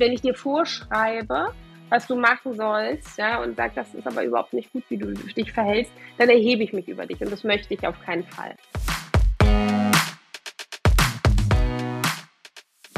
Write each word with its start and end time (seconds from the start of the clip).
wenn 0.00 0.12
ich 0.12 0.22
dir 0.22 0.34
vorschreibe, 0.34 1.52
was 1.90 2.06
du 2.06 2.16
machen 2.16 2.54
sollst, 2.54 3.18
ja, 3.18 3.42
und 3.42 3.54
sag, 3.56 3.74
das 3.74 3.92
ist 3.94 4.06
aber 4.06 4.24
überhaupt 4.24 4.54
nicht 4.54 4.72
gut, 4.72 4.82
wie 4.88 4.96
du 4.96 5.12
dich 5.12 5.52
verhältst, 5.52 5.92
dann 6.16 6.30
erhebe 6.30 6.62
ich 6.64 6.72
mich 6.72 6.88
über 6.88 7.04
dich 7.04 7.20
und 7.20 7.30
das 7.30 7.44
möchte 7.44 7.74
ich 7.74 7.86
auf 7.86 8.00
keinen 8.00 8.24
Fall. 8.24 8.56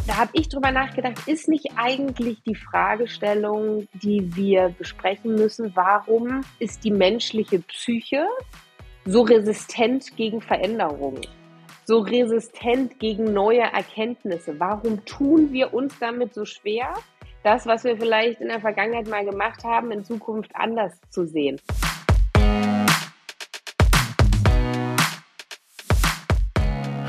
Da 0.07 0.17
habe 0.17 0.31
ich 0.35 0.49
drüber 0.49 0.71
nachgedacht, 0.71 1.27
ist 1.27 1.49
nicht 1.49 1.71
eigentlich 1.75 2.41
die 2.45 2.55
Fragestellung, 2.55 3.89
die 3.95 4.31
wir 4.37 4.69
besprechen 4.79 5.35
müssen, 5.35 5.73
warum 5.75 6.43
ist 6.61 6.85
die 6.85 6.93
menschliche 6.93 7.59
Psyche 7.61 8.27
so 9.07 9.23
resistent 9.23 10.17
gegen 10.17 10.41
Veränderungen? 10.41 11.23
So 11.93 11.99
resistent 11.99 12.99
gegen 13.01 13.35
neue 13.35 13.61
Erkenntnisse? 13.61 14.59
Warum 14.59 15.05
tun 15.05 15.53
wir 15.53 15.75
uns 15.75 15.99
damit 15.99 16.33
so 16.33 16.47
schwer, 16.47 16.95
das, 17.45 17.67
was 17.67 17.85
wir 17.85 17.99
vielleicht 17.99 18.41
in 18.41 18.49
der 18.49 18.61
Vergangenheit 18.61 19.09
mal 19.09 19.27
gemacht 19.27 19.63
haben, 19.63 19.91
in 19.91 20.03
Zukunft 20.03 20.51
anders 20.55 20.95
zu 21.11 21.27
sehen? 21.27 21.61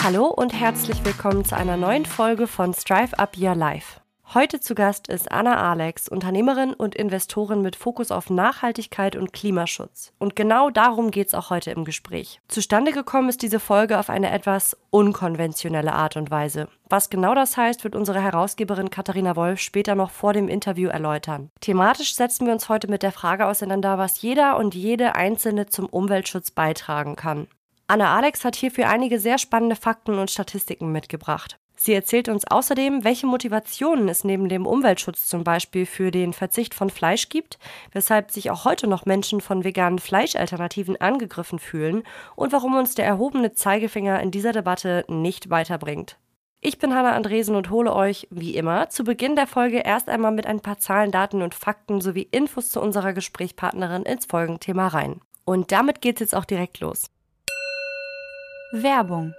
Hallo 0.03 0.25
und 0.25 0.51
herzlich 0.51 1.05
willkommen 1.05 1.45
zu 1.45 1.55
einer 1.55 1.77
neuen 1.77 2.05
Folge 2.05 2.45
von 2.45 2.73
Strive 2.73 3.17
Up 3.17 3.37
Your 3.37 3.55
Life. 3.55 4.02
Heute 4.33 4.59
zu 4.59 4.73
Gast 4.73 5.09
ist 5.09 5.31
Anna 5.31 5.69
Alex, 5.69 6.07
Unternehmerin 6.07 6.73
und 6.73 6.95
Investorin 6.95 7.61
mit 7.61 7.75
Fokus 7.75 8.09
auf 8.09 8.31
Nachhaltigkeit 8.31 9.15
und 9.15 9.31
Klimaschutz. 9.31 10.11
Und 10.17 10.35
genau 10.35 10.71
darum 10.71 11.11
geht 11.11 11.27
es 11.27 11.35
auch 11.35 11.51
heute 11.51 11.69
im 11.69 11.85
Gespräch. 11.85 12.41
Zustande 12.47 12.93
gekommen 12.93 13.29
ist 13.29 13.43
diese 13.43 13.59
Folge 13.59 13.99
auf 13.99 14.09
eine 14.09 14.31
etwas 14.31 14.75
unkonventionelle 14.89 15.93
Art 15.93 16.17
und 16.17 16.31
Weise. 16.31 16.67
Was 16.89 17.11
genau 17.11 17.35
das 17.35 17.57
heißt, 17.57 17.83
wird 17.83 17.95
unsere 17.95 18.23
Herausgeberin 18.23 18.89
Katharina 18.89 19.35
Wolf 19.35 19.59
später 19.59 19.93
noch 19.93 20.09
vor 20.09 20.33
dem 20.33 20.47
Interview 20.47 20.89
erläutern. 20.89 21.51
Thematisch 21.61 22.15
setzen 22.15 22.47
wir 22.47 22.53
uns 22.53 22.69
heute 22.69 22.87
mit 22.87 23.03
der 23.03 23.11
Frage 23.11 23.45
auseinander, 23.45 23.99
was 23.99 24.23
jeder 24.23 24.57
und 24.57 24.73
jede 24.73 25.13
Einzelne 25.13 25.67
zum 25.67 25.85
Umweltschutz 25.85 26.49
beitragen 26.49 27.15
kann. 27.15 27.45
Anna 27.85 28.15
Alex 28.15 28.43
hat 28.45 28.55
hierfür 28.55 28.89
einige 28.89 29.19
sehr 29.19 29.37
spannende 29.37 29.75
Fakten 29.75 30.17
und 30.17 30.31
Statistiken 30.31 30.91
mitgebracht. 30.91 31.59
Sie 31.75 31.93
erzählt 31.93 32.29
uns 32.29 32.45
außerdem, 32.45 33.03
welche 33.03 33.25
Motivationen 33.25 34.07
es 34.07 34.23
neben 34.23 34.47
dem 34.47 34.65
Umweltschutz 34.65 35.25
zum 35.25 35.43
Beispiel 35.43 35.85
für 35.85 36.11
den 36.11 36.33
Verzicht 36.33 36.73
von 36.73 36.89
Fleisch 36.89 37.29
gibt, 37.29 37.57
weshalb 37.91 38.31
sich 38.31 38.51
auch 38.51 38.65
heute 38.65 38.87
noch 38.87 39.05
Menschen 39.05 39.41
von 39.41 39.63
veganen 39.63 39.99
Fleischalternativen 39.99 41.01
angegriffen 41.01 41.59
fühlen 41.59 42.03
und 42.35 42.51
warum 42.51 42.75
uns 42.75 42.95
der 42.95 43.05
erhobene 43.05 43.53
Zeigefinger 43.53 44.21
in 44.21 44.31
dieser 44.31 44.51
Debatte 44.51 45.03
nicht 45.07 45.49
weiterbringt. 45.49 46.17
Ich 46.65 46.77
bin 46.77 46.95
Hanna 46.95 47.11
Andresen 47.11 47.55
und 47.55 47.69
hole 47.71 47.93
euch, 47.93 48.27
wie 48.31 48.55
immer, 48.55 48.89
zu 48.89 49.03
Beginn 49.03 49.35
der 49.35 49.47
Folge 49.47 49.79
erst 49.79 50.07
einmal 50.07 50.31
mit 50.31 50.45
ein 50.45 50.61
paar 50.61 50.77
Zahlen, 50.77 51.11
Daten 51.11 51.41
und 51.41 51.55
Fakten 51.55 51.99
sowie 51.99 52.29
Infos 52.31 52.69
zu 52.69 52.79
unserer 52.79 53.11
Gesprächspartnerin 53.11 54.03
ins 54.03 54.25
Folgenthema 54.25 54.87
rein. 54.87 55.19
Und 55.43 55.73
damit 55.73 56.01
geht's 56.01 56.21
jetzt 56.21 56.33
auch 56.33 56.45
direkt 56.45 56.79
los. 56.79 57.09
Werbung 58.71 59.35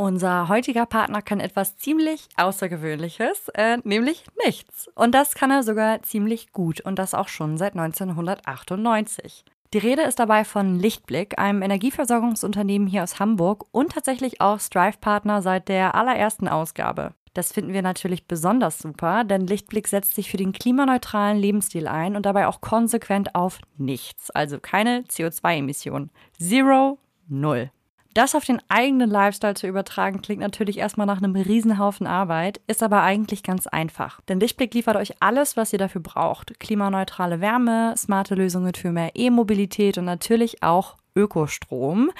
unser 0.00 0.48
heutiger 0.48 0.86
Partner 0.86 1.20
kann 1.20 1.40
etwas 1.40 1.76
ziemlich 1.76 2.26
Außergewöhnliches, 2.36 3.48
äh, 3.52 3.76
nämlich 3.84 4.24
nichts. 4.46 4.88
Und 4.94 5.14
das 5.14 5.34
kann 5.34 5.50
er 5.50 5.62
sogar 5.62 6.02
ziemlich 6.02 6.52
gut 6.52 6.80
und 6.80 6.98
das 6.98 7.12
auch 7.12 7.28
schon 7.28 7.58
seit 7.58 7.74
1998. 7.74 9.44
Die 9.74 9.78
Rede 9.78 10.00
ist 10.02 10.18
dabei 10.18 10.44
von 10.44 10.78
Lichtblick, 10.78 11.38
einem 11.38 11.60
Energieversorgungsunternehmen 11.60 12.88
hier 12.88 13.02
aus 13.02 13.20
Hamburg 13.20 13.66
und 13.72 13.92
tatsächlich 13.92 14.40
auch 14.40 14.58
Strive-Partner 14.58 15.42
seit 15.42 15.68
der 15.68 15.94
allerersten 15.94 16.48
Ausgabe. 16.48 17.12
Das 17.34 17.52
finden 17.52 17.74
wir 17.74 17.82
natürlich 17.82 18.26
besonders 18.26 18.78
super, 18.78 19.22
denn 19.24 19.46
Lichtblick 19.46 19.86
setzt 19.86 20.14
sich 20.14 20.30
für 20.30 20.38
den 20.38 20.52
klimaneutralen 20.52 21.38
Lebensstil 21.38 21.86
ein 21.86 22.16
und 22.16 22.24
dabei 22.24 22.48
auch 22.48 22.62
konsequent 22.62 23.34
auf 23.34 23.60
nichts, 23.76 24.30
also 24.30 24.58
keine 24.58 25.02
CO2-Emissionen. 25.02 26.10
Zero, 26.38 26.98
null. 27.28 27.70
Das 28.14 28.34
auf 28.34 28.44
den 28.44 28.60
eigenen 28.68 29.08
Lifestyle 29.08 29.54
zu 29.54 29.68
übertragen, 29.68 30.20
klingt 30.20 30.40
natürlich 30.40 30.78
erstmal 30.78 31.06
nach 31.06 31.18
einem 31.18 31.36
Riesenhaufen 31.36 32.08
Arbeit, 32.08 32.60
ist 32.66 32.82
aber 32.82 33.02
eigentlich 33.02 33.44
ganz 33.44 33.68
einfach. 33.68 34.20
Denn 34.22 34.40
Lichtblick 34.40 34.74
liefert 34.74 34.96
euch 34.96 35.14
alles, 35.20 35.56
was 35.56 35.72
ihr 35.72 35.78
dafür 35.78 36.00
braucht. 36.00 36.58
Klimaneutrale 36.58 37.40
Wärme, 37.40 37.94
smarte 37.96 38.34
Lösungen 38.34 38.74
für 38.74 38.90
mehr 38.90 39.12
E-Mobilität 39.14 39.96
und 39.96 40.06
natürlich 40.06 40.62
auch 40.64 40.96
Ökostrom. 41.14 42.10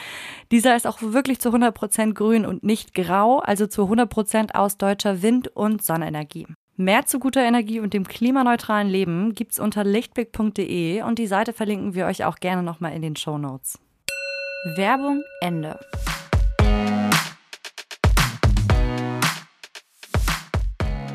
Dieser 0.52 0.76
ist 0.76 0.86
auch 0.86 0.98
wirklich 1.00 1.40
zu 1.40 1.50
100% 1.50 2.14
grün 2.14 2.46
und 2.46 2.62
nicht 2.62 2.94
grau, 2.94 3.40
also 3.40 3.66
zu 3.66 3.82
100% 3.82 4.54
aus 4.54 4.78
deutscher 4.78 5.22
Wind- 5.22 5.48
und 5.48 5.82
Sonnenenergie. 5.82 6.46
Mehr 6.76 7.04
zu 7.04 7.18
guter 7.18 7.42
Energie 7.42 7.80
und 7.80 7.94
dem 7.94 8.06
klimaneutralen 8.06 8.88
Leben 8.88 9.34
gibt's 9.34 9.60
unter 9.60 9.84
lichtblick.de 9.84 11.02
und 11.02 11.18
die 11.18 11.26
Seite 11.26 11.52
verlinken 11.52 11.94
wir 11.94 12.06
euch 12.06 12.24
auch 12.24 12.36
gerne 12.36 12.62
nochmal 12.62 12.94
in 12.94 13.02
den 13.02 13.16
Show 13.16 13.38
Notes. 13.38 13.78
Werbung 14.65 15.25
Ende. 15.41 15.78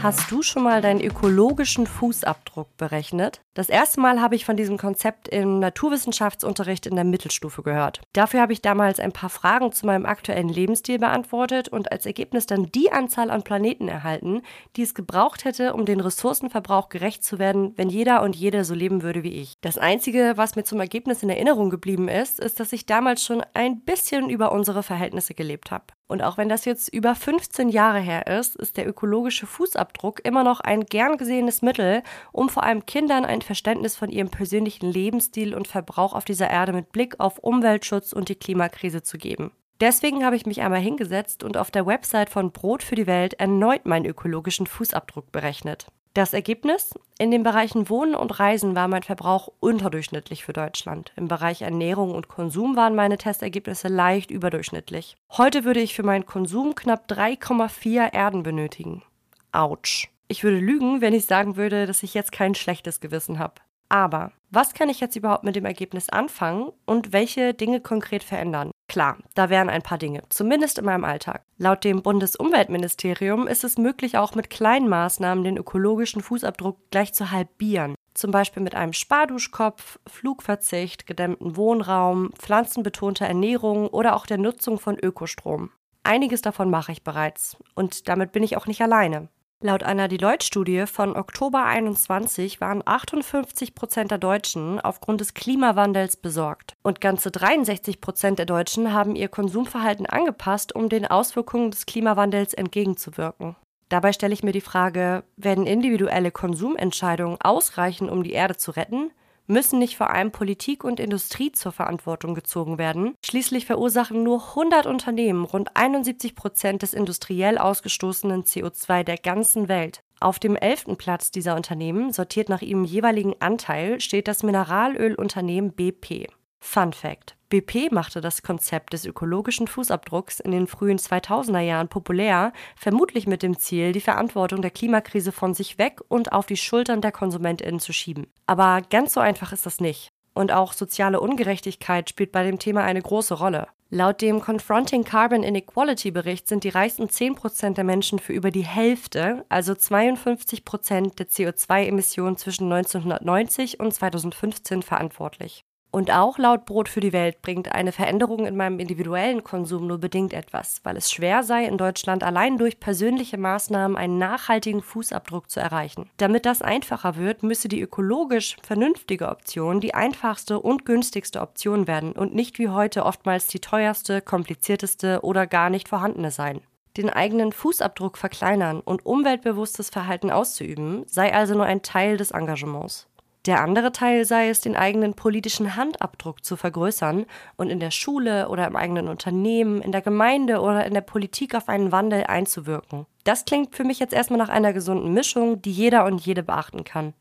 Hast 0.06 0.30
du 0.30 0.44
schon 0.44 0.62
mal 0.62 0.84
deinen 0.84 1.02
ökologischen 1.02 1.88
Fußabdruck 1.88 2.78
berechnet? 2.78 3.42
Das 3.56 3.70
erste 3.70 4.00
Mal 4.02 4.22
habe 4.22 4.36
ich 4.36 4.46
von 4.46 4.56
diesem 4.56 4.78
Konzept 4.78 5.28
im 5.28 5.58
Naturwissenschaftsunterricht 5.58 6.86
in 6.86 6.94
der 6.94 7.04
Mittelstufe 7.04 7.64
gehört. 7.64 8.02
Dafür 8.14 8.42
habe 8.42 8.54
ich 8.54 8.62
damals 8.62 9.00
ein 9.00 9.14
paar 9.14 9.32
Fragen 9.32 9.72
zu 9.72 9.88
meinem 9.88 10.06
aktuellen 10.06 10.50
Lebensstil 10.50 11.00
beantwortet 11.00 11.70
und 11.70 11.92
als 11.92 12.06
Ergebnis 12.06 12.46
dann 12.46 12.66
die 12.66 12.92
Anzahl 12.92 13.32
an 13.32 13.42
Planeten 13.42 13.88
erhalten, 13.88 14.44
die 14.76 14.84
es 14.84 14.94
gebraucht 14.94 15.44
hätte, 15.44 15.74
um 15.74 15.86
den 15.86 16.00
Ressourcenverbrauch 16.00 16.90
gerecht 16.90 17.24
zu 17.24 17.40
werden, 17.40 17.74
wenn 17.76 17.90
jeder 17.90 18.22
und 18.22 18.36
jede 18.36 18.64
so 18.64 18.76
leben 18.76 19.02
würde 19.02 19.24
wie 19.24 19.34
ich. 19.34 19.56
Das 19.62 19.80
Einzige, 19.80 20.34
was 20.36 20.56
mir 20.56 20.66
zum 20.66 20.80
Ergebnis 20.80 21.24
in 21.24 21.32
Erinnerung 21.32 21.72
geblieben 21.72 22.10
ist, 22.10 22.40
ist, 22.40 22.60
dass 22.60 22.74
ich 22.74 22.86
damals 22.86 23.24
schon 23.24 23.44
ein 23.56 23.80
bisschen 23.80 24.30
über 24.30 24.52
unsere 24.52 24.84
Verhältnisse 24.84 25.34
gelebt 25.34 25.72
habe. 25.72 25.86
Und 26.08 26.22
auch 26.22 26.38
wenn 26.38 26.50
das 26.50 26.66
jetzt 26.66 26.94
über 26.94 27.16
15 27.16 27.70
Jahre 27.70 28.00
her 28.00 28.28
ist, 28.28 28.56
ist 28.56 28.78
der 28.78 28.88
ökologische 28.88 29.48
Fußabdruck 29.48 30.24
immer 30.24 30.44
noch 30.44 30.60
ein 30.60 30.86
gern 30.86 31.18
gesehenes 31.18 31.64
Mittel, 31.64 32.04
um 32.32 32.48
vor 32.48 32.64
allem 32.64 32.86
Kindern 32.86 33.26
ein 33.26 33.42
Verständnis 33.42 33.96
von 33.96 34.10
ihrem 34.10 34.30
persönlichen 34.30 34.92
Lebensstil 34.92 35.56
und 35.56 35.68
Verbrauch 35.68 36.14
auf 36.14 36.26
dieser 36.26 36.50
Erde 36.50 36.74
mit 36.74 36.92
Blick 36.92 37.20
auf 37.20 37.40
Umweltschutz 37.40 38.14
und 38.14 38.30
die 38.30 38.36
Klimakrise 38.36 39.02
zu 39.02 39.18
geben. 39.18 39.52
Deswegen 39.82 40.24
habe 40.24 40.36
ich 40.36 40.46
mich 40.46 40.62
einmal 40.62 40.80
hingesetzt 40.80 41.44
und 41.44 41.58
auf 41.58 41.72
der 41.72 41.86
Website 41.86 42.30
von 42.30 42.52
Brot 42.52 42.84
für 42.84 42.96
die 42.96 43.08
Welt 43.08 43.34
erneut 43.34 43.86
meinen 43.86 44.06
ökologischen 44.06 44.68
Fußabdruck 44.68 45.32
berechnet. 45.32 45.88
Das 46.16 46.32
Ergebnis? 46.32 46.98
In 47.20 47.30
den 47.30 47.44
Bereichen 47.44 47.90
Wohnen 47.90 48.16
und 48.16 48.40
Reisen 48.40 48.74
war 48.74 48.88
mein 48.88 49.04
Verbrauch 49.04 49.50
unterdurchschnittlich 49.60 50.46
für 50.46 50.54
Deutschland. 50.54 51.12
Im 51.18 51.28
Bereich 51.28 51.62
Ernährung 51.62 52.16
und 52.16 52.30
Konsum 52.30 52.78
waren 52.78 52.96
meine 52.96 53.18
Testergebnisse 53.18 53.90
leicht 53.90 54.32
überdurchschnittlich. 54.32 55.18
Heute 55.34 55.66
würde 55.66 55.82
ich 55.82 55.94
für 55.94 56.04
meinen 56.04 56.26
Konsum 56.26 56.74
knapp 56.74 57.12
3,4 57.12 58.14
Erden 58.14 58.44
benötigen. 58.44 59.04
Autsch. 59.52 60.08
Ich 60.30 60.42
würde 60.42 60.58
lügen, 60.58 61.02
wenn 61.02 61.14
ich 61.14 61.26
sagen 61.26 61.58
würde, 61.58 61.86
dass 61.86 62.02
ich 62.02 62.14
jetzt 62.14 62.32
kein 62.32 62.56
schlechtes 62.56 63.02
Gewissen 63.02 63.38
habe. 63.38 63.56
Aber 63.90 64.32
was 64.50 64.74
kann 64.74 64.90
ich 64.90 65.00
jetzt 65.00 65.16
überhaupt 65.16 65.44
mit 65.44 65.56
dem 65.56 65.66
Ergebnis 65.66 66.10
anfangen 66.10 66.72
und 66.86 67.12
welche 67.14 67.54
Dinge 67.54 67.82
konkret 67.82 68.24
verändern? 68.24 68.72
Klar, 68.88 69.18
da 69.34 69.50
wären 69.50 69.70
ein 69.70 69.82
paar 69.82 69.98
Dinge, 69.98 70.24
zumindest 70.30 70.78
in 70.78 70.86
meinem 70.86 71.04
Alltag. 71.04 71.44
Laut 71.58 71.84
dem 71.84 72.04
Bundesumweltministerium 72.04 73.48
ist 73.48 73.64
es 73.64 73.78
möglich, 73.78 74.18
auch 74.18 74.36
mit 74.36 74.50
kleinen 74.50 74.88
Maßnahmen 74.88 75.44
den 75.44 75.58
ökologischen 75.58 76.22
Fußabdruck 76.22 76.78
gleich 76.92 77.14
zu 77.14 77.32
halbieren. 77.32 77.96
Zum 78.14 78.32
Beispiel 78.32 78.64
mit 78.64 78.76
einem 78.76 78.94
Sparduschkopf, 78.94 80.00
Flugverzicht, 80.08 81.06
gedämmten 81.08 81.58
Wohnraum, 81.58 82.32
pflanzenbetonter 82.38 83.26
Ernährung 83.26 83.90
oder 83.90 84.16
auch 84.16 84.26
der 84.26 84.38
Nutzung 84.38 84.80
von 84.80 84.98
Ökostrom. 84.98 85.72
Einiges 86.04 86.42
davon 86.42 86.70
mache 86.70 86.92
ich 86.92 87.04
bereits 87.04 87.58
und 87.74 88.08
damit 88.08 88.32
bin 88.32 88.44
ich 88.44 88.56
auch 88.56 88.68
nicht 88.68 88.82
alleine. 88.82 89.28
Laut 89.62 89.84
einer 89.84 90.10
Deloitte-Studie 90.10 90.86
von 90.86 91.16
Oktober 91.16 91.64
21 91.64 92.60
waren 92.60 92.84
58 92.86 93.74
Prozent 93.74 94.12
der 94.12 94.18
Deutschen 94.18 94.82
aufgrund 94.82 95.22
des 95.22 95.34
Klimawandels 95.34 96.18
besorgt. 96.18 96.74
Und 96.84 97.00
ganze 97.00 97.32
63 97.32 98.02
Prozent 98.02 98.38
der 98.38 98.46
Deutschen 98.46 98.92
haben 98.92 99.16
ihr 99.16 99.30
Konsumverhalten 99.30 100.06
angepasst, 100.06 100.76
um 100.76 100.90
den 100.90 101.06
Auswirkungen 101.06 101.72
des 101.72 101.86
Klimawandels 101.86 102.54
entgegenzuwirken. 102.54 103.56
Dabei 103.88 104.12
stelle 104.12 104.34
ich 104.34 104.44
mir 104.44 104.52
die 104.52 104.62
Frage, 104.62 105.24
werden 105.38 105.66
individuelle 105.66 106.32
Konsumentscheidungen 106.32 107.40
ausreichen, 107.40 108.10
um 108.10 108.24
die 108.24 108.34
Erde 108.34 108.58
zu 108.58 108.72
retten? 108.72 109.12
Müssen 109.48 109.80
nicht 109.80 109.98
vor 109.98 110.10
allem 110.10 110.32
Politik 110.32 110.84
und 110.84 111.00
Industrie 111.00 111.52
zur 111.52 111.72
Verantwortung 111.72 112.36
gezogen 112.36 112.78
werden. 112.78 113.16
Schließlich 113.26 113.66
verursachen 113.66 114.24
nur 114.24 114.42
100 114.50 114.86
Unternehmen 114.86 115.46
rund 115.46 115.76
71 115.76 116.36
Prozent 116.36 116.82
des 116.82 116.94
industriell 116.94 117.58
ausgestoßenen 117.58 118.44
CO2 118.44 119.04
der 119.04 119.18
ganzen 119.18 119.68
Welt. 119.68 120.02
Auf 120.20 120.40
dem 120.40 120.56
elften 120.56 120.98
Platz 120.98 121.32
dieser 121.32 121.56
Unternehmen, 121.56 122.14
sortiert 122.14 122.50
nach 122.50 122.62
ihrem 122.62 122.86
jeweiligen 122.86 123.36
Anteil, 123.40 124.00
steht 124.00 124.28
das 124.28 124.44
Mineralölunternehmen 124.44 125.74
BP. 125.74 126.28
Fun 126.60 126.94
Fact. 126.94 127.35
BP 127.50 127.92
machte 127.92 128.22
das 128.22 128.42
Konzept 128.42 128.94
des 128.94 129.06
ökologischen 129.06 129.68
Fußabdrucks 129.68 130.40
in 130.40 130.52
den 130.52 130.68
frühen 130.68 130.98
2000er 130.98 131.60
Jahren 131.60 131.88
populär, 131.88 132.54
vermutlich 132.76 133.28
mit 133.28 133.44
dem 133.44 133.60
Ziel, 133.60 133.92
die 133.92 134.02
Verantwortung 134.02 134.62
der 134.62 134.72
Klimakrise 134.72 135.32
von 135.32 135.54
sich 135.54 135.78
weg 135.78 136.02
und 136.08 136.32
auf 136.32 136.48
die 136.48 136.58
Schultern 136.58 137.02
der 137.02 137.12
KonsumentInnen 137.12 137.80
zu 137.80 137.94
schieben. 137.94 138.28
Aber 138.48 138.82
ganz 138.90 139.14
so 139.14 139.20
einfach 139.20 139.52
ist 139.52 139.66
das 139.66 139.80
nicht. 139.80 140.10
Und 140.34 140.52
auch 140.52 140.74
soziale 140.74 141.20
Ungerechtigkeit 141.20 142.10
spielt 142.10 142.32
bei 142.32 142.44
dem 142.44 142.60
Thema 142.60 142.84
eine 142.84 143.02
große 143.02 143.36
Rolle. 143.36 143.68
Laut 143.92 144.22
dem 144.22 144.42
Confronting 144.42 145.04
Carbon 145.04 145.44
Inequality 145.44 146.10
Bericht 146.12 146.48
sind 146.48 146.64
die 146.64 146.70
reichsten 146.70 147.06
10% 147.06 147.76
der 147.76 147.84
Menschen 147.84 148.18
für 148.20 148.34
über 148.34 148.50
die 148.50 148.66
Hälfte, 148.66 149.46
also 149.48 149.74
52% 149.74 151.16
der 151.16 151.28
CO2-Emissionen 151.28 152.36
zwischen 152.36 152.72
1990 152.74 153.80
und 153.80 153.94
2015 153.94 154.82
verantwortlich. 154.82 155.64
Und 155.96 156.12
auch 156.12 156.38
laut 156.38 156.66
Brot 156.66 156.90
für 156.90 157.00
die 157.00 157.14
Welt 157.14 157.42
bringt 157.42 157.72
eine 157.72 157.94
Veränderung 157.94 158.46
in 158.46 158.58
meinem 158.58 158.82
individuellen 158.82 159.46
Konsum 159.46 159.88
nur 159.88 159.98
bedingt 159.98 160.34
etwas, 160.34 160.82
weil 160.84 160.98
es 160.98 161.10
schwer 161.10 161.42
sei, 161.42 161.64
in 161.64 161.78
Deutschland 161.78 162.22
allein 162.22 162.58
durch 162.58 162.82
persönliche 162.82 163.38
Maßnahmen 163.38 163.96
einen 163.96 164.18
nachhaltigen 164.18 164.82
Fußabdruck 164.82 165.50
zu 165.50 165.62
erreichen. 165.62 166.10
Damit 166.18 166.46
das 166.46 166.62
einfacher 166.62 167.16
wird, 167.16 167.44
müsse 167.44 167.70
die 167.70 167.80
ökologisch 167.80 168.58
vernünftige 168.62 169.30
Option 169.30 169.80
die 169.80 169.94
einfachste 169.94 170.60
und 170.60 170.86
günstigste 170.86 171.40
Option 171.40 171.88
werden 171.88 172.12
und 172.12 172.36
nicht 172.36 172.60
wie 172.60 172.68
heute 172.68 173.06
oftmals 173.06 173.48
die 173.48 173.60
teuerste, 173.60 174.20
komplizierteste 174.20 175.22
oder 175.22 175.48
gar 175.48 175.70
nicht 175.70 175.88
vorhandene 175.88 176.30
sein. 176.30 176.60
Den 176.98 177.10
eigenen 177.10 177.54
Fußabdruck 177.54 178.18
verkleinern 178.18 178.82
und 178.82 179.06
umweltbewusstes 179.06 179.92
Verhalten 179.92 180.30
auszuüben, 180.30 181.06
sei 181.08 181.34
also 181.34 181.54
nur 181.54 181.64
ein 181.64 181.84
Teil 181.84 182.18
des 182.18 182.32
Engagements. 182.32 183.08
Der 183.46 183.62
andere 183.62 183.92
Teil 183.92 184.26
sei 184.26 184.50
es, 184.50 184.62
den 184.62 184.76
eigenen 184.76 185.14
politischen 185.14 185.76
Handabdruck 185.76 186.44
zu 186.44 186.56
vergrößern 186.56 187.26
und 187.58 187.70
in 187.70 187.80
der 187.80 187.92
Schule 187.92 188.50
oder 188.50 188.66
im 188.66 188.76
eigenen 188.76 189.08
Unternehmen, 189.08 189.82
in 189.82 189.92
der 189.92 190.02
Gemeinde 190.02 190.62
oder 190.62 190.86
in 190.86 190.96
der 190.96 191.02
Politik 191.02 191.54
auf 191.54 191.70
einen 191.70 191.92
Wandel 191.92 192.24
einzuwirken. 192.24 193.06
Das 193.24 193.46
klingt 193.46 193.76
für 193.76 193.84
mich 193.84 194.00
jetzt 194.00 194.14
erstmal 194.14 194.40
nach 194.40 194.50
einer 194.50 194.74
gesunden 194.74 195.14
Mischung, 195.14 195.62
die 195.62 195.72
jeder 195.72 196.06
und 196.06 196.26
jede 196.26 196.42
beachten 196.42 196.84
kann. 196.84 197.14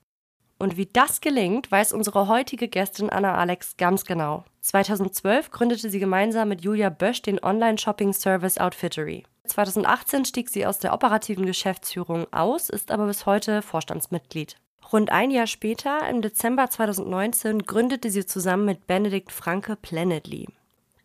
Und 0.59 0.79
wie 0.79 0.87
das 0.87 1.21
gelingt, 1.21 1.71
weiß 1.71 1.93
unsere 1.93 2.27
heutige 2.29 2.69
Gästin 2.69 3.11
Anna 3.11 3.35
Alex 3.35 3.77
ganz 3.77 4.05
genau. 4.07 4.45
2012 4.63 5.51
gründete 5.51 5.91
sie 5.91 5.99
gemeinsam 5.99 6.49
mit 6.49 6.63
Julia 6.63 6.89
Bösch 6.89 7.21
den 7.21 7.43
Online-Shopping-Service 7.43 8.57
Outfittery. 8.59 9.25
2018 9.45 10.25
stieg 10.25 10.49
sie 10.49 10.65
aus 10.65 10.79
der 10.79 10.95
operativen 10.95 11.45
Geschäftsführung 11.45 12.33
aus, 12.33 12.71
ist 12.71 12.91
aber 12.91 13.07
bis 13.07 13.27
heute 13.27 13.61
Vorstandsmitglied. 13.61 14.57
Rund 14.95 15.11
ein 15.11 15.33
Jahr 15.33 15.49
später, 15.49 16.09
im 16.09 16.23
Dezember 16.23 16.71
2019, 16.71 17.65
gründete 17.65 18.11
sie 18.11 18.27
zusammen 18.27 18.65
mit 18.65 18.87
Benedikt 18.87 19.33
Franke 19.33 19.75
Planetly. 19.75 20.47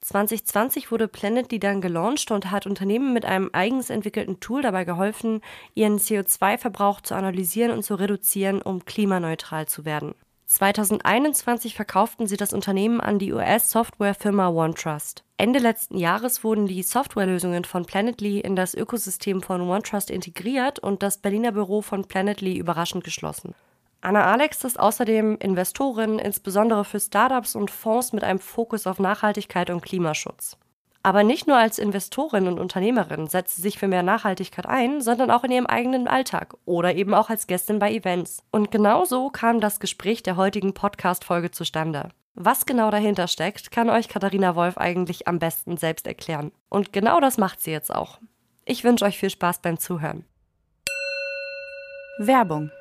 2020 0.01 0.91
wurde 0.91 1.07
Planetly 1.07 1.57
dann 1.57 1.81
gelauncht 1.81 2.29
und 2.29 2.51
hat 2.51 2.67
Unternehmen 2.67 3.13
mit 3.13 3.25
einem 3.25 3.49
eigens 3.51 3.89
entwickelten 3.89 4.39
Tool 4.39 4.61
dabei 4.61 4.85
geholfen, 4.85 5.41
ihren 5.73 5.97
CO2-Verbrauch 5.97 7.01
zu 7.01 7.15
analysieren 7.15 7.71
und 7.71 7.81
zu 7.81 7.95
reduzieren, 7.95 8.61
um 8.61 8.85
klimaneutral 8.85 9.67
zu 9.67 9.85
werden. 9.85 10.13
2021 10.45 11.73
verkauften 11.73 12.27
sie 12.27 12.37
das 12.37 12.53
Unternehmen 12.53 13.01
an 13.01 13.17
die 13.17 13.33
US-Softwarefirma 13.33 14.49
OneTrust. 14.49 15.23
Ende 15.37 15.57
letzten 15.57 15.97
Jahres 15.97 16.43
wurden 16.43 16.67
die 16.67 16.83
Softwarelösungen 16.83 17.65
von 17.65 17.85
Planetly 17.85 18.39
in 18.39 18.55
das 18.55 18.75
Ökosystem 18.75 19.41
von 19.41 19.61
OneTrust 19.61 20.11
integriert 20.11 20.77
und 20.77 21.01
das 21.01 21.17
Berliner 21.17 21.53
Büro 21.53 21.81
von 21.81 22.05
Planetly 22.05 22.55
überraschend 22.55 23.03
geschlossen. 23.03 23.55
Anna 24.01 24.31
Alex 24.31 24.63
ist 24.63 24.79
außerdem 24.79 25.37
Investorin, 25.39 26.19
insbesondere 26.19 26.85
für 26.85 26.99
Startups 26.99 27.55
und 27.55 27.69
Fonds 27.69 28.13
mit 28.13 28.23
einem 28.23 28.39
Fokus 28.39 28.87
auf 28.87 28.99
Nachhaltigkeit 28.99 29.69
und 29.69 29.81
Klimaschutz. 29.81 30.57
Aber 31.03 31.23
nicht 31.23 31.47
nur 31.47 31.57
als 31.57 31.79
Investorin 31.79 32.47
und 32.47 32.59
Unternehmerin 32.59 33.27
setzt 33.27 33.55
sie 33.55 33.61
sich 33.61 33.79
für 33.79 33.87
mehr 33.87 34.03
Nachhaltigkeit 34.03 34.65
ein, 34.65 35.01
sondern 35.01 35.31
auch 35.31 35.43
in 35.43 35.51
ihrem 35.51 35.65
eigenen 35.65 36.07
Alltag 36.07 36.55
oder 36.65 36.95
eben 36.95 37.13
auch 37.13 37.29
als 37.29 37.47
Gästin 37.47 37.79
bei 37.79 37.91
Events. 37.91 38.43
Und 38.51 38.71
genau 38.71 39.05
so 39.05 39.29
kam 39.29 39.59
das 39.61 39.79
Gespräch 39.79 40.23
der 40.23 40.35
heutigen 40.35 40.73
Podcast-Folge 40.73 41.51
zustande. 41.51 42.09
Was 42.35 42.65
genau 42.65 42.91
dahinter 42.91 43.27
steckt, 43.27 43.71
kann 43.71 43.89
euch 43.89 44.07
Katharina 44.07 44.55
Wolf 44.55 44.77
eigentlich 44.77 45.27
am 45.27 45.39
besten 45.39 45.77
selbst 45.77 46.05
erklären. 46.07 46.51
Und 46.69 46.93
genau 46.93 47.19
das 47.19 47.37
macht 47.37 47.61
sie 47.61 47.71
jetzt 47.71 47.93
auch. 47.93 48.19
Ich 48.65 48.83
wünsche 48.83 49.05
euch 49.05 49.17
viel 49.17 49.29
Spaß 49.29 49.59
beim 49.59 49.79
Zuhören. 49.79 50.25
Werbung 52.17 52.71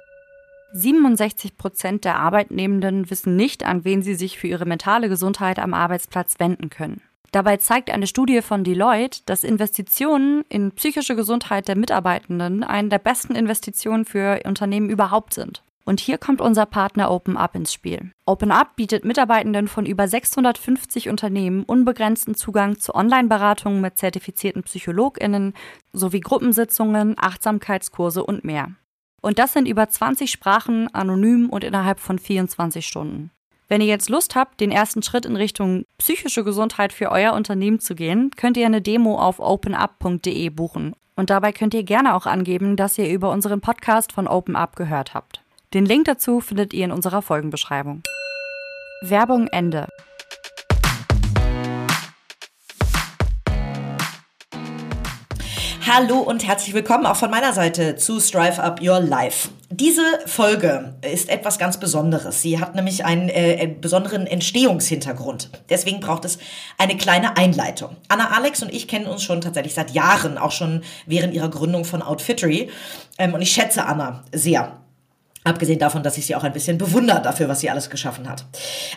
67 0.73 1.57
Prozent 1.57 2.05
der 2.05 2.19
Arbeitnehmenden 2.19 3.11
wissen 3.11 3.37
nicht, 3.37 3.65
an 3.65 3.85
wen 3.85 4.03
sie 4.03 4.15
sich 4.15 4.39
für 4.39 4.49
ihre 4.49 4.67
mentale 4.67 5.09
Gesundheit 5.09 5.59
am 5.59 5.75
Arbeitsplatz 5.75 6.39
wenden 6.39 6.71
können. 6.71 7.01
Dabei 7.33 7.59
zeigt 7.59 7.91
eine 7.91 8.07
Studie 8.07 8.41
von 8.41 8.65
Deloitte, 8.65 9.21
dass 9.27 9.45
Investitionen 9.45 10.45
in 10.49 10.73
psychische 10.73 11.15
Gesundheit 11.15 11.69
der 11.69 11.77
Mitarbeitenden 11.77 12.65
eine 12.65 12.89
der 12.89 12.99
besten 12.99 13.35
Investitionen 13.35 14.05
für 14.05 14.41
Unternehmen 14.45 14.89
überhaupt 14.89 15.35
sind. 15.35 15.63
Und 15.85 16.01
hier 16.01 16.19
kommt 16.19 16.43
unser 16.43 16.67
Partner 16.67 17.11
OpenUp 17.11 17.55
ins 17.55 17.73
Spiel. 17.73 18.13
OpenUp 18.27 18.77
bietet 18.77 19.07
Mitarbeitenden 19.07 19.69
von 19.69 19.87
über 19.87 20.07
650 20.07 21.09
Unternehmen 21.09 21.65
unbegrenzten 21.65 22.35
Zugang 22.35 22.79
zu 22.79 22.95
Online-Beratungen 22.95 23.81
mit 23.81 23.97
zertifizierten 23.97 24.63
PsychologInnen 24.63 25.55
sowie 25.95 26.21
Gruppensitzungen, 26.21 27.15
Achtsamkeitskurse 27.19 28.23
und 28.23 28.45
mehr. 28.45 28.73
Und 29.21 29.39
das 29.39 29.53
sind 29.53 29.67
über 29.67 29.89
20 29.89 30.31
Sprachen, 30.31 30.93
anonym 30.95 31.51
und 31.51 31.65
innerhalb 31.65 32.01
von 32.01 32.19
24 32.19 32.87
Stunden. 32.87 33.31
Wenn 33.69 33.83
ihr 33.83 33.87
jetzt 33.87 34.09
Lust 34.09 34.35
habt, 34.35 34.61
den 34.61 34.71
ersten 34.71 35.03
Schritt 35.03 35.27
in 35.27 35.37
Richtung 35.37 35.85
psychische 35.99 36.43
Gesundheit 36.43 36.93
für 36.93 37.11
euer 37.11 37.35
Unternehmen 37.35 37.81
zu 37.81 37.95
gehen, 37.95 38.31
könnt 38.37 38.57
ihr 38.57 38.65
eine 38.65 38.81
Demo 38.81 39.19
auf 39.19 39.41
openup.de 39.41 40.49
buchen. 40.49 40.95
Und 41.17 41.31
dabei 41.31 41.53
könnt 41.53 41.75
ihr 41.75 41.83
gerne 41.83 42.15
auch 42.15 42.27
angeben, 42.27 42.77
dass 42.77 42.97
ihr 42.97 43.11
über 43.11 43.31
unseren 43.31 43.61
Podcast 43.61 44.13
von 44.13 44.27
OpenUp 44.27 44.77
gehört 44.77 45.15
habt. 45.15 45.43
Den 45.75 45.85
Link 45.85 46.07
dazu 46.07 46.41
findet 46.41 46.73
ihr 46.73 46.87
in 46.87 46.93
unserer 46.93 47.21
Folgenbeschreibung. 47.21 48.03
Werbung 49.03 49.49
Ende. 49.49 49.89
Hallo 55.91 56.19
und 56.19 56.47
herzlich 56.47 56.75
willkommen 56.75 57.07
auch 57.07 57.17
von 57.17 57.31
meiner 57.31 57.55
Seite 57.55 57.97
zu 57.97 58.21
Strive 58.21 58.63
Up 58.63 58.83
Your 58.83 59.01
Life. 59.01 59.49
Diese 59.71 60.03
Folge 60.27 60.93
ist 61.01 61.31
etwas 61.31 61.59
ganz 61.59 61.81
Besonderes. 61.81 62.43
Sie 62.43 62.61
hat 62.61 62.75
nämlich 62.75 63.07
einen 63.07 63.31
äh, 63.31 63.75
besonderen 63.81 64.27
Entstehungshintergrund. 64.27 65.49
Deswegen 65.71 66.01
braucht 66.01 66.27
es 66.27 66.39
eine 66.77 66.99
kleine 66.99 67.39
Einleitung. 67.39 67.97
Anna 68.09 68.33
Alex 68.33 68.63
und 68.63 68.71
ich 68.71 68.87
kennen 68.87 69.07
uns 69.07 69.23
schon 69.23 69.41
tatsächlich 69.41 69.73
seit 69.73 69.93
Jahren, 69.93 70.37
auch 70.37 70.53
schon 70.53 70.83
während 71.07 71.33
ihrer 71.33 71.49
Gründung 71.49 71.87
von 71.87 72.03
Outfittery. 72.03 72.69
Ähm, 73.17 73.33
und 73.33 73.41
ich 73.41 73.51
schätze 73.51 73.87
Anna 73.87 74.25
sehr. 74.31 74.77
Abgesehen 75.49 75.79
davon, 75.79 76.03
dass 76.03 76.19
ich 76.19 76.27
sie 76.27 76.35
auch 76.35 76.45
ein 76.45 76.53
bisschen 76.53 76.77
bewundere 76.77 77.23
dafür, 77.23 77.49
was 77.49 77.61
sie 77.61 77.71
alles 77.71 77.89
geschaffen 77.89 78.29
hat. 78.29 78.45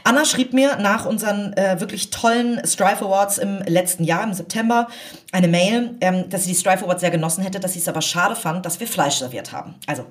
Anna 0.04 0.26
schrieb 0.26 0.54
mir 0.54 0.76
nach 0.78 1.06
unseren 1.06 1.54
äh, 1.54 1.80
wirklich 1.80 2.10
tollen 2.10 2.62
Strive 2.66 3.06
Awards 3.06 3.38
im 3.38 3.60
letzten 3.66 4.04
Jahr, 4.04 4.24
im 4.24 4.34
September, 4.34 4.88
eine 5.32 5.48
Mail, 5.48 5.96
ähm, 6.02 6.30
dass 6.30 6.44
sie 6.44 6.50
die 6.50 6.58
Strive 6.58 6.84
Awards 6.84 7.02
sehr 7.02 7.12
genossen 7.12 7.44
hätte, 7.44 7.60
dass 7.60 7.74
sie 7.74 7.80
es 7.80 7.88
aber 7.88 8.02
schade 8.02 8.36
fand, 8.36 8.66
dass 8.66 8.80
wir 8.80 8.88
Fleisch 8.88 9.16
serviert 9.16 9.54
haben. 9.54 9.76
Also 9.88 10.06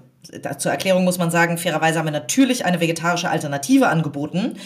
zur 0.59 0.71
Erklärung 0.71 1.05
muss 1.05 1.19
man 1.19 1.31
sagen, 1.31 1.59
fairerweise 1.59 1.99
haben 1.99 2.07
wir 2.07 2.13
natürlich 2.13 2.65
eine 2.65 2.81
vegetarische 2.81 3.29
Alternative 3.29 3.89
angeboten, 3.89 4.57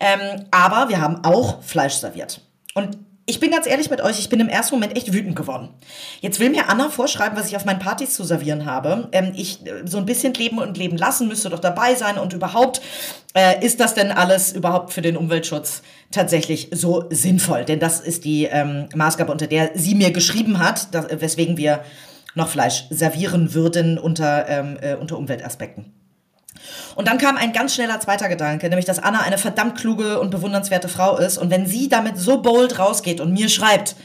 ähm, 0.00 0.44
aber 0.50 0.88
wir 0.88 1.00
haben 1.00 1.24
auch 1.24 1.62
Fleisch 1.62 1.94
serviert. 1.94 2.40
Und 2.74 2.98
ich 3.26 3.40
bin 3.40 3.50
ganz 3.50 3.66
ehrlich 3.66 3.88
mit 3.88 4.02
euch, 4.02 4.18
ich 4.18 4.28
bin 4.28 4.40
im 4.40 4.48
ersten 4.48 4.74
Moment 4.74 4.96
echt 4.96 5.12
wütend 5.12 5.34
geworden. 5.34 5.70
Jetzt 6.20 6.40
will 6.40 6.50
mir 6.50 6.68
Anna 6.68 6.90
vorschreiben, 6.90 7.38
was 7.38 7.48
ich 7.48 7.56
auf 7.56 7.64
meinen 7.64 7.78
Partys 7.78 8.14
zu 8.14 8.24
servieren 8.24 8.66
habe. 8.66 9.08
Ähm, 9.12 9.32
ich 9.34 9.66
äh, 9.66 9.86
so 9.86 9.96
ein 9.96 10.04
bisschen 10.04 10.34
leben 10.34 10.58
und 10.58 10.76
leben 10.76 10.98
lassen 10.98 11.28
müsste 11.28 11.48
doch 11.48 11.60
dabei 11.60 11.94
sein 11.94 12.18
und 12.18 12.34
überhaupt 12.34 12.82
äh, 13.34 13.64
ist 13.64 13.80
das 13.80 13.94
denn 13.94 14.12
alles 14.12 14.52
überhaupt 14.52 14.92
für 14.92 15.00
den 15.00 15.16
Umweltschutz 15.16 15.82
tatsächlich 16.10 16.68
so 16.72 17.04
sinnvoll? 17.10 17.64
Denn 17.64 17.80
das 17.80 18.00
ist 18.00 18.24
die 18.24 18.44
ähm, 18.44 18.88
Maßgabe, 18.94 19.32
unter 19.32 19.46
der 19.46 19.70
sie 19.74 19.94
mir 19.94 20.10
geschrieben 20.10 20.58
hat, 20.58 20.94
dass, 20.94 21.06
weswegen 21.20 21.56
wir 21.56 21.82
noch 22.34 22.48
Fleisch 22.48 22.84
servieren 22.90 23.54
würden 23.54 23.98
unter, 23.98 24.48
ähm, 24.48 24.76
äh, 24.80 24.96
unter 24.96 25.16
Umweltaspekten. 25.16 25.94
Und 26.94 27.08
dann 27.08 27.18
kam 27.18 27.36
ein 27.36 27.52
ganz 27.52 27.74
schneller 27.74 28.00
zweiter 28.00 28.28
Gedanke, 28.28 28.68
nämlich, 28.68 28.86
dass 28.86 28.98
Anna 28.98 29.20
eine 29.20 29.38
verdammt 29.38 29.78
kluge 29.78 30.20
und 30.20 30.30
bewundernswerte 30.30 30.88
Frau 30.88 31.16
ist. 31.18 31.38
Und 31.38 31.50
wenn 31.50 31.66
sie 31.66 31.88
damit 31.88 32.18
so 32.18 32.42
bold 32.42 32.78
rausgeht 32.78 33.20
und 33.20 33.32
mir 33.32 33.48
schreibt, 33.48 33.96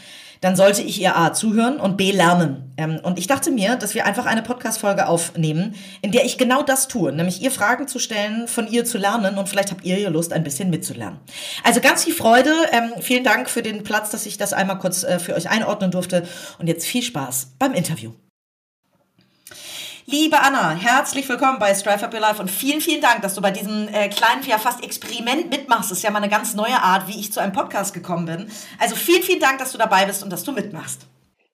dann 0.41 0.55
sollte 0.55 0.81
ich 0.81 1.01
ihr 1.01 1.17
A 1.17 1.33
zuhören 1.33 1.79
und 1.79 1.97
B 1.97 2.11
lernen. 2.11 2.73
Ähm, 2.77 2.99
und 3.03 3.19
ich 3.19 3.27
dachte 3.27 3.51
mir, 3.51 3.75
dass 3.75 3.93
wir 3.93 4.05
einfach 4.05 4.25
eine 4.25 4.41
Podcast-Folge 4.41 5.07
aufnehmen, 5.07 5.75
in 6.01 6.11
der 6.11 6.25
ich 6.25 6.37
genau 6.37 6.63
das 6.63 6.87
tue, 6.87 7.11
nämlich 7.11 7.41
ihr 7.41 7.51
Fragen 7.51 7.87
zu 7.87 7.99
stellen, 7.99 8.47
von 8.47 8.67
ihr 8.67 8.85
zu 8.85 8.97
lernen 8.97 9.37
und 9.37 9.49
vielleicht 9.49 9.71
habt 9.71 9.83
ihr 9.83 9.97
ihr 9.97 10.09
Lust, 10.09 10.31
ein 10.31 10.43
bisschen 10.43 10.69
mitzulernen. 10.69 11.19
Also 11.63 11.81
ganz 11.81 12.05
viel 12.05 12.13
Freude. 12.13 12.53
Ähm, 12.71 12.93
vielen 13.01 13.23
Dank 13.23 13.49
für 13.49 13.61
den 13.61 13.83
Platz, 13.83 14.11
dass 14.11 14.25
ich 14.25 14.37
das 14.37 14.53
einmal 14.53 14.79
kurz 14.79 15.03
äh, 15.03 15.19
für 15.19 15.35
euch 15.35 15.49
einordnen 15.49 15.91
durfte. 15.91 16.23
Und 16.57 16.67
jetzt 16.67 16.85
viel 16.85 17.03
Spaß 17.03 17.55
beim 17.59 17.73
Interview. 17.73 18.13
Liebe 20.11 20.41
Anna, 20.41 20.71
herzlich 20.71 21.29
willkommen 21.29 21.59
bei 21.59 21.75
Strive 21.75 22.03
Up 22.03 22.11
Your 22.11 22.19
Life 22.19 22.41
und 22.41 22.49
vielen, 22.49 22.81
vielen 22.81 22.99
Dank, 22.99 23.21
dass 23.21 23.35
du 23.35 23.41
bei 23.41 23.51
diesem 23.51 23.87
äh, 23.89 24.09
kleinen, 24.09 24.41
ja 24.43 24.57
fast 24.57 24.83
Experiment 24.83 25.51
mitmachst. 25.51 25.91
Das 25.91 25.99
ist 25.99 26.03
ja 26.03 26.09
mal 26.09 26.17
eine 26.17 26.29
ganz 26.31 26.55
neue 26.55 26.81
Art, 26.81 27.07
wie 27.07 27.19
ich 27.19 27.31
zu 27.31 27.39
einem 27.39 27.53
Podcast 27.53 27.93
gekommen 27.93 28.25
bin. 28.25 28.51
Also 28.79 28.95
vielen, 28.95 29.21
vielen 29.21 29.39
Dank, 29.39 29.59
dass 29.59 29.71
du 29.71 29.77
dabei 29.77 30.05
bist 30.05 30.23
und 30.23 30.31
dass 30.31 30.43
du 30.43 30.51
mitmachst. 30.51 31.05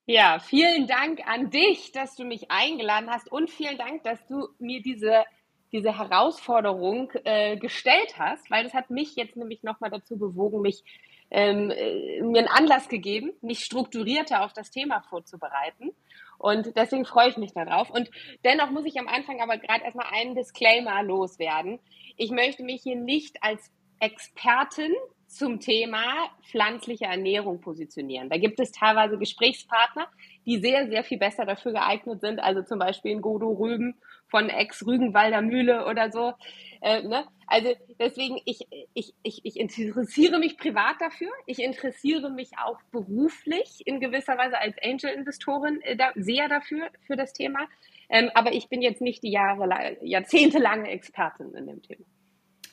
Ja, 0.06 0.40
vielen 0.40 0.88
Dank 0.88 1.20
an 1.28 1.50
dich, 1.50 1.92
dass 1.92 2.16
du 2.16 2.24
mich 2.24 2.50
eingeladen 2.50 3.10
hast 3.10 3.30
und 3.30 3.50
vielen 3.50 3.78
Dank, 3.78 4.04
dass 4.04 4.26
du 4.28 4.48
mir 4.58 4.82
diese, 4.82 5.26
diese 5.74 5.98
Herausforderung 5.98 7.12
äh, 7.26 7.58
gestellt 7.58 8.14
hast, 8.18 8.50
weil 8.50 8.64
das 8.64 8.74
hat 8.74 8.90
mich 8.90 9.18
jetzt 9.18 9.36
nämlich 9.36 9.64
nochmal 9.64 9.90
dazu 9.90 10.18
bewogen, 10.18 10.62
mich 10.62 10.82
ähm, 11.30 11.72
äh, 11.72 12.22
mir 12.22 12.40
einen 12.40 12.48
Anlass 12.48 12.88
gegeben, 12.88 13.34
mich 13.42 13.66
strukturierter 13.66 14.46
auf 14.46 14.54
das 14.54 14.72
Thema 14.72 15.02
vorzubereiten. 15.10 15.92
Und 16.46 16.76
deswegen 16.76 17.06
freue 17.06 17.30
ich 17.30 17.38
mich 17.38 17.54
darauf. 17.54 17.90
Und 17.90 18.08
dennoch 18.44 18.70
muss 18.70 18.86
ich 18.86 19.00
am 19.00 19.08
Anfang 19.08 19.42
aber 19.42 19.58
gerade 19.58 19.84
erstmal 19.84 20.06
einen 20.14 20.36
Disclaimer 20.36 21.02
loswerden. 21.02 21.80
Ich 22.18 22.30
möchte 22.30 22.62
mich 22.62 22.84
hier 22.84 22.98
nicht 22.98 23.38
als 23.42 23.72
Expertin 24.00 24.94
zum 25.36 25.60
Thema 25.60 26.04
pflanzliche 26.50 27.06
Ernährung 27.06 27.60
positionieren. 27.60 28.30
Da 28.30 28.38
gibt 28.38 28.60
es 28.60 28.72
teilweise 28.72 29.18
Gesprächspartner, 29.18 30.08
die 30.46 30.60
sehr, 30.60 30.88
sehr 30.88 31.04
viel 31.04 31.18
besser 31.18 31.46
dafür 31.46 31.74
geeignet 31.74 32.22
sind. 32.22 32.40
Also 32.40 32.64
zum 32.64 32.80
Beispiel 32.80 33.12
in 33.12 33.22
Godo 33.22 33.52
Rüben 33.52 33.96
von 34.28 34.50
Ex-Rügenwalder 34.50 35.42
Mühle 35.42 35.86
oder 35.86 36.12
so. 36.12 36.34
Äh, 36.82 37.04
ne? 37.04 37.26
Also 37.48 37.74
deswegen, 38.00 38.40
ich, 38.46 38.66
ich, 38.94 39.14
ich, 39.24 39.42
ich 39.44 39.60
interessiere 39.60 40.40
mich 40.40 40.58
privat 40.58 40.96
dafür. 41.00 41.30
Ich 41.46 41.60
interessiere 41.60 42.30
mich 42.30 42.52
auch 42.64 42.82
beruflich 42.92 43.86
in 43.86 44.00
gewisser 44.00 44.38
Weise 44.38 44.58
als 44.58 44.76
Angel-Investorin 44.82 45.82
äh, 45.82 45.98
sehr 46.16 46.48
dafür, 46.48 46.90
für 47.06 47.16
das 47.18 47.34
Thema. 47.34 47.68
Ähm, 48.10 48.32
aber 48.34 48.54
ich 48.54 48.70
bin 48.70 48.82
jetzt 48.82 49.02
nicht 49.02 49.22
die 49.24 49.32
Jahre, 49.32 49.98
jahrzehntelange 50.02 50.90
Expertin 50.90 51.54
in 51.54 51.68
dem 51.68 51.82
Thema. 51.82 52.06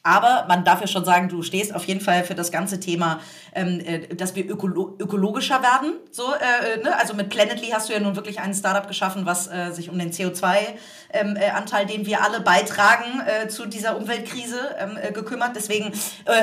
Aber 0.04 0.46
man 0.48 0.64
darf 0.64 0.80
ja 0.80 0.88
schon 0.88 1.04
sagen, 1.04 1.28
du 1.28 1.42
stehst 1.42 1.72
auf 1.72 1.84
jeden 1.84 2.00
Fall 2.00 2.24
für 2.24 2.34
das 2.34 2.50
ganze 2.50 2.80
Thema, 2.80 3.20
ähm, 3.54 3.80
äh, 3.80 4.08
dass 4.08 4.34
wir 4.34 4.48
ökolo 4.50 4.96
ökologischer 4.98 5.62
werden. 5.62 5.94
So, 6.10 6.24
äh, 6.34 6.74
äh 6.74 6.82
ne? 6.82 6.98
Also 6.98 7.14
mit 7.14 7.28
Planetly 7.28 7.68
hast 7.68 7.88
du 7.88 7.92
ja 7.92 8.00
nun 8.00 8.16
wirklich 8.16 8.40
ein 8.40 8.52
Startup 8.52 8.88
geschaffen, 8.88 9.26
was 9.26 9.46
äh, 9.46 9.70
sich 9.70 9.90
um 9.90 9.98
den 9.98 10.10
CO2-Anteil, 10.10 10.76
ähm, 11.12 11.36
äh, 11.36 11.86
den 11.86 12.04
wir 12.04 12.24
alle 12.24 12.40
beitragen, 12.40 13.22
äh, 13.26 13.46
zu 13.46 13.66
dieser 13.66 13.96
Umweltkrise 13.96 14.74
ähm, 14.76 14.98
äh, 15.00 15.12
gekümmert. 15.12 15.54
Deswegen, 15.54 15.92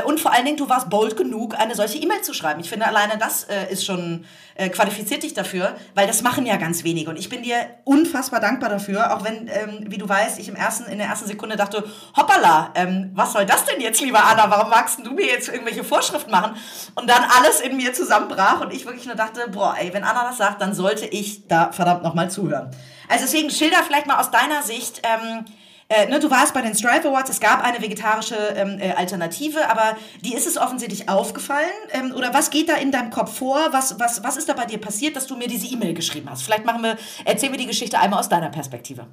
und 0.06 0.20
vor 0.20 0.32
allen 0.34 0.46
Dingen, 0.46 0.58
du 0.58 0.70
warst 0.70 0.90
bold 0.90 1.18
genug, 1.18 1.56
eine 1.60 1.76
solche 1.76 1.98
E-Mail 1.98 2.22
zu 2.22 2.34
schreiben. 2.34 2.60
Ich 2.62 2.70
finde, 2.70 2.86
alleine 2.86 3.18
das 3.18 3.48
ist 3.70 3.86
schon 3.86 4.26
qualifiziert 4.74 5.24
dich 5.24 5.34
dafür, 5.34 5.76
weil 5.96 6.06
das 6.06 6.22
machen 6.22 6.46
ja 6.46 6.58
ganz 6.58 6.84
wenige. 6.84 7.10
Und 7.10 7.18
ich 7.18 7.30
bin 7.30 7.44
dir 7.44 7.56
unfassbar 7.86 8.42
dankbar 8.42 8.70
dafür, 8.70 9.16
auch 9.16 9.24
wenn, 9.24 9.48
ähm, 9.48 9.86
wie 9.88 9.98
du 9.98 10.08
weißt, 10.08 10.38
ich 10.38 10.50
im 10.50 10.56
ersten, 10.56 10.92
in 10.92 10.98
der 10.98 11.08
ersten 11.08 11.28
Sekunde 11.28 11.56
dachte, 11.56 11.86
hoppala, 12.16 12.72
ähm, 12.76 13.12
was 13.14 13.32
soll 13.32 13.46
das 13.50 13.66
denn 13.66 13.82
jetzt, 13.82 14.02
lieber 14.02 14.24
Anna? 14.24 14.50
Warum 14.50 14.70
magst 14.70 15.00
du 15.04 15.12
mir 15.12 15.26
jetzt 15.26 15.50
irgendwelche 15.50 15.84
Vorschriften 15.84 16.32
machen? 16.32 16.56
Und 16.96 17.10
dann 17.10 17.24
alles 17.38 17.60
in 17.60 17.78
mir 17.78 17.94
zusammenbrach 17.94 18.62
und 18.62 18.72
ich 18.72 18.86
wirklich 18.86 19.06
nur 19.06 19.16
dachte, 19.16 19.48
boah, 19.50 19.76
ey, 19.80 19.94
wenn 19.94 20.04
Anna 20.04 20.28
das 20.28 20.38
sagt, 20.38 20.62
dann 20.62 20.74
sollte 20.74 21.06
ich 21.06 21.48
da 21.48 21.72
verdammt 21.72 22.04
nochmal 22.04 22.30
zuhören. 22.30 22.72
Also 23.08 23.26
deswegen 23.26 23.50
schilder 23.50 23.84
vielleicht 23.86 24.06
mal 24.06 24.20
aus 24.20 24.32
deiner 24.32 24.62
Sicht, 24.62 25.02
ähm, 25.04 25.46
äh, 25.92 26.08
ne, 26.08 26.20
du 26.20 26.30
warst 26.30 26.54
bei 26.54 26.62
den 26.62 26.76
Strive 26.76 27.08
Awards, 27.08 27.32
es 27.32 27.40
gab 27.40 27.64
eine 27.64 27.82
vegetarische 27.82 28.36
ähm, 28.36 28.78
äh, 28.80 28.92
Alternative, 28.92 29.68
aber 29.72 29.98
die 30.24 30.36
ist 30.36 30.46
es 30.46 30.56
offensichtlich 30.56 31.10
aufgefallen. 31.10 31.66
Ähm, 31.92 32.14
oder 32.16 32.32
was 32.32 32.52
geht 32.52 32.70
da 32.70 32.76
in 32.76 32.92
deinem 32.92 33.10
Kopf 33.10 33.40
vor? 33.40 33.70
Was, 33.72 34.00
was, 34.00 34.24
was 34.24 34.38
ist 34.38 34.48
da 34.48 34.54
bei 34.54 34.66
dir 34.66 34.80
passiert, 34.80 35.16
dass 35.16 35.26
du 35.26 35.36
mir 35.36 35.48
diese 35.48 35.66
E-Mail 35.66 35.96
geschrieben 35.96 36.30
hast? 36.30 36.44
Vielleicht 36.44 36.64
machen 36.64 36.84
wir, 36.84 36.96
erzählen 37.26 37.52
wir 37.52 37.58
die 37.58 37.66
Geschichte 37.66 37.98
einmal 37.98 38.20
aus 38.20 38.30
deiner 38.30 38.50
Perspektive. 38.50 39.08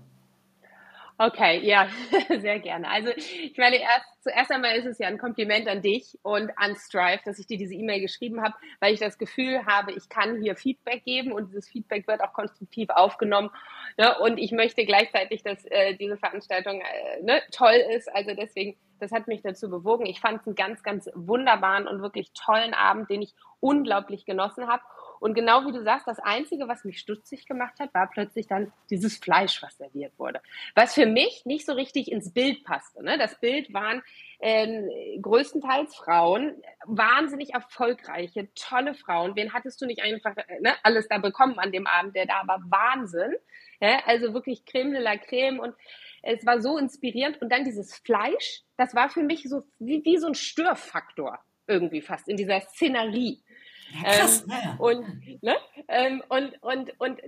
Okay, 1.18 1.60
ja, 1.66 1.88
sehr 2.40 2.60
gerne. 2.60 2.90
Also 2.90 3.08
ich 3.16 3.56
meine, 3.56 3.76
erst, 3.76 4.04
zuerst 4.20 4.50
einmal 4.50 4.76
ist 4.76 4.84
es 4.84 4.98
ja 4.98 5.08
ein 5.08 5.16
Kompliment 5.16 5.66
an 5.66 5.80
dich 5.80 6.18
und 6.22 6.50
an 6.56 6.76
Strive, 6.76 7.20
dass 7.24 7.38
ich 7.38 7.46
dir 7.46 7.56
diese 7.56 7.74
E-Mail 7.74 8.02
geschrieben 8.02 8.42
habe, 8.42 8.54
weil 8.80 8.92
ich 8.92 9.00
das 9.00 9.16
Gefühl 9.16 9.64
habe, 9.64 9.92
ich 9.92 10.10
kann 10.10 10.42
hier 10.42 10.56
Feedback 10.56 11.04
geben 11.04 11.32
und 11.32 11.48
dieses 11.48 11.70
Feedback 11.70 12.06
wird 12.06 12.20
auch 12.20 12.34
konstruktiv 12.34 12.90
aufgenommen. 12.90 13.50
Ne? 13.96 14.14
Und 14.18 14.36
ich 14.36 14.52
möchte 14.52 14.84
gleichzeitig, 14.84 15.42
dass 15.42 15.64
äh, 15.64 15.94
diese 15.94 16.18
Veranstaltung 16.18 16.82
äh, 16.82 17.22
ne, 17.22 17.40
toll 17.50 17.82
ist. 17.96 18.14
Also 18.14 18.34
deswegen, 18.34 18.76
das 19.00 19.10
hat 19.10 19.26
mich 19.26 19.40
dazu 19.40 19.70
bewogen. 19.70 20.04
Ich 20.04 20.20
fand 20.20 20.42
es 20.42 20.46
einen 20.46 20.56
ganz, 20.56 20.82
ganz 20.82 21.08
wunderbaren 21.14 21.88
und 21.88 22.02
wirklich 22.02 22.32
tollen 22.34 22.74
Abend, 22.74 23.08
den 23.08 23.22
ich 23.22 23.34
unglaublich 23.60 24.26
genossen 24.26 24.68
habe. 24.68 24.82
Und 25.20 25.34
genau 25.34 25.66
wie 25.66 25.72
du 25.72 25.82
sagst, 25.82 26.06
das 26.06 26.18
Einzige, 26.18 26.68
was 26.68 26.84
mich 26.84 26.98
stutzig 26.98 27.46
gemacht 27.46 27.78
hat, 27.80 27.92
war 27.94 28.08
plötzlich 28.08 28.46
dann 28.46 28.72
dieses 28.90 29.16
Fleisch, 29.16 29.62
was 29.62 29.76
serviert 29.76 30.12
wurde. 30.18 30.40
Was 30.74 30.94
für 30.94 31.06
mich 31.06 31.44
nicht 31.44 31.66
so 31.66 31.72
richtig 31.72 32.10
ins 32.10 32.32
Bild 32.32 32.64
passte. 32.64 33.02
Ne? 33.02 33.18
Das 33.18 33.38
Bild 33.40 33.72
waren 33.72 34.02
ähm, 34.40 34.88
größtenteils 35.22 35.96
Frauen, 35.96 36.62
wahnsinnig 36.84 37.54
erfolgreiche, 37.54 38.48
tolle 38.54 38.94
Frauen. 38.94 39.36
Wen 39.36 39.52
hattest 39.52 39.80
du 39.80 39.86
nicht 39.86 40.02
einfach 40.02 40.36
äh, 40.36 40.60
ne, 40.60 40.74
alles 40.82 41.08
da 41.08 41.18
bekommen 41.18 41.58
an 41.58 41.72
dem 41.72 41.86
Abend, 41.86 42.14
der 42.14 42.26
da 42.26 42.42
war? 42.46 42.60
Wahnsinn. 42.68 43.34
Ja? 43.80 44.00
Also 44.06 44.34
wirklich 44.34 44.64
Creme 44.64 44.92
de 44.92 45.02
la 45.02 45.16
Creme 45.16 45.60
und 45.60 45.74
es 46.22 46.44
war 46.44 46.60
so 46.60 46.76
inspirierend. 46.76 47.40
Und 47.40 47.50
dann 47.50 47.64
dieses 47.64 47.96
Fleisch, 47.96 48.62
das 48.76 48.94
war 48.94 49.08
für 49.08 49.22
mich 49.22 49.48
so 49.48 49.62
wie, 49.78 50.04
wie 50.04 50.18
so 50.18 50.26
ein 50.26 50.34
Störfaktor 50.34 51.38
irgendwie 51.66 52.00
fast 52.00 52.28
in 52.28 52.36
dieser 52.36 52.60
Szenerie. 52.60 53.42
Ja, 54.02 54.10
krass, 54.10 54.42
ähm, 54.42 54.50
ja. 54.50 54.76
Und, 54.78 55.42
ne? 55.42 55.56
ähm, 55.88 56.22
und, 56.28 56.62
und, 56.62 57.00
und 57.00 57.20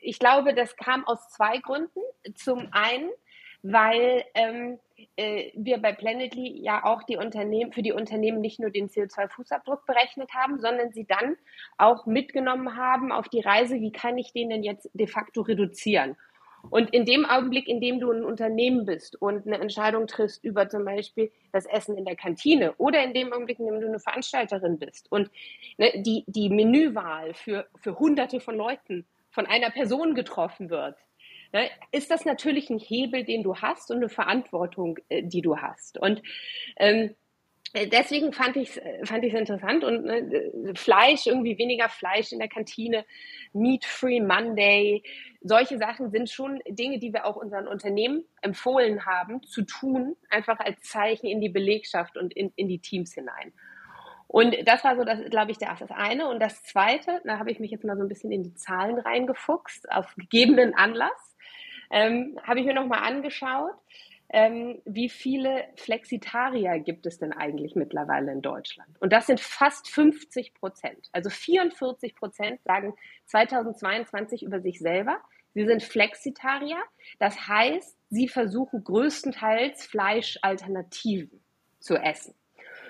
ich 0.00 0.18
glaube, 0.18 0.54
das 0.54 0.76
kam 0.76 1.06
aus 1.06 1.28
zwei 1.30 1.58
Gründen. 1.58 2.00
Zum 2.34 2.68
einen, 2.72 3.10
weil 3.62 4.24
ähm, 4.34 4.78
äh, 5.16 5.50
wir 5.54 5.78
bei 5.78 5.92
Planetly 5.92 6.60
ja 6.62 6.84
auch 6.84 7.02
die 7.02 7.16
Unternehmen, 7.16 7.72
für 7.72 7.82
die 7.82 7.92
Unternehmen 7.92 8.40
nicht 8.40 8.60
nur 8.60 8.70
den 8.70 8.88
CO2-Fußabdruck 8.88 9.86
berechnet 9.86 10.32
haben, 10.34 10.60
sondern 10.60 10.92
sie 10.92 11.06
dann 11.06 11.36
auch 11.78 12.06
mitgenommen 12.06 12.76
haben 12.76 13.12
auf 13.12 13.28
die 13.28 13.40
Reise, 13.40 13.80
wie 13.80 13.92
kann 13.92 14.18
ich 14.18 14.32
den 14.32 14.50
denn 14.50 14.62
jetzt 14.62 14.88
de 14.92 15.06
facto 15.06 15.42
reduzieren? 15.42 16.16
Und 16.68 16.92
in 16.92 17.04
dem 17.04 17.24
Augenblick, 17.24 17.68
in 17.68 17.80
dem 17.80 18.00
du 18.00 18.10
ein 18.10 18.24
Unternehmen 18.24 18.84
bist 18.84 19.20
und 19.20 19.46
eine 19.46 19.58
Entscheidung 19.58 20.06
triffst 20.06 20.44
über 20.44 20.68
zum 20.68 20.84
Beispiel 20.84 21.32
das 21.52 21.66
Essen 21.66 21.96
in 21.96 22.04
der 22.04 22.16
Kantine 22.16 22.74
oder 22.76 23.02
in 23.02 23.14
dem 23.14 23.32
Augenblick, 23.32 23.58
in 23.58 23.66
dem 23.66 23.80
du 23.80 23.86
eine 23.86 24.00
Veranstalterin 24.00 24.78
bist 24.78 25.10
und 25.10 25.30
ne, 25.78 26.02
die, 26.02 26.24
die 26.26 26.50
Menüwahl 26.50 27.34
für, 27.34 27.66
für 27.76 27.98
hunderte 27.98 28.40
von 28.40 28.56
Leuten 28.56 29.06
von 29.30 29.46
einer 29.46 29.70
Person 29.70 30.14
getroffen 30.14 30.70
wird, 30.70 30.96
ne, 31.52 31.70
ist 31.92 32.10
das 32.10 32.24
natürlich 32.24 32.68
ein 32.70 32.78
Hebel, 32.78 33.24
den 33.24 33.42
du 33.42 33.56
hast 33.56 33.90
und 33.90 33.98
eine 33.98 34.08
Verantwortung, 34.08 34.98
äh, 35.08 35.22
die 35.22 35.42
du 35.42 35.56
hast. 35.56 35.98
Und 35.98 36.22
ähm, 36.76 37.14
deswegen 37.74 38.32
fand 38.32 38.56
ich 38.56 38.76
es 38.76 39.08
fand 39.08 39.24
ich's 39.24 39.38
interessant 39.38 39.84
und 39.84 40.04
ne, 40.04 40.72
Fleisch, 40.74 41.26
irgendwie 41.26 41.56
weniger 41.58 41.88
Fleisch 41.88 42.32
in 42.32 42.38
der 42.38 42.48
Kantine, 42.48 43.04
Meat-Free 43.52 44.20
Monday, 44.20 45.02
solche 45.40 45.78
Sachen 45.78 46.10
sind 46.10 46.30
schon 46.30 46.60
Dinge, 46.68 46.98
die 46.98 47.12
wir 47.12 47.24
auch 47.26 47.36
unseren 47.36 47.68
Unternehmen 47.68 48.24
empfohlen 48.42 49.06
haben 49.06 49.42
zu 49.42 49.62
tun, 49.62 50.16
einfach 50.28 50.58
als 50.60 50.80
Zeichen 50.82 51.26
in 51.26 51.40
die 51.40 51.48
Belegschaft 51.48 52.16
und 52.16 52.34
in, 52.34 52.52
in 52.56 52.68
die 52.68 52.80
Teams 52.80 53.14
hinein. 53.14 53.52
Und 54.26 54.56
das 54.64 54.84
war 54.84 54.96
so, 54.96 55.02
das 55.02 55.18
glaube 55.30 55.50
ich, 55.50 55.58
das, 55.58 55.80
das 55.80 55.90
eine. 55.90 56.28
Und 56.28 56.40
das 56.40 56.62
zweite, 56.62 57.20
da 57.24 57.38
habe 57.38 57.50
ich 57.50 57.58
mich 57.58 57.72
jetzt 57.72 57.84
mal 57.84 57.96
so 57.96 58.02
ein 58.02 58.08
bisschen 58.08 58.30
in 58.30 58.44
die 58.44 58.54
Zahlen 58.54 58.98
reingefuchst, 58.98 59.90
auf 59.90 60.14
gegebenen 60.16 60.74
Anlass, 60.74 61.36
ähm, 61.90 62.38
habe 62.44 62.60
ich 62.60 62.66
mir 62.66 62.74
nochmal 62.74 63.00
angeschaut 63.00 63.74
ähm, 64.32 64.80
wie 64.84 65.08
viele 65.08 65.64
Flexitarier 65.76 66.78
gibt 66.78 67.06
es 67.06 67.18
denn 67.18 67.32
eigentlich 67.32 67.74
mittlerweile 67.74 68.30
in 68.30 68.42
Deutschland? 68.42 68.90
Und 69.00 69.12
das 69.12 69.26
sind 69.26 69.40
fast 69.40 69.88
50 69.88 70.54
Prozent. 70.54 71.08
Also 71.12 71.30
44 71.30 72.14
Prozent 72.14 72.62
sagen 72.62 72.94
2022 73.26 74.42
über 74.44 74.60
sich 74.60 74.78
selber, 74.78 75.18
sie 75.54 75.66
sind 75.66 75.82
Flexitarier. 75.82 76.80
Das 77.18 77.48
heißt, 77.48 77.96
sie 78.08 78.28
versuchen 78.28 78.84
größtenteils 78.84 79.84
Fleischalternativen 79.86 81.42
zu 81.80 81.96
essen. 81.96 82.34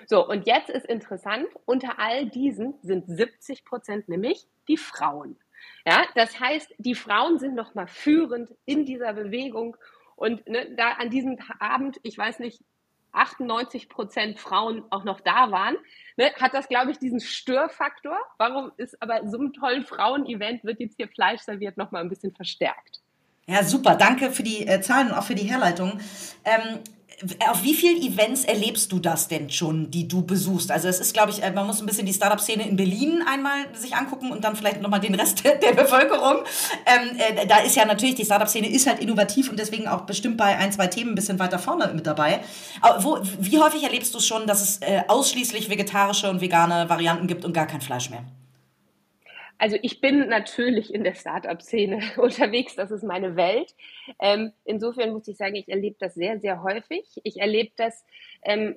So, 0.05 0.27
und 0.27 0.45
jetzt 0.45 0.69
ist 0.69 0.85
interessant, 0.85 1.47
unter 1.65 1.97
all 1.97 2.27
diesen 2.27 2.75
sind 2.83 3.07
70 3.07 3.65
Prozent 3.65 4.09
nämlich 4.09 4.45
die 4.67 4.77
Frauen. 4.77 5.37
Ja, 5.85 6.05
das 6.15 6.39
heißt, 6.39 6.73
die 6.77 6.95
Frauen 6.95 7.39
sind 7.39 7.55
nochmal 7.55 7.87
führend 7.87 8.53
in 8.65 8.85
dieser 8.85 9.13
Bewegung 9.13 9.77
und 10.21 10.47
ne, 10.47 10.69
da 10.77 10.91
an 10.91 11.09
diesem 11.09 11.39
Abend, 11.59 11.99
ich 12.03 12.15
weiß 12.15 12.37
nicht, 12.39 12.63
98 13.11 13.89
Prozent 13.89 14.39
Frauen 14.39 14.83
auch 14.91 15.03
noch 15.03 15.19
da 15.19 15.51
waren, 15.51 15.75
ne, 16.15 16.31
hat 16.39 16.53
das, 16.53 16.67
glaube 16.67 16.91
ich, 16.91 16.99
diesen 16.99 17.19
Störfaktor. 17.19 18.17
Warum 18.37 18.71
ist 18.77 19.01
aber 19.01 19.27
so 19.27 19.39
einem 19.39 19.51
tollen 19.51 19.83
Frauen-Event 19.83 20.63
wird 20.63 20.79
jetzt 20.79 20.97
hier 20.97 21.07
Fleisch 21.07 21.41
serviert 21.41 21.75
nochmal 21.75 22.03
ein 22.03 22.09
bisschen 22.09 22.35
verstärkt? 22.35 23.01
Ja, 23.47 23.63
super. 23.63 23.95
Danke 23.95 24.31
für 24.31 24.43
die 24.43 24.67
äh, 24.67 24.81
Zahlen 24.81 25.07
und 25.07 25.13
auch 25.13 25.23
für 25.23 25.35
die 25.35 25.43
Herleitung. 25.43 25.99
Ähm, 26.45 26.79
auf 27.49 27.63
wie 27.63 27.73
vielen 27.73 28.01
Events 28.01 28.45
erlebst 28.45 28.91
du 28.91 28.99
das 28.99 29.27
denn 29.27 29.49
schon, 29.49 29.91
die 29.91 30.07
du 30.07 30.23
besuchst? 30.23 30.71
Also 30.71 30.87
es 30.87 30.99
ist, 30.99 31.13
glaube 31.13 31.31
ich, 31.31 31.43
äh, 31.43 31.51
man 31.51 31.67
muss 31.67 31.79
ein 31.79 31.85
bisschen 31.85 32.05
die 32.05 32.13
Startup-Szene 32.13 32.67
in 32.67 32.75
Berlin 32.75 33.23
einmal 33.27 33.65
sich 33.73 33.95
angucken 33.95 34.31
und 34.31 34.43
dann 34.43 34.55
vielleicht 34.55 34.81
nochmal 34.81 34.99
den 34.99 35.15
Rest 35.15 35.43
der 35.43 35.73
Bevölkerung. 35.73 36.37
Ähm, 36.85 37.17
äh, 37.17 37.45
da 37.45 37.59
ist 37.59 37.75
ja 37.75 37.85
natürlich, 37.85 38.15
die 38.15 38.25
Startup-Szene 38.25 38.69
ist 38.69 38.87
halt 38.87 38.99
innovativ 38.99 39.49
und 39.49 39.59
deswegen 39.59 39.87
auch 39.87 40.01
bestimmt 40.01 40.37
bei 40.37 40.57
ein, 40.57 40.71
zwei 40.71 40.87
Themen 40.87 41.11
ein 41.11 41.15
bisschen 41.15 41.39
weiter 41.39 41.59
vorne 41.59 41.91
mit 41.93 42.07
dabei. 42.07 42.41
Aber 42.81 43.03
wo, 43.03 43.19
wie 43.39 43.59
häufig 43.59 43.83
erlebst 43.83 44.15
du 44.15 44.19
schon, 44.19 44.47
dass 44.47 44.61
es 44.61 44.77
äh, 44.81 45.03
ausschließlich 45.07 45.69
vegetarische 45.69 46.29
und 46.29 46.41
vegane 46.41 46.89
Varianten 46.89 47.27
gibt 47.27 47.45
und 47.45 47.53
gar 47.53 47.67
kein 47.67 47.81
Fleisch 47.81 48.09
mehr? 48.09 48.23
Also 49.61 49.77
ich 49.83 50.01
bin 50.01 50.27
natürlich 50.27 50.91
in 50.91 51.03
der 51.03 51.13
Startup-Szene 51.13 52.01
unterwegs, 52.17 52.73
das 52.73 52.89
ist 52.89 53.03
meine 53.03 53.35
Welt. 53.35 53.75
Ähm, 54.19 54.53
insofern 54.65 55.11
muss 55.11 55.27
ich 55.27 55.37
sagen, 55.37 55.53
ich 55.53 55.69
erlebe 55.69 55.97
das 55.99 56.15
sehr, 56.15 56.39
sehr 56.39 56.63
häufig. 56.63 57.05
Ich 57.23 57.39
erlebe 57.39 57.71
das 57.77 58.03
ähm, 58.41 58.75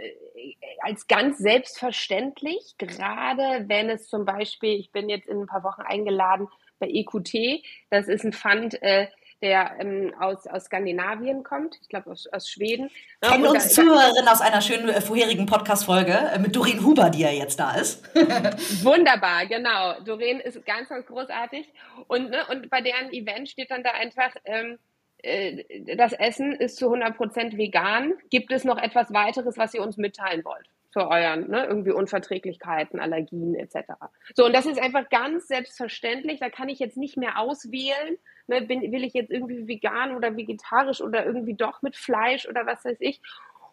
als 0.83 1.07
ganz 1.07 1.39
selbstverständlich, 1.39 2.75
gerade 2.77 3.67
wenn 3.67 3.89
es 3.89 4.09
zum 4.09 4.27
Beispiel, 4.27 4.79
ich 4.79 4.93
bin 4.93 5.09
jetzt 5.09 5.27
in 5.27 5.41
ein 5.41 5.47
paar 5.47 5.65
Wochen 5.65 5.81
eingeladen 5.81 6.49
bei 6.79 6.89
EQT, 6.91 7.65
das 7.89 8.07
ist 8.07 8.27
ein 8.27 8.35
Fund, 8.35 8.83
äh, 8.83 9.07
der 9.45 9.77
ähm, 9.79 10.15
aus, 10.19 10.47
aus 10.47 10.65
Skandinavien 10.65 11.45
kommt, 11.45 11.79
ich 11.83 11.89
glaube 11.91 12.11
aus, 12.11 12.27
aus 12.29 12.49
Schweden. 12.49 12.91
Kennen 13.21 13.47
uns 13.47 13.75
Zuhörerin 13.75 14.27
aus 14.27 14.41
einer 14.41 14.63
schönen 14.63 14.89
äh, 14.89 15.03
vorherigen 15.03 15.45
Podcast-Folge 15.45 16.13
äh, 16.13 16.39
mit 16.39 16.57
Doreen 16.57 16.83
Huber, 16.83 17.11
die 17.11 17.21
ja 17.21 17.31
jetzt 17.31 17.61
da 17.61 17.75
ist. 17.75 18.03
Wunderbar, 18.83 19.45
genau. 19.47 20.01
Doreen 20.01 20.41
ist 20.41 20.65
ganz, 20.65 20.89
ganz 20.89 21.07
großartig. 21.07 21.69
Und, 22.09 22.31
ne, 22.31 22.39
und 22.51 22.71
bei 22.71 22.81
deren 22.81 23.13
Event 23.13 23.51
steht 23.51 23.71
dann 23.71 23.83
da 23.83 23.91
einfach, 23.91 24.35
ähm, 24.47 24.79
äh, 25.19 25.95
das 25.95 26.15
Essen 26.15 26.53
ist 26.55 26.79
zu 26.79 26.87
100% 26.91 27.59
vegan. 27.59 28.15
Gibt 28.31 28.51
es 28.51 28.65
noch 28.65 28.79
etwas 28.79 29.13
weiteres, 29.13 29.59
was 29.59 29.75
ihr 29.75 29.83
uns 29.83 29.99
mitteilen 29.99 30.43
wollt? 30.47 30.67
Für 30.95 31.09
euren, 31.09 31.51
ne, 31.51 31.67
irgendwie 31.67 31.91
Unverträglichkeiten, 31.91 33.01
Allergien 33.01 33.57
etc. 33.57 33.95
So, 34.35 34.47
und 34.47 34.55
das 34.55 34.65
ist 34.65 34.81
einfach 34.81 35.11
ganz 35.11 35.49
selbstverständlich. 35.49 36.39
Da 36.39 36.51
kann 36.51 36.69
ich 36.69 36.79
jetzt 36.79 36.97
nicht 36.97 37.17
mehr 37.17 37.41
auswählen, 37.41 38.17
ne, 38.47 38.63
bin, 38.63 38.81
will 38.93 39.03
ich 39.03 39.13
jetzt 39.13 39.33
irgendwie 39.33 39.67
vegan 39.67 40.15
oder 40.15 40.37
vegetarisch 40.37 41.01
oder 41.01 41.27
irgendwie 41.27 41.55
doch 41.55 41.83
mit 41.83 41.97
Fleisch 41.97 42.49
oder 42.49 42.65
was 42.65 42.85
weiß 42.85 42.99
ich. 43.01 43.21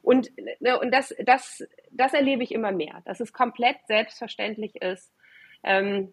Und, 0.02 0.32
ne, 0.60 0.80
und 0.80 0.92
das, 0.92 1.16
das, 1.24 1.64
das 1.92 2.16
erlebe 2.16 2.44
ich 2.44 2.52
immer 2.52 2.72
mehr, 2.72 3.04
dass 3.06 3.20
es 3.20 3.32
komplett 3.32 3.78
selbstverständlich 3.86 4.82
ist, 4.82 5.14
ähm, 5.64 6.12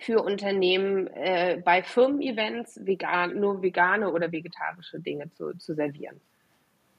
für 0.00 0.22
Unternehmen 0.22 1.06
äh, 1.08 1.60
bei 1.62 1.82
Firmen-Events 1.82 2.86
vegan, 2.86 3.38
nur 3.38 3.62
vegane 3.62 4.10
oder 4.10 4.32
vegetarische 4.32 5.00
Dinge 5.00 5.30
zu, 5.32 5.54
zu 5.58 5.74
servieren. 5.74 6.18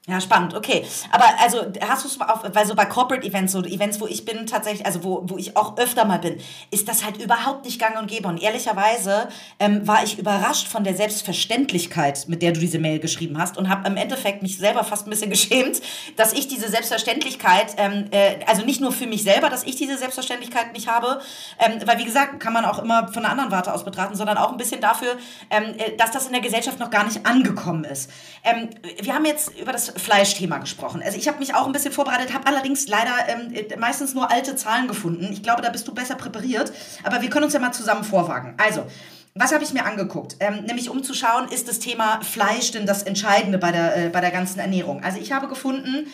Ja, 0.08 0.20
spannend, 0.20 0.54
okay. 0.54 0.84
Aber 1.12 1.26
also 1.38 1.58
hast 1.80 2.02
du 2.02 2.08
es 2.08 2.20
auf, 2.20 2.42
weil 2.52 2.66
so 2.66 2.74
bei 2.74 2.86
Corporate 2.86 3.24
Events, 3.24 3.52
so 3.52 3.62
Events, 3.62 4.00
wo 4.00 4.08
ich 4.08 4.24
bin 4.24 4.46
tatsächlich, 4.48 4.84
also 4.84 5.04
wo, 5.04 5.22
wo 5.28 5.38
ich 5.38 5.56
auch 5.56 5.76
öfter 5.76 6.04
mal 6.04 6.18
bin, 6.18 6.40
ist 6.72 6.88
das 6.88 7.04
halt 7.04 7.18
überhaupt 7.18 7.64
nicht 7.64 7.78
gang 7.78 7.96
und 7.96 8.08
gäbe. 8.08 8.26
Und 8.26 8.42
ehrlicherweise 8.42 9.28
ähm, 9.60 9.86
war 9.86 10.02
ich 10.02 10.18
überrascht 10.18 10.66
von 10.66 10.82
der 10.82 10.96
Selbstverständlichkeit, 10.96 12.26
mit 12.26 12.42
der 12.42 12.50
du 12.50 12.58
diese 12.58 12.80
Mail 12.80 12.98
geschrieben 12.98 13.38
hast 13.38 13.56
und 13.56 13.68
habe 13.68 13.86
im 13.86 13.96
Endeffekt 13.96 14.42
mich 14.42 14.58
selber 14.58 14.82
fast 14.82 15.06
ein 15.06 15.10
bisschen 15.10 15.30
geschämt, 15.30 15.80
dass 16.16 16.32
ich 16.32 16.48
diese 16.48 16.68
Selbstverständlichkeit, 16.68 17.76
ähm, 17.76 18.08
äh, 18.10 18.40
also 18.48 18.64
nicht 18.64 18.80
nur 18.80 18.90
für 18.90 19.06
mich 19.06 19.22
selber, 19.22 19.50
dass 19.50 19.62
ich 19.62 19.76
diese 19.76 19.96
Selbstverständlichkeit 19.96 20.72
nicht 20.72 20.88
habe, 20.88 21.20
ähm, 21.60 21.78
weil 21.86 22.00
wie 22.00 22.04
gesagt, 22.04 22.40
kann 22.40 22.52
man 22.52 22.64
auch 22.64 22.80
immer 22.80 23.06
von 23.06 23.24
einer 23.24 23.30
anderen 23.30 23.52
Warte 23.52 23.72
aus 23.72 23.84
betrachten, 23.84 24.16
sondern 24.16 24.36
auch 24.36 24.50
ein 24.50 24.56
bisschen 24.58 24.80
dafür, 24.80 25.16
ähm, 25.48 25.74
äh, 25.78 25.96
dass 25.96 26.10
das 26.10 26.26
in 26.26 26.32
der 26.32 26.42
Gesellschaft 26.42 26.80
noch 26.80 26.90
gar 26.90 27.04
nicht 27.04 27.24
angekommen 27.24 27.84
ist. 27.84 28.10
Ähm, 28.42 28.68
wir 29.00 29.14
haben 29.14 29.26
jetzt 29.26 29.56
über 29.56 29.70
das 29.70 29.91
Fleischthema 29.96 30.58
gesprochen. 30.58 31.02
Also 31.04 31.18
ich 31.18 31.28
habe 31.28 31.38
mich 31.38 31.54
auch 31.54 31.66
ein 31.66 31.72
bisschen 31.72 31.92
vorbereitet, 31.92 32.32
habe 32.32 32.46
allerdings 32.46 32.88
leider 32.88 33.12
ähm, 33.28 33.52
meistens 33.78 34.14
nur 34.14 34.30
alte 34.30 34.56
Zahlen 34.56 34.88
gefunden. 34.88 35.28
Ich 35.32 35.42
glaube, 35.42 35.62
da 35.62 35.70
bist 35.70 35.86
du 35.88 35.94
besser 35.94 36.14
präpariert. 36.14 36.72
Aber 37.04 37.22
wir 37.22 37.30
können 37.30 37.44
uns 37.44 37.54
ja 37.54 37.60
mal 37.60 37.72
zusammen 37.72 38.04
vorwagen. 38.04 38.54
Also, 38.58 38.86
was 39.34 39.52
habe 39.52 39.64
ich 39.64 39.72
mir 39.72 39.84
angeguckt? 39.84 40.36
Ähm, 40.40 40.64
nämlich 40.64 40.90
um 40.90 41.02
zu 41.02 41.14
schauen, 41.14 41.48
ist 41.48 41.66
das 41.66 41.78
Thema 41.78 42.20
Fleisch 42.22 42.70
denn 42.72 42.84
das 42.84 43.02
Entscheidende 43.02 43.58
bei 43.58 43.72
der, 43.72 43.96
äh, 43.96 44.08
bei 44.10 44.20
der 44.20 44.30
ganzen 44.30 44.58
Ernährung? 44.58 45.02
Also 45.02 45.18
ich 45.18 45.32
habe 45.32 45.48
gefunden, 45.48 46.06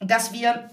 dass 0.00 0.32
wir 0.32 0.68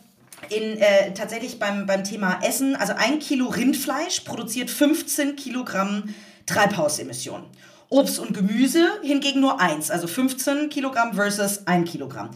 in, 0.49 0.77
äh, 0.77 1.13
tatsächlich 1.13 1.57
beim, 1.57 1.85
beim 1.85 2.03
Thema 2.03 2.39
Essen, 2.43 2.75
also 2.75 2.93
ein 2.97 3.19
Kilo 3.19 3.47
Rindfleisch 3.47 4.21
produziert 4.21 4.69
15 4.69 5.37
Kilogramm 5.37 6.13
Treibhausemissionen. 6.45 7.45
Obst 7.89 8.19
und 8.19 8.33
Gemüse 8.33 8.87
hingegen 9.01 9.41
nur 9.41 9.59
eins, 9.59 9.91
also 9.91 10.07
15 10.07 10.69
Kilogramm 10.69 11.13
versus 11.13 11.67
ein 11.67 11.85
Kilogramm. 11.85 12.31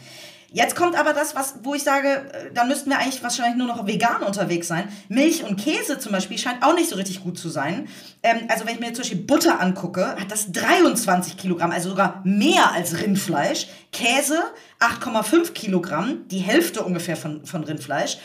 Jetzt 0.51 0.75
kommt 0.75 0.97
aber 0.97 1.13
das, 1.13 1.35
was, 1.35 1.55
wo 1.61 1.75
ich 1.75 1.83
sage, 1.83 2.07
äh, 2.07 2.51
da 2.53 2.63
müssten 2.63 2.89
wir 2.89 2.97
eigentlich 2.97 3.21
wahrscheinlich 3.21 3.55
nur 3.55 3.67
noch 3.67 3.85
vegan 3.85 4.23
unterwegs 4.23 4.67
sein. 4.67 4.89
Milch 5.07 5.43
und 5.43 5.57
Käse 5.57 5.99
zum 5.99 6.11
Beispiel 6.11 6.39
scheint 6.39 6.63
auch 6.63 6.73
nicht 6.73 6.89
so 6.89 6.95
richtig 6.95 7.21
gut 7.21 7.37
zu 7.37 7.49
sein. 7.49 7.87
Ähm, 8.23 8.47
also 8.47 8.65
wenn 8.65 8.73
ich 8.73 8.79
mir 8.79 8.87
zum 8.93 9.03
Beispiel 9.03 9.19
Butter 9.19 9.61
angucke, 9.61 10.15
hat 10.19 10.31
das 10.31 10.51
23 10.51 11.37
Kilogramm, 11.37 11.69
also 11.69 11.89
sogar 11.89 12.21
mehr 12.25 12.71
als 12.71 12.99
Rindfleisch. 12.99 13.67
Käse 13.91 14.41
8,5 14.79 15.51
Kilogramm, 15.51 16.27
die 16.29 16.39
Hälfte 16.39 16.81
ungefähr 16.83 17.15
von, 17.15 17.45
von 17.45 17.63
Rindfleisch. 17.63 18.17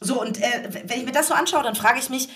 So, 0.00 0.20
und 0.20 0.40
äh, 0.40 0.70
wenn 0.86 1.00
ich 1.00 1.04
mir 1.04 1.12
das 1.12 1.28
so 1.28 1.34
anschaue, 1.34 1.64
dann 1.64 1.74
frage 1.74 1.98
ich 1.98 2.08
mich, 2.08 2.28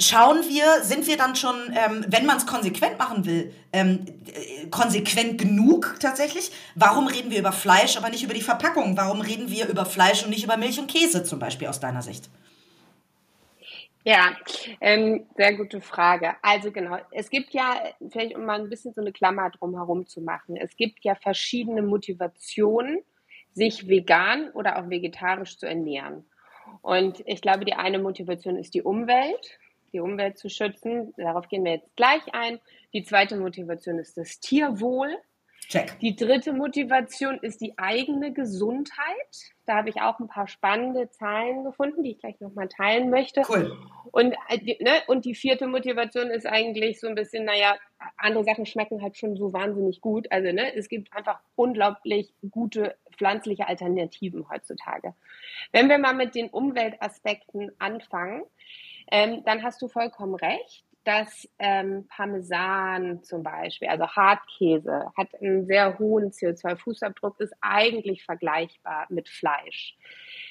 schauen 0.00 0.42
wir, 0.48 0.82
sind 0.82 1.06
wir 1.06 1.16
dann 1.16 1.36
schon, 1.36 1.54
ähm, 1.74 2.04
wenn 2.08 2.26
man 2.26 2.36
es 2.36 2.46
konsequent 2.46 2.98
machen 2.98 3.24
will, 3.26 3.52
ähm, 3.72 4.06
äh, 4.26 4.66
konsequent 4.68 5.38
genug 5.38 5.96
tatsächlich? 6.00 6.50
Warum 6.74 7.06
reden 7.06 7.30
wir 7.30 7.38
über 7.38 7.52
Fleisch, 7.52 7.96
aber 7.96 8.08
nicht 8.08 8.24
über 8.24 8.34
die 8.34 8.42
Verpackung? 8.42 8.96
Warum 8.96 9.20
reden 9.20 9.50
wir 9.50 9.68
über 9.68 9.86
Fleisch 9.86 10.24
und 10.24 10.30
nicht 10.30 10.44
über 10.44 10.56
Milch 10.56 10.78
und 10.78 10.90
Käse 10.90 11.24
zum 11.24 11.38
Beispiel 11.38 11.68
aus 11.68 11.80
deiner 11.80 12.02
Sicht? 12.02 12.28
Ja, 14.04 14.36
ähm, 14.80 15.26
sehr 15.36 15.56
gute 15.56 15.80
Frage. 15.80 16.36
Also 16.40 16.70
genau, 16.70 16.96
es 17.10 17.28
gibt 17.28 17.52
ja, 17.54 17.82
vielleicht 18.10 18.36
um 18.36 18.44
mal 18.44 18.60
ein 18.60 18.70
bisschen 18.70 18.94
so 18.94 19.00
eine 19.00 19.10
Klammer 19.10 19.50
drumherum 19.50 20.06
zu 20.06 20.20
machen, 20.20 20.56
es 20.56 20.76
gibt 20.76 21.04
ja 21.04 21.16
verschiedene 21.16 21.82
Motivationen, 21.82 23.00
sich 23.52 23.88
vegan 23.88 24.50
oder 24.50 24.78
auch 24.78 24.90
vegetarisch 24.90 25.58
zu 25.58 25.66
ernähren. 25.66 26.24
Und 26.82 27.20
ich 27.26 27.40
glaube, 27.40 27.64
die 27.64 27.74
eine 27.74 27.98
Motivation 27.98 28.56
ist 28.56 28.74
die 28.74 28.82
Umwelt 28.82 29.58
die 29.92 30.00
Umwelt 30.00 30.38
zu 30.38 30.48
schützen. 30.48 31.12
Darauf 31.16 31.48
gehen 31.48 31.64
wir 31.64 31.72
jetzt 31.72 31.94
gleich 31.96 32.22
ein. 32.32 32.60
Die 32.92 33.04
zweite 33.04 33.36
Motivation 33.36 33.98
ist 33.98 34.16
das 34.16 34.40
Tierwohl. 34.40 35.16
Check. 35.68 35.98
Die 35.98 36.14
dritte 36.14 36.52
Motivation 36.52 37.38
ist 37.38 37.60
die 37.60 37.76
eigene 37.76 38.32
Gesundheit. 38.32 39.52
Da 39.64 39.76
habe 39.76 39.88
ich 39.88 40.00
auch 40.00 40.20
ein 40.20 40.28
paar 40.28 40.46
spannende 40.46 41.10
Zahlen 41.10 41.64
gefunden, 41.64 42.04
die 42.04 42.12
ich 42.12 42.18
gleich 42.18 42.38
nochmal 42.40 42.68
teilen 42.68 43.10
möchte. 43.10 43.42
Cool. 43.48 43.76
Und, 44.12 44.36
äh, 44.48 44.76
ne, 44.80 45.02
und 45.08 45.24
die 45.24 45.34
vierte 45.34 45.66
Motivation 45.66 46.30
ist 46.30 46.46
eigentlich 46.46 47.00
so 47.00 47.08
ein 47.08 47.16
bisschen, 47.16 47.44
naja, 47.44 47.76
andere 48.16 48.44
Sachen 48.44 48.64
schmecken 48.64 49.02
halt 49.02 49.16
schon 49.16 49.36
so 49.36 49.52
wahnsinnig 49.52 50.00
gut. 50.00 50.30
Also 50.30 50.52
ne, 50.52 50.72
es 50.76 50.88
gibt 50.88 51.12
einfach 51.12 51.40
unglaublich 51.56 52.32
gute 52.48 52.96
pflanzliche 53.16 53.66
Alternativen 53.66 54.48
heutzutage. 54.48 55.14
Wenn 55.72 55.88
wir 55.88 55.98
mal 55.98 56.14
mit 56.14 56.36
den 56.36 56.48
Umweltaspekten 56.48 57.72
anfangen, 57.80 58.44
ähm, 59.10 59.42
dann 59.44 59.62
hast 59.62 59.80
du 59.82 59.88
vollkommen 59.88 60.34
recht, 60.34 60.86
dass 61.06 61.48
ähm, 61.60 62.08
Parmesan 62.08 63.22
zum 63.22 63.44
Beispiel, 63.44 63.86
also 63.86 64.08
Hartkäse, 64.08 65.12
hat 65.16 65.28
einen 65.40 65.64
sehr 65.64 66.00
hohen 66.00 66.32
CO2-Fußabdruck, 66.32 67.38
ist 67.38 67.54
eigentlich 67.60 68.24
vergleichbar 68.24 69.06
mit 69.08 69.28
Fleisch. 69.28 69.96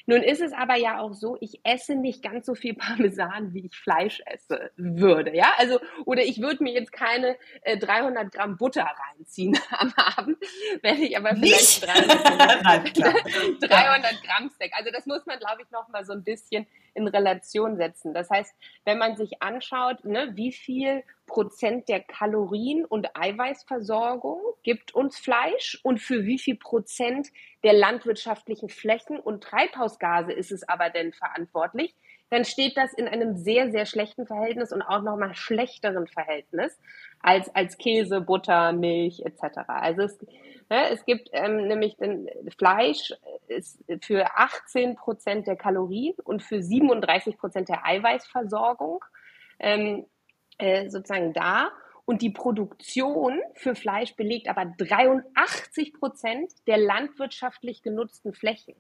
Nun 0.06 0.24
ist 0.24 0.39
es 0.39 0.54
aber 0.54 0.78
ja 0.78 1.02
auch 1.02 1.13
so, 1.13 1.36
ich 1.41 1.60
esse 1.65 1.96
nicht 1.96 2.24
ganz 2.24 2.46
so 2.46 2.56
viel 2.56 2.74
Parmesan, 2.78 3.54
wie 3.54 3.65
ich 3.65 3.76
Fleisch 3.76 4.22
essen 4.26 4.60
würde, 4.78 5.36
ja, 5.36 5.52
also, 5.58 5.82
oder 6.06 6.24
ich 6.24 6.41
würde 6.41 6.63
mir 6.63 6.72
jetzt 6.72 6.94
keine 6.94 7.36
äh, 7.63 7.78
300 7.78 8.32
Gramm 8.32 8.56
Butter 8.56 8.88
reinziehen 9.10 9.60
am 9.72 9.94
Abend, 9.98 10.38
wenn 10.82 11.02
ich 11.02 11.18
aber 11.18 11.36
vielleicht 11.36 11.86
300, 11.86 12.98
300 12.98 14.24
Gramm 14.24 14.50
Steak, 14.52 14.72
also 14.78 14.89
das 14.89 15.06
muss 15.06 15.26
man, 15.26 15.38
glaube 15.38 15.63
ich, 15.63 15.72
noch 15.72 15.89
mal 15.89 16.06
so 16.06 16.13
ein 16.13 16.24
bisschen 16.24 16.65
in 16.96 17.08
Relation 17.08 17.78
setzen. 17.78 18.14
Das 18.14 18.30
heißt, 18.30 18.56
wenn 18.86 18.98
man 18.98 19.16
sich 19.16 19.42
anschaut, 19.42 20.04
ne, 20.06 20.32
wie 20.34 20.52
viel 20.52 21.04
Prozent 21.28 21.90
der 21.90 22.02
Kalorien 22.02 22.86
und 22.86 23.16
Eiweißversorgung 23.16 24.40
gibt 24.64 24.94
uns 24.96 25.18
Fleisch 25.18 25.80
und 25.84 26.00
für 26.00 26.26
wie 26.26 26.40
viel 26.40 26.56
Prozent 26.56 27.28
der 27.64 27.74
landwirtschaftlichen 27.74 28.70
Flächen 28.70 29.20
und 29.20 29.44
Treibhausgase 29.44 30.32
ist 30.32 30.52
es 30.52 30.68
aber 30.68 30.90
denn 30.90 31.14
verantwortlich, 31.14 31.96
dann 32.30 32.46
steht 32.46 32.76
das 32.76 32.94
in 32.94 33.08
einem 33.08 33.36
sehr, 33.36 33.72
sehr 33.72 33.86
schlechten 33.86 34.26
Verhältnis 34.26 34.72
und 34.72 34.82
auch 34.82 35.02
nochmal 35.02 35.36
schlechteren 35.36 36.08
Verhältnis 36.08 36.80
als, 37.26 37.54
als 37.56 37.80
Käse, 37.80 38.22
Butter, 38.22 38.72
Milch 38.72 39.22
etc. 39.26 39.58
Also 39.66 40.04
es, 40.04 40.22
ne, 40.70 40.90
es 40.92 41.04
gibt 41.06 41.30
ähm, 41.34 41.68
nämlich 41.68 41.98
den 41.98 42.30
Fleisch 42.56 43.14
ist 43.48 43.84
für 44.02 44.38
18 44.38 44.96
Prozent 44.96 45.48
der 45.48 45.56
Kalorien 45.56 46.14
und 46.24 46.44
für 46.44 46.62
37 46.62 47.38
Prozent 47.38 47.68
der 47.70 47.84
Eiweißversorgung 47.84 49.04
ähm, 49.60 50.06
äh, 50.60 50.88
sozusagen 50.90 51.34
da. 51.34 51.72
Und 52.06 52.22
die 52.22 52.30
Produktion 52.30 53.42
für 53.56 53.74
Fleisch 53.74 54.16
belegt 54.16 54.48
aber 54.48 54.66
83 54.78 55.94
Prozent 55.94 56.52
der 56.68 56.78
landwirtschaftlich 56.78 57.82
genutzten 57.82 58.34
Flächen. 58.34 58.76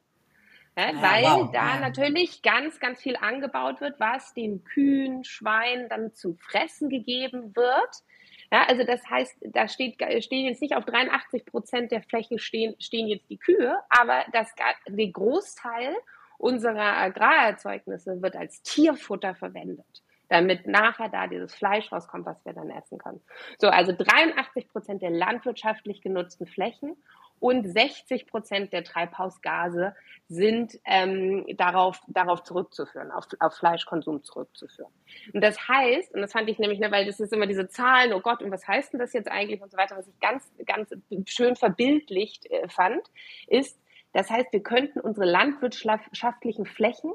Ja, 0.77 0.91
ja, 0.91 1.01
weil 1.01 1.23
wow. 1.23 1.51
da 1.51 1.75
ja. 1.75 1.79
natürlich 1.79 2.43
ganz, 2.43 2.79
ganz 2.79 3.01
viel 3.01 3.15
angebaut 3.15 3.81
wird, 3.81 3.99
was 3.99 4.35
den 4.35 4.63
Kühen, 4.63 5.23
Schweinen 5.23 5.89
dann 5.89 6.13
zum 6.13 6.37
Fressen 6.37 6.89
gegeben 6.89 7.55
wird. 7.55 8.03
Ja, 8.51 8.63
also 8.67 8.83
das 8.83 9.01
heißt, 9.09 9.37
da 9.41 9.67
steht, 9.67 9.95
stehen 10.23 10.45
jetzt 10.45 10.61
nicht 10.61 10.75
auf 10.75 10.85
83 10.85 11.45
Prozent 11.45 11.91
der 11.91 12.01
Fläche 12.01 12.39
stehen, 12.39 12.75
stehen 12.79 13.07
jetzt 13.07 13.29
die 13.29 13.37
Kühe, 13.37 13.77
aber 13.89 14.25
das, 14.31 14.53
der 14.87 15.07
Großteil 15.07 15.95
unserer 16.37 16.97
Agrarerzeugnisse 16.97 18.21
wird 18.21 18.35
als 18.35 18.61
Tierfutter 18.61 19.35
verwendet 19.35 20.03
damit 20.29 20.65
nachher 20.65 21.09
da 21.09 21.27
dieses 21.27 21.53
Fleisch 21.53 21.91
rauskommt, 21.91 22.25
was 22.25 22.43
wir 22.45 22.53
dann 22.53 22.69
essen 22.69 22.97
können. 22.97 23.21
So, 23.59 23.67
also 23.67 23.93
83 23.95 24.69
Prozent 24.69 25.01
der 25.01 25.11
landwirtschaftlich 25.11 26.01
genutzten 26.01 26.47
Flächen 26.47 26.95
und 27.39 27.67
60 27.67 28.27
Prozent 28.27 28.73
der 28.73 28.83
Treibhausgase 28.83 29.95
sind 30.27 30.79
ähm, 30.85 31.45
darauf, 31.57 31.99
darauf 32.07 32.43
zurückzuführen, 32.43 33.11
auf, 33.11 33.25
auf 33.39 33.55
Fleischkonsum 33.55 34.23
zurückzuführen. 34.23 34.91
Und 35.33 35.41
das 35.41 35.67
heißt, 35.67 36.13
und 36.13 36.21
das 36.21 36.31
fand 36.31 36.49
ich 36.49 36.57
nämlich, 36.57 36.79
ne, 36.79 36.91
weil 36.91 37.05
das 37.05 37.19
ist 37.19 37.33
immer 37.33 37.45
diese 37.45 37.67
Zahlen, 37.67 38.13
oh 38.13 38.21
Gott, 38.21 38.41
und 38.41 38.51
was 38.51 38.67
heißt 38.67 38.93
denn 38.93 38.99
das 38.99 39.13
jetzt 39.13 39.29
eigentlich 39.29 39.61
und 39.61 39.71
so 39.71 39.77
weiter, 39.77 39.97
was 39.97 40.07
ich 40.07 40.19
ganz, 40.19 40.49
ganz 40.65 40.89
schön 41.29 41.55
verbildlicht 41.55 42.49
äh, 42.49 42.67
fand, 42.69 43.01
ist, 43.47 43.79
das 44.13 44.29
heißt, 44.29 44.51
wir 44.51 44.63
könnten 44.63 44.99
unsere 44.99 45.25
landwirtschaftlichen 45.25 46.65
Flächen 46.65 47.13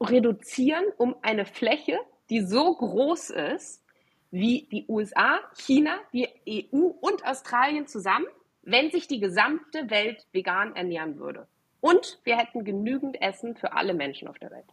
reduzieren 0.00 0.84
um 0.96 1.16
eine 1.22 1.44
Fläche, 1.44 1.98
die 2.28 2.40
so 2.40 2.74
groß 2.74 3.30
ist 3.30 3.84
wie 4.30 4.68
die 4.70 4.84
USA, 4.88 5.40
China, 5.56 5.98
die 6.12 6.28
EU 6.74 6.88
und 7.00 7.24
Australien 7.24 7.86
zusammen, 7.86 8.26
wenn 8.70 8.90
sich 8.90 9.08
die 9.08 9.18
gesamte 9.18 9.88
Welt 9.88 10.26
vegan 10.32 10.76
ernähren 10.76 11.18
würde. 11.18 11.48
Und 11.80 12.18
wir 12.24 12.36
hätten 12.36 12.64
genügend 12.64 13.20
Essen 13.22 13.56
für 13.56 13.72
alle 13.72 13.94
Menschen 13.94 14.28
auf 14.28 14.38
der 14.38 14.50
Welt. 14.50 14.66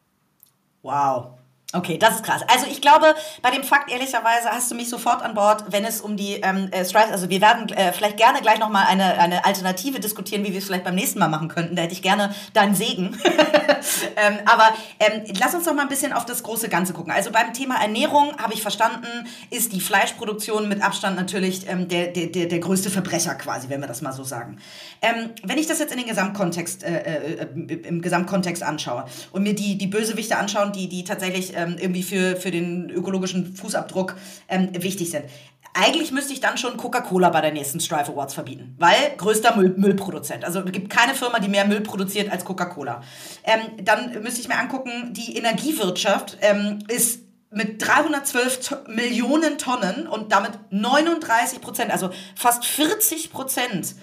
Wow. 0.81 1.37
Okay, 1.75 1.97
das 1.97 2.15
ist 2.15 2.23
krass. 2.23 2.41
Also 2.47 2.67
ich 2.67 2.79
glaube, 2.79 3.13
bei 3.41 3.51
dem 3.51 3.63
Fakt 3.63 3.91
ehrlicherweise 3.91 4.49
hast 4.49 4.71
du 4.71 4.75
mich 4.75 4.89
sofort 4.89 5.21
an 5.21 5.33
Bord, 5.33 5.65
wenn 5.71 5.83
es 5.83 5.99
um 5.99 6.15
die 6.15 6.35
ähm, 6.35 6.69
äh, 6.71 6.85
Strides, 6.85 7.11
also 7.11 7.29
wir 7.29 7.41
werden 7.41 7.67
äh, 7.69 7.91
vielleicht 7.91 8.15
gerne 8.15 8.39
gleich 8.41 8.59
nochmal 8.59 8.85
eine, 8.87 9.19
eine 9.19 9.43
Alternative 9.43 9.99
diskutieren, 9.99 10.45
wie 10.45 10.53
wir 10.53 10.59
es 10.59 10.65
vielleicht 10.65 10.85
beim 10.85 10.95
nächsten 10.95 11.19
Mal 11.19 11.27
machen 11.27 11.49
könnten. 11.49 11.75
Da 11.75 11.81
hätte 11.81 11.93
ich 11.93 12.01
gerne 12.01 12.33
deinen 12.53 12.75
Segen. 12.75 13.17
ähm, 14.15 14.39
aber 14.45 14.69
ähm, 14.99 15.23
lass 15.37 15.53
uns 15.53 15.65
doch 15.65 15.73
mal 15.73 15.81
ein 15.81 15.89
bisschen 15.89 16.13
auf 16.13 16.25
das 16.25 16.43
große 16.43 16.69
Ganze 16.69 16.93
gucken. 16.93 17.11
Also 17.11 17.31
beim 17.31 17.53
Thema 17.53 17.81
Ernährung 17.81 18.37
habe 18.37 18.53
ich 18.53 18.61
verstanden, 18.61 19.27
ist 19.49 19.73
die 19.73 19.81
Fleischproduktion 19.81 20.69
mit 20.69 20.81
Abstand 20.81 21.17
natürlich 21.17 21.67
ähm, 21.67 21.89
der, 21.89 22.07
der, 22.07 22.27
der, 22.27 22.45
der 22.45 22.59
größte 22.59 22.89
Verbrecher 22.89 23.35
quasi, 23.35 23.67
wenn 23.67 23.81
wir 23.81 23.87
das 23.87 24.01
mal 24.01 24.13
so 24.13 24.23
sagen. 24.23 24.59
Ähm, 25.01 25.31
wenn 25.43 25.57
ich 25.57 25.67
das 25.67 25.79
jetzt 25.79 25.91
in 25.91 25.97
den 25.97 26.07
Gesamtkontext, 26.07 26.83
äh, 26.83 27.43
äh, 27.43 27.47
im 27.87 28.01
Gesamtkontext 28.01 28.63
anschaue 28.63 29.05
und 29.33 29.43
mir 29.43 29.53
die, 29.53 29.77
die 29.77 29.87
Bösewichte 29.87 30.37
anschauen, 30.37 30.71
die, 30.71 30.87
die 30.87 31.03
tatsächlich 31.03 31.55
äh, 31.55 31.64
ähm, 31.65 31.77
irgendwie 31.79 32.03
für, 32.03 32.35
für 32.35 32.51
den 32.51 32.89
ökologischen 32.89 33.55
Fußabdruck 33.55 34.15
ähm, 34.47 34.69
wichtig 34.73 35.11
sind. 35.11 35.25
Eigentlich 35.73 36.11
müsste 36.13 36.31
ich 36.31 36.39
dann 36.39 36.57
schon 36.57 36.77
Coca-Cola 36.77 37.29
bei 37.29 37.41
der 37.41 37.51
nächsten 37.51 37.81
Strive 37.81 38.13
Awards 38.13 38.33
verbieten, 38.33 38.75
weil 38.79 38.95
größter 39.17 39.57
Müll, 39.57 39.73
Müllproduzent. 39.75 40.45
Also 40.45 40.61
es 40.61 40.71
gibt 40.71 40.89
keine 40.89 41.13
Firma, 41.13 41.39
die 41.39 41.49
mehr 41.49 41.65
Müll 41.65 41.81
produziert 41.81 42.31
als 42.31 42.45
Coca-Cola. 42.45 43.01
Ähm, 43.43 43.83
dann 43.83 44.21
müsste 44.23 44.39
ich 44.39 44.47
mir 44.47 44.57
angucken, 44.57 45.13
die 45.13 45.35
Energiewirtschaft 45.35 46.37
ähm, 46.39 46.79
ist 46.87 47.23
mit 47.51 47.85
312 47.85 48.87
Millionen 48.87 49.57
Tonnen 49.57 50.07
und 50.07 50.31
damit 50.31 50.51
39 50.69 51.59
Prozent, 51.61 51.91
also 51.91 52.09
fast 52.35 52.65
40 52.65 53.31
Prozent 53.31 53.95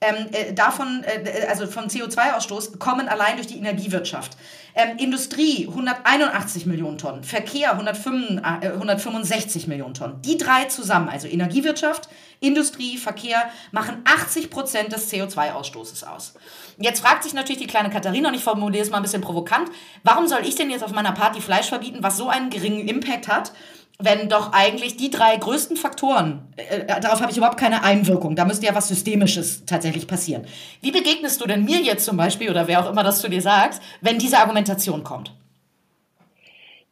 ähm, 0.00 0.26
äh, 0.32 0.52
davon, 0.52 1.04
äh, 1.04 1.46
also 1.46 1.66
von 1.66 1.88
CO2-Ausstoß, 1.88 2.78
kommen 2.78 3.08
allein 3.08 3.36
durch 3.36 3.46
die 3.46 3.58
Energiewirtschaft. 3.58 4.36
Ähm, 4.76 4.98
Industrie 4.98 5.68
181 5.68 6.66
Millionen 6.66 6.98
Tonnen, 6.98 7.22
Verkehr 7.22 7.72
165, 7.72 8.40
äh, 8.62 8.72
165 8.72 9.66
Millionen 9.68 9.94
Tonnen. 9.94 10.20
Die 10.22 10.36
drei 10.36 10.64
zusammen, 10.64 11.08
also 11.08 11.28
Energiewirtschaft, 11.28 12.08
Industrie, 12.40 12.98
Verkehr, 12.98 13.50
machen 13.70 14.02
80 14.04 14.50
Prozent 14.50 14.92
des 14.92 15.12
CO2-Ausstoßes 15.12 16.04
aus. 16.04 16.34
Jetzt 16.76 17.00
fragt 17.00 17.22
sich 17.22 17.34
natürlich 17.34 17.62
die 17.62 17.68
kleine 17.68 17.88
Katharina, 17.88 18.30
und 18.30 18.34
ich 18.34 18.42
formuliere 18.42 18.82
es 18.82 18.90
mal 18.90 18.96
ein 18.96 19.04
bisschen 19.04 19.22
provokant, 19.22 19.70
warum 20.02 20.26
soll 20.26 20.40
ich 20.44 20.56
denn 20.56 20.70
jetzt 20.70 20.82
auf 20.82 20.92
meiner 20.92 21.12
Party 21.12 21.40
Fleisch 21.40 21.68
verbieten, 21.68 21.98
was 22.00 22.16
so 22.16 22.28
einen 22.28 22.50
geringen 22.50 22.88
Impact 22.88 23.28
hat? 23.28 23.52
Wenn 23.98 24.28
doch 24.28 24.52
eigentlich 24.52 24.96
die 24.96 25.10
drei 25.10 25.36
größten 25.36 25.76
Faktoren, 25.76 26.52
äh, 26.56 26.80
äh, 26.80 27.00
darauf 27.00 27.20
habe 27.20 27.30
ich 27.30 27.36
überhaupt 27.36 27.58
keine 27.58 27.82
Einwirkung, 27.82 28.34
da 28.36 28.44
müsste 28.44 28.66
ja 28.66 28.74
was 28.74 28.88
Systemisches 28.88 29.64
tatsächlich 29.66 30.06
passieren. 30.06 30.46
Wie 30.80 30.90
begegnest 30.90 31.40
du 31.40 31.46
denn 31.46 31.64
mir 31.64 31.80
jetzt 31.80 32.04
zum 32.04 32.16
Beispiel 32.16 32.50
oder 32.50 32.66
wer 32.66 32.84
auch 32.84 32.90
immer 32.90 33.04
das 33.04 33.20
zu 33.20 33.28
dir 33.28 33.40
sagt, 33.40 33.80
wenn 34.00 34.18
diese 34.18 34.38
Argumentation 34.38 35.04
kommt? 35.04 35.32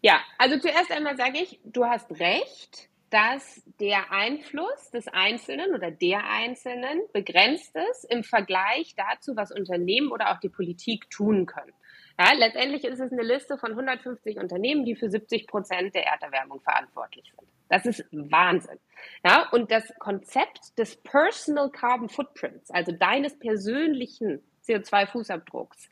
Ja, 0.00 0.20
also 0.38 0.58
zuerst 0.58 0.90
einmal 0.90 1.16
sage 1.16 1.38
ich, 1.38 1.60
du 1.64 1.84
hast 1.84 2.10
recht, 2.18 2.88
dass 3.10 3.62
der 3.78 4.10
Einfluss 4.10 4.90
des 4.90 5.06
Einzelnen 5.06 5.74
oder 5.74 5.90
der 5.90 6.26
Einzelnen 6.28 7.02
begrenzt 7.12 7.76
ist 7.90 8.04
im 8.10 8.24
Vergleich 8.24 8.94
dazu, 8.96 9.36
was 9.36 9.52
Unternehmen 9.52 10.10
oder 10.10 10.32
auch 10.32 10.40
die 10.40 10.48
Politik 10.48 11.10
tun 11.10 11.46
können. 11.46 11.72
Ja, 12.18 12.32
letztendlich 12.34 12.84
ist 12.84 13.00
es 13.00 13.12
eine 13.12 13.22
Liste 13.22 13.58
von 13.58 13.70
150 13.70 14.38
Unternehmen, 14.38 14.84
die 14.84 14.96
für 14.96 15.10
70 15.10 15.46
Prozent 15.46 15.94
der 15.94 16.06
Erderwärmung 16.06 16.60
verantwortlich 16.60 17.32
sind. 17.36 17.48
Das 17.68 17.86
ist 17.86 18.04
Wahnsinn. 18.12 18.78
Ja, 19.24 19.48
und 19.50 19.70
das 19.70 19.84
Konzept 19.98 20.78
des 20.78 20.96
Personal 20.96 21.70
Carbon 21.70 22.08
Footprints, 22.08 22.70
also 22.70 22.92
deines 22.92 23.38
persönlichen 23.38 24.42
CO2-Fußabdrucks, 24.66 25.88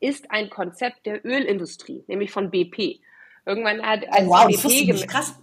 ist 0.00 0.30
ein 0.30 0.50
Konzept 0.50 1.06
der 1.06 1.24
Ölindustrie, 1.24 2.04
nämlich 2.06 2.30
von 2.30 2.50
BP. 2.50 3.00
Irgendwann 3.46 3.82
hat 3.82 4.06
als 4.12 4.26
oh, 4.26 4.30
wow, 4.30 4.46
BP 4.46 5.06
krass. 5.06 5.40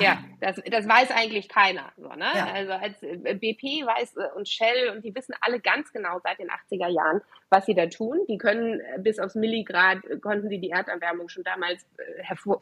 Ja, 0.00 0.18
das, 0.40 0.60
das 0.70 0.88
weiß 0.88 1.10
eigentlich 1.10 1.48
keiner. 1.48 1.92
So, 1.96 2.08
ne? 2.08 2.26
Ja. 2.34 2.46
Also 2.52 2.72
als 2.72 3.02
äh, 3.02 3.34
BP 3.34 3.86
weiß 3.86 4.16
äh, 4.16 4.36
und 4.36 4.48
Shell 4.48 4.90
und 4.90 5.04
die 5.04 5.14
wissen 5.14 5.34
alle 5.40 5.60
ganz 5.60 5.92
genau 5.92 6.20
seit 6.22 6.38
den 6.38 6.48
80er 6.48 6.88
Jahren, 6.88 7.20
was 7.50 7.66
sie 7.66 7.74
da 7.74 7.86
tun. 7.86 8.20
Die 8.28 8.38
können 8.38 8.80
äh, 8.80 8.98
bis 8.98 9.18
aufs 9.18 9.34
Milligrad, 9.34 9.98
konnten 10.22 10.48
sie 10.48 10.58
die 10.58 10.70
Erderwärmung 10.70 11.28
schon 11.28 11.44
damals 11.44 11.86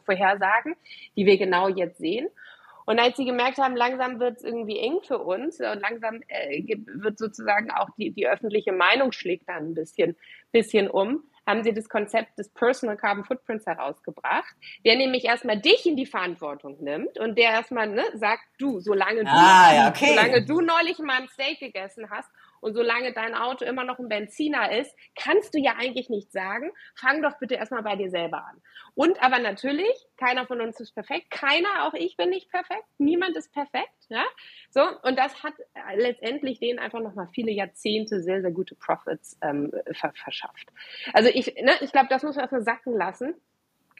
vorhersagen, 0.05 0.75
die 1.15 1.25
wir 1.25 1.37
genau 1.37 1.69
jetzt 1.69 1.97
sehen. 1.97 2.27
Und 2.87 2.99
als 2.99 3.17
sie 3.17 3.25
gemerkt 3.25 3.57
haben, 3.57 3.75
langsam 3.75 4.21
wird 4.21 4.37
es 4.37 4.43
irgendwie 4.45 4.79
eng 4.79 5.01
für 5.01 5.19
uns 5.19 5.59
und 5.59 5.81
langsam 5.81 6.21
äh, 6.29 6.77
wird 6.85 7.17
sozusagen 7.17 7.69
auch 7.69 7.89
die, 7.97 8.11
die 8.11 8.29
öffentliche 8.29 8.71
Meinung 8.71 9.11
schlägt 9.11 9.49
dann 9.49 9.71
ein 9.71 9.73
bisschen, 9.73 10.15
bisschen 10.53 10.89
um, 10.89 11.25
haben 11.47 11.63
sie 11.63 11.73
das 11.73 11.87
Konzept 11.87 12.37
des 12.37 12.49
Personal 12.49 12.97
Carbon 12.97 13.23
Footprints 13.23 13.65
herausgebracht, 13.65 14.53
der 14.85 14.97
nämlich 14.97 15.25
erstmal 15.25 15.59
dich 15.59 15.85
in 15.85 15.95
die 15.95 16.05
Verantwortung 16.05 16.83
nimmt 16.83 17.17
und 17.17 17.37
der 17.37 17.51
erstmal 17.51 17.87
ne, 17.87 18.03
sagt, 18.13 18.43
du, 18.59 18.79
solange 18.81 19.23
du, 19.23 19.31
ah, 19.31 19.73
ja, 19.73 19.89
okay. 19.89 20.09
solange 20.09 20.45
du 20.45 20.61
neulich 20.61 20.99
mal 20.99 21.21
ein 21.21 21.29
Steak 21.29 21.59
gegessen 21.59 22.09
hast 22.09 22.29
und 22.61 22.73
solange 22.73 23.13
dein 23.13 23.35
Auto 23.35 23.65
immer 23.65 23.83
noch 23.83 23.99
ein 23.99 24.09
Benziner 24.09 24.71
ist, 24.77 24.95
kannst 25.15 25.53
du 25.53 25.59
ja 25.59 25.75
eigentlich 25.77 26.09
nicht 26.09 26.31
sagen, 26.31 26.71
fang 26.95 27.21
doch 27.21 27.37
bitte 27.39 27.55
erstmal 27.55 27.83
bei 27.83 27.95
dir 27.95 28.09
selber 28.09 28.45
an. 28.45 28.61
Und 28.95 29.21
aber 29.21 29.39
natürlich, 29.39 29.93
keiner 30.17 30.45
von 30.47 30.61
uns 30.61 30.79
ist 30.79 30.93
perfekt, 30.93 31.29
keiner, 31.29 31.85
auch 31.85 31.93
ich 31.93 32.17
bin 32.17 32.29
nicht 32.29 32.49
perfekt, 32.49 32.85
niemand 32.97 33.35
ist 33.35 33.53
perfekt, 33.53 33.93
ja. 34.09 34.23
So, 34.69 34.81
und 35.03 35.17
das 35.17 35.43
hat 35.43 35.53
letztendlich 35.95 36.59
denen 36.59 36.79
einfach 36.79 37.01
nochmal 37.01 37.27
viele 37.33 37.51
Jahrzehnte 37.51 38.21
sehr, 38.21 38.41
sehr 38.41 38.51
gute 38.51 38.75
Profits 38.75 39.37
ähm, 39.41 39.71
verschafft. 39.93 40.67
Also 41.13 41.29
ich, 41.33 41.55
ne, 41.61 41.73
ich 41.81 41.91
glaube, 41.91 42.07
das 42.09 42.23
muss 42.23 42.35
man 42.35 42.43
erstmal 42.43 42.63
sacken 42.63 42.93
lassen. 42.93 43.35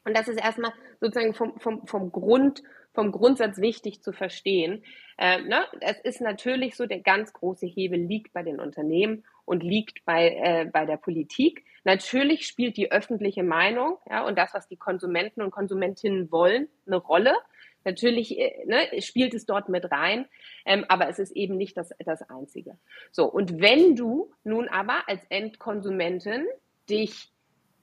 Und 0.07 0.17
das 0.17 0.29
ist 0.29 0.39
erstmal 0.39 0.71
sozusagen 1.01 1.33
vom, 1.33 1.59
vom, 1.59 1.85
vom 1.85 2.13
Grund, 2.13 2.63
vom 2.93 3.11
Grundsatz 3.11 3.57
wichtig 3.57 4.01
zu 4.01 4.13
verstehen. 4.13 4.85
Äh, 5.17 5.41
ne? 5.41 5.65
Es 5.81 5.99
ist 5.99 6.21
natürlich 6.21 6.77
so, 6.77 6.85
der 6.85 7.01
ganz 7.01 7.33
große 7.33 7.65
Hebel 7.65 7.99
liegt 7.99 8.31
bei 8.31 8.41
den 8.41 8.61
Unternehmen 8.61 9.25
und 9.43 9.63
liegt 9.63 10.05
bei, 10.05 10.29
äh, 10.29 10.65
bei 10.71 10.85
der 10.85 10.95
Politik. 10.95 11.65
Natürlich 11.83 12.47
spielt 12.47 12.77
die 12.77 12.89
öffentliche 12.89 13.43
Meinung 13.43 13.97
ja, 14.09 14.25
und 14.25 14.37
das, 14.37 14.53
was 14.53 14.69
die 14.69 14.77
Konsumenten 14.77 15.41
und 15.41 15.51
Konsumentinnen 15.51 16.31
wollen, 16.31 16.69
eine 16.85 16.95
Rolle. 16.95 17.35
Natürlich 17.83 18.39
äh, 18.39 18.63
ne, 18.65 19.01
spielt 19.01 19.33
es 19.33 19.45
dort 19.45 19.67
mit 19.67 19.91
rein, 19.91 20.25
ähm, 20.65 20.85
aber 20.87 21.09
es 21.09 21.19
ist 21.19 21.35
eben 21.35 21.57
nicht 21.57 21.75
das, 21.75 21.89
das 21.99 22.21
Einzige. 22.29 22.77
So, 23.11 23.25
und 23.25 23.59
wenn 23.59 23.97
du 23.97 24.31
nun 24.45 24.69
aber 24.69 25.09
als 25.09 25.21
Endkonsumentin 25.27 26.45
dich 26.89 27.29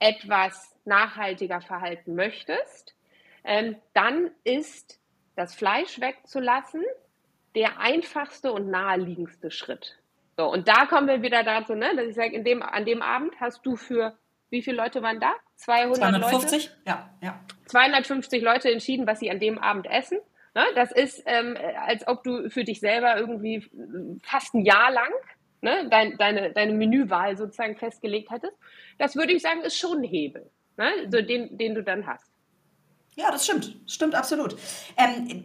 etwas 0.05 0.75
nachhaltiger 0.85 1.61
verhalten 1.61 2.13
möchtest, 2.15 2.95
ähm, 3.43 3.75
dann 3.93 4.29
ist 4.43 4.99
das 5.35 5.55
Fleisch 5.55 5.99
wegzulassen, 5.99 6.83
der 7.55 7.79
einfachste 7.79 8.51
und 8.51 8.69
naheliegendste 8.69 9.49
Schritt. 9.49 9.97
So, 10.37 10.51
und 10.51 10.67
da 10.67 10.85
kommen 10.85 11.07
wir 11.07 11.21
wieder 11.21 11.43
dazu, 11.43 11.73
ne, 11.73 11.95
dass 11.95 12.07
ich 12.07 12.15
sage, 12.15 12.43
dem, 12.43 12.61
an 12.61 12.85
dem 12.85 13.01
Abend 13.01 13.33
hast 13.39 13.65
du 13.65 13.75
für, 13.75 14.15
wie 14.49 14.61
viele 14.61 14.77
Leute 14.77 15.01
waren 15.01 15.19
da? 15.19 15.33
200 15.55 15.97
250? 15.97 16.65
Leute? 16.65 16.77
Ja, 16.85 17.09
ja. 17.21 17.39
250 17.67 18.43
Leute 18.43 18.71
entschieden, 18.71 19.07
was 19.07 19.19
sie 19.19 19.31
an 19.31 19.39
dem 19.39 19.57
Abend 19.57 19.87
essen. 19.87 20.19
Ne? 20.53 20.63
Das 20.75 20.91
ist, 20.91 21.23
ähm, 21.25 21.57
als 21.87 22.07
ob 22.07 22.23
du 22.23 22.49
für 22.49 22.63
dich 22.63 22.79
selber 22.79 23.17
irgendwie 23.17 23.65
fast 24.21 24.53
ein 24.53 24.65
Jahr 24.65 24.91
lang 24.91 25.11
ne, 25.61 25.87
dein, 25.89 26.17
deine, 26.17 26.51
deine 26.51 26.73
Menüwahl 26.73 27.37
sozusagen 27.37 27.75
festgelegt 27.75 28.31
hättest. 28.31 28.53
Das 28.97 29.15
würde 29.15 29.33
ich 29.33 29.41
sagen, 29.41 29.61
ist 29.61 29.77
schon 29.77 29.99
ein 29.99 30.03
Hebel, 30.03 30.49
ne? 30.77 30.89
so 31.11 31.21
den, 31.21 31.57
den 31.57 31.75
du 31.75 31.83
dann 31.83 32.05
hast. 32.05 32.31
Ja, 33.15 33.31
das 33.31 33.45
stimmt. 33.45 33.75
Stimmt 33.87 34.15
absolut. 34.15 34.55
Ähm, 34.97 35.43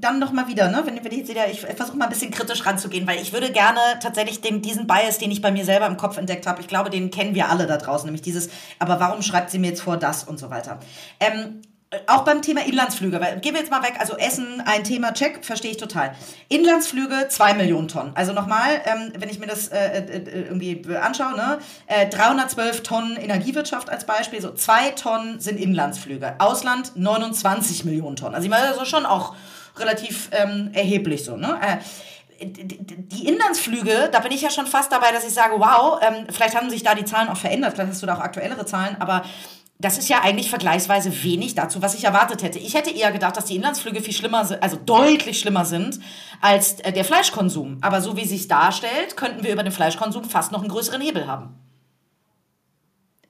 dann 0.00 0.18
noch 0.18 0.32
mal 0.32 0.48
wieder, 0.48 0.68
ne? 0.68 0.82
wenn, 0.84 0.96
wenn 1.04 1.12
ich 1.12 1.18
jetzt 1.18 1.30
wieder, 1.30 1.48
ich 1.50 1.60
versuche 1.60 1.96
mal 1.96 2.06
ein 2.06 2.10
bisschen 2.10 2.30
kritisch 2.30 2.64
ranzugehen, 2.64 3.06
weil 3.06 3.20
ich 3.20 3.32
würde 3.32 3.52
gerne 3.52 3.80
tatsächlich 4.00 4.40
den, 4.40 4.62
diesen 4.62 4.86
Bias, 4.86 5.18
den 5.18 5.30
ich 5.30 5.42
bei 5.42 5.52
mir 5.52 5.64
selber 5.64 5.86
im 5.86 5.96
Kopf 5.96 6.16
entdeckt 6.16 6.46
habe, 6.46 6.60
ich 6.60 6.68
glaube, 6.68 6.90
den 6.90 7.10
kennen 7.10 7.34
wir 7.34 7.48
alle 7.50 7.66
da 7.66 7.76
draußen, 7.76 8.06
nämlich 8.06 8.22
dieses, 8.22 8.50
aber 8.78 9.00
warum 9.00 9.22
schreibt 9.22 9.50
sie 9.50 9.58
mir 9.58 9.68
jetzt 9.68 9.82
vor 9.82 9.96
das 9.96 10.24
und 10.24 10.38
so 10.38 10.50
weiter. 10.50 10.80
Ähm, 11.20 11.62
auch 12.06 12.24
beim 12.24 12.42
Thema 12.42 12.64
Inlandsflüge, 12.64 13.20
weil, 13.20 13.38
gehen 13.38 13.54
wir 13.54 13.60
jetzt 13.60 13.70
mal 13.70 13.82
weg, 13.82 13.94
also 13.98 14.16
Essen, 14.16 14.60
ein 14.60 14.82
Thema, 14.82 15.14
check, 15.14 15.44
verstehe 15.44 15.70
ich 15.70 15.76
total. 15.76 16.14
Inlandsflüge, 16.48 17.28
zwei 17.28 17.54
Millionen 17.54 17.86
Tonnen. 17.86 18.10
Also 18.16 18.32
nochmal, 18.32 18.82
ähm, 18.84 19.12
wenn 19.16 19.28
ich 19.28 19.38
mir 19.38 19.46
das 19.46 19.68
äh, 19.68 20.00
äh, 20.00 20.16
äh 20.18 20.42
irgendwie 20.46 20.82
anschaue, 20.96 21.36
ne? 21.36 21.58
Äh, 21.86 22.08
312 22.08 22.82
Tonnen 22.82 23.16
Energiewirtschaft 23.16 23.88
als 23.88 24.04
Beispiel, 24.04 24.40
so 24.40 24.52
zwei 24.52 24.90
Tonnen 24.90 25.38
sind 25.38 25.60
Inlandsflüge. 25.60 26.34
Ausland 26.38 26.96
29 26.96 27.84
Millionen 27.84 28.16
Tonnen. 28.16 28.34
Also 28.34 28.46
ich 28.46 28.50
meine, 28.50 28.66
das 28.66 28.82
ist 28.82 28.88
schon 28.88 29.06
auch 29.06 29.36
relativ 29.76 30.28
ähm, 30.32 30.70
erheblich 30.72 31.24
so, 31.24 31.36
ne? 31.36 31.58
Äh, 31.62 31.76
die 32.38 33.28
Inlandsflüge, 33.28 34.10
da 34.12 34.18
bin 34.18 34.30
ich 34.30 34.42
ja 34.42 34.50
schon 34.50 34.66
fast 34.66 34.92
dabei, 34.92 35.10
dass 35.12 35.26
ich 35.26 35.32
sage, 35.32 35.54
wow, 35.58 35.98
ähm, 36.02 36.26
vielleicht 36.30 36.54
haben 36.54 36.68
sich 36.68 36.82
da 36.82 36.94
die 36.94 37.06
Zahlen 37.06 37.28
auch 37.28 37.36
verändert, 37.36 37.72
vielleicht 37.74 37.92
hast 37.92 38.02
du 38.02 38.06
da 38.06 38.16
auch 38.16 38.20
aktuellere 38.20 38.66
Zahlen, 38.66 38.96
aber 38.98 39.22
das 39.78 39.98
ist 39.98 40.08
ja 40.08 40.22
eigentlich 40.22 40.48
vergleichsweise 40.48 41.22
wenig 41.22 41.54
dazu, 41.54 41.82
was 41.82 41.94
ich 41.94 42.04
erwartet 42.04 42.42
hätte. 42.42 42.58
Ich 42.58 42.74
hätte 42.74 42.90
eher 42.90 43.12
gedacht, 43.12 43.36
dass 43.36 43.44
die 43.44 43.56
Inlandsflüge 43.56 44.00
viel 44.00 44.14
schlimmer 44.14 44.44
sind, 44.46 44.62
also 44.62 44.76
deutlich 44.76 45.38
schlimmer 45.38 45.66
sind 45.66 46.00
als 46.40 46.80
äh, 46.80 46.92
der 46.92 47.04
Fleischkonsum. 47.04 47.78
Aber 47.82 48.00
so 48.00 48.16
wie 48.16 48.22
es 48.22 48.30
sich 48.30 48.48
darstellt, 48.48 49.16
könnten 49.16 49.44
wir 49.44 49.52
über 49.52 49.62
den 49.62 49.72
Fleischkonsum 49.72 50.24
fast 50.24 50.50
noch 50.50 50.60
einen 50.60 50.70
größeren 50.70 51.00
Hebel 51.00 51.26
haben. 51.26 51.58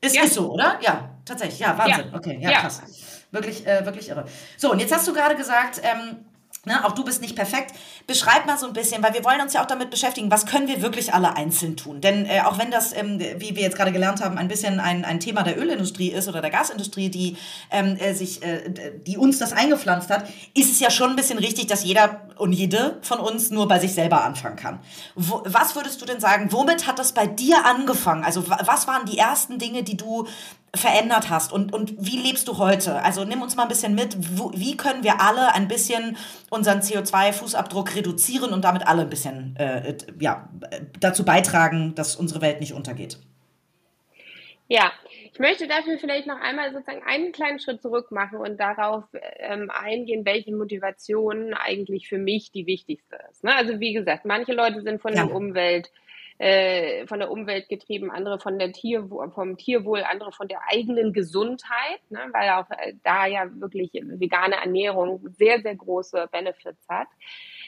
Ist, 0.00 0.14
ja. 0.14 0.22
ist 0.22 0.34
so, 0.34 0.52
oder? 0.52 0.78
Ja, 0.82 1.10
tatsächlich. 1.24 1.58
Ja, 1.58 1.76
Wahnsinn. 1.76 2.10
Ja. 2.12 2.16
Okay, 2.16 2.38
ja, 2.40 2.50
ja, 2.50 2.60
krass. 2.60 2.82
Wirklich, 3.32 3.66
äh, 3.66 3.84
wirklich 3.84 4.08
irre. 4.08 4.26
So, 4.56 4.70
und 4.70 4.78
jetzt 4.78 4.94
hast 4.94 5.08
du 5.08 5.12
gerade 5.12 5.34
gesagt, 5.34 5.80
ähm, 5.82 6.24
Ne, 6.66 6.84
auch 6.84 6.92
du 6.92 7.04
bist 7.04 7.22
nicht 7.22 7.36
perfekt. 7.36 7.76
Beschreib 8.08 8.44
mal 8.44 8.58
so 8.58 8.66
ein 8.66 8.72
bisschen, 8.72 9.00
weil 9.00 9.14
wir 9.14 9.24
wollen 9.24 9.40
uns 9.40 9.52
ja 9.52 9.62
auch 9.62 9.66
damit 9.66 9.88
beschäftigen, 9.88 10.32
was 10.32 10.46
können 10.46 10.66
wir 10.66 10.82
wirklich 10.82 11.14
alle 11.14 11.36
einzeln 11.36 11.76
tun? 11.76 12.00
Denn 12.00 12.26
äh, 12.26 12.40
auch 12.40 12.58
wenn 12.58 12.72
das, 12.72 12.92
ähm, 12.92 13.20
wie 13.20 13.54
wir 13.54 13.62
jetzt 13.62 13.76
gerade 13.76 13.92
gelernt 13.92 14.20
haben, 14.20 14.36
ein 14.36 14.48
bisschen 14.48 14.80
ein, 14.80 15.04
ein 15.04 15.20
Thema 15.20 15.44
der 15.44 15.56
Ölindustrie 15.56 16.08
ist 16.08 16.26
oder 16.26 16.40
der 16.40 16.50
Gasindustrie, 16.50 17.08
die 17.08 17.36
ähm, 17.70 17.96
äh, 17.96 18.14
sich, 18.14 18.42
äh, 18.42 18.68
die 19.06 19.16
uns 19.16 19.38
das 19.38 19.52
eingepflanzt 19.52 20.10
hat, 20.10 20.28
ist 20.54 20.72
es 20.72 20.80
ja 20.80 20.90
schon 20.90 21.10
ein 21.10 21.16
bisschen 21.16 21.38
richtig, 21.38 21.68
dass 21.68 21.84
jeder 21.84 22.25
und 22.36 22.52
jede 22.52 22.98
von 23.02 23.18
uns 23.18 23.50
nur 23.50 23.68
bei 23.68 23.78
sich 23.78 23.94
selber 23.94 24.24
anfangen 24.24 24.56
kann. 24.56 24.80
Wo, 25.14 25.42
was 25.44 25.74
würdest 25.74 26.00
du 26.00 26.06
denn 26.06 26.20
sagen? 26.20 26.52
Womit 26.52 26.86
hat 26.86 26.98
das 26.98 27.12
bei 27.12 27.26
dir 27.26 27.64
angefangen? 27.64 28.24
Also 28.24 28.48
was 28.48 28.86
waren 28.86 29.06
die 29.06 29.18
ersten 29.18 29.58
Dinge, 29.58 29.82
die 29.82 29.96
du 29.96 30.26
verändert 30.74 31.30
hast 31.30 31.52
und, 31.52 31.72
und 31.72 31.94
wie 31.98 32.18
lebst 32.18 32.48
du 32.48 32.58
heute? 32.58 33.02
Also 33.02 33.24
nimm 33.24 33.42
uns 33.42 33.56
mal 33.56 33.62
ein 33.62 33.68
bisschen 33.68 33.94
mit, 33.94 34.38
wo, 34.38 34.52
wie 34.54 34.76
können 34.76 35.02
wir 35.02 35.20
alle 35.20 35.54
ein 35.54 35.68
bisschen 35.68 36.16
unseren 36.50 36.80
CO2-Fußabdruck 36.80 37.94
reduzieren 37.94 38.52
und 38.52 38.62
damit 38.62 38.86
alle 38.86 39.02
ein 39.02 39.10
bisschen 39.10 39.56
äh, 39.56 39.96
ja, 40.20 40.48
dazu 41.00 41.24
beitragen, 41.24 41.94
dass 41.94 42.16
unsere 42.16 42.40
Welt 42.42 42.60
nicht 42.60 42.74
untergeht? 42.74 43.18
Ja, 44.68 44.90
ich 45.36 45.40
möchte 45.40 45.68
dafür 45.68 45.98
vielleicht 45.98 46.26
noch 46.26 46.40
einmal 46.40 46.72
sozusagen 46.72 47.02
einen 47.04 47.30
kleinen 47.30 47.60
Schritt 47.60 47.82
zurück 47.82 48.10
machen 48.10 48.38
und 48.38 48.58
darauf 48.58 49.04
ähm, 49.38 49.70
eingehen, 49.70 50.24
welche 50.24 50.56
Motivation 50.56 51.52
eigentlich 51.52 52.08
für 52.08 52.16
mich 52.16 52.52
die 52.52 52.66
wichtigste 52.66 53.18
ist. 53.30 53.44
Ne? 53.44 53.54
Also 53.54 53.78
wie 53.78 53.92
gesagt, 53.92 54.24
manche 54.24 54.54
Leute 54.54 54.80
sind 54.80 55.02
von 55.02 55.12
ja. 55.12 55.26
der 55.26 55.34
Umwelt 55.34 55.90
äh, 56.38 57.06
von 57.06 57.18
der 57.18 57.30
Umwelt 57.30 57.68
getrieben, 57.68 58.10
andere 58.10 58.38
von 58.38 58.58
der 58.58 58.72
Tier, 58.72 59.08
vom 59.34 59.58
Tierwohl, 59.58 60.04
andere 60.04 60.32
von 60.32 60.48
der 60.48 60.60
eigenen 60.70 61.12
Gesundheit, 61.12 62.00
ne, 62.10 62.20
weil 62.32 62.50
auch 62.50 62.70
äh, 62.70 62.94
da 63.02 63.26
ja 63.26 63.46
wirklich 63.60 63.90
vegane 63.92 64.56
Ernährung 64.56 65.20
sehr, 65.38 65.60
sehr 65.60 65.74
große 65.74 66.28
Benefits 66.32 66.86
hat. 66.88 67.08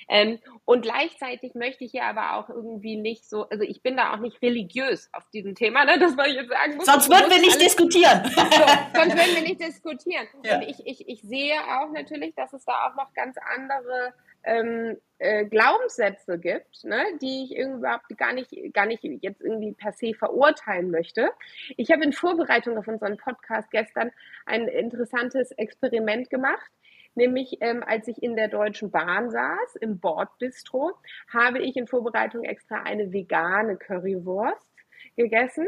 Ähm, 0.09 0.39
und 0.65 0.83
gleichzeitig 0.83 1.55
möchte 1.55 1.85
ich 1.85 1.93
ja 1.93 2.09
aber 2.09 2.37
auch 2.37 2.49
irgendwie 2.49 2.97
nicht 2.97 3.29
so, 3.29 3.49
also 3.49 3.63
ich 3.63 3.83
bin 3.83 3.97
da 3.97 4.15
auch 4.15 4.19
nicht 4.19 4.41
religiös 4.43 5.11
auf 5.13 5.29
diesem 5.31 5.55
Thema, 5.55 5.85
ne, 5.85 5.99
das 5.99 6.17
was 6.17 6.29
ich 6.29 6.35
jetzt 6.35 6.49
sagen 6.49 6.77
muss. 6.77 6.87
Sonst 6.87 7.11
würden 7.11 7.31
wir 7.31 7.41
nicht 7.41 7.61
diskutieren. 7.61 8.23
So, 8.25 8.41
sonst 8.41 9.17
würden 9.17 9.35
wir 9.35 9.43
nicht 9.43 9.61
diskutieren. 9.61 10.27
Ja. 10.45 10.57
Und 10.57 10.63
ich, 10.63 10.87
ich, 10.87 11.09
ich 11.09 11.21
sehe 11.23 11.55
auch 11.61 11.91
natürlich, 11.93 12.35
dass 12.35 12.53
es 12.53 12.65
da 12.65 12.87
auch 12.87 12.95
noch 12.95 13.13
ganz 13.13 13.37
andere 13.55 14.15
ähm, 14.45 14.97
äh, 15.19 15.45
Glaubenssätze 15.45 16.39
gibt, 16.39 16.85
ne, 16.85 17.05
die 17.21 17.45
ich 17.45 17.59
überhaupt 17.59 18.09
gar 18.17 18.33
nicht, 18.33 18.51
gar 18.73 18.87
nicht 18.87 19.03
jetzt 19.03 19.43
irgendwie 19.43 19.73
per 19.73 19.93
se 19.93 20.15
verurteilen 20.15 20.91
möchte. 20.91 21.31
Ich 21.77 21.91
habe 21.91 22.05
in 22.05 22.13
Vorbereitung 22.13 22.79
auf 22.79 22.89
unseren 22.89 23.17
Podcast 23.17 23.71
gestern 23.71 24.11
ein 24.47 24.69
interessantes 24.69 25.51
Experiment 25.53 26.31
gemacht. 26.31 26.71
Nämlich, 27.19 27.59
ähm, 27.63 27.83
als 27.85 28.07
ich 28.07 28.23
in 28.23 28.37
der 28.37 28.47
Deutschen 28.47 28.93
Bahn 28.93 29.29
saß, 29.29 29.75
im 29.81 29.99
Bordbistro, 29.99 30.93
habe 31.33 31.59
ich 31.59 31.77
in 31.77 31.89
Vorbereitung 31.89 32.45
extra 32.45 32.83
eine 32.85 33.13
vegane 33.13 33.77
Currywurst 33.77 34.71
gegessen 35.17 35.67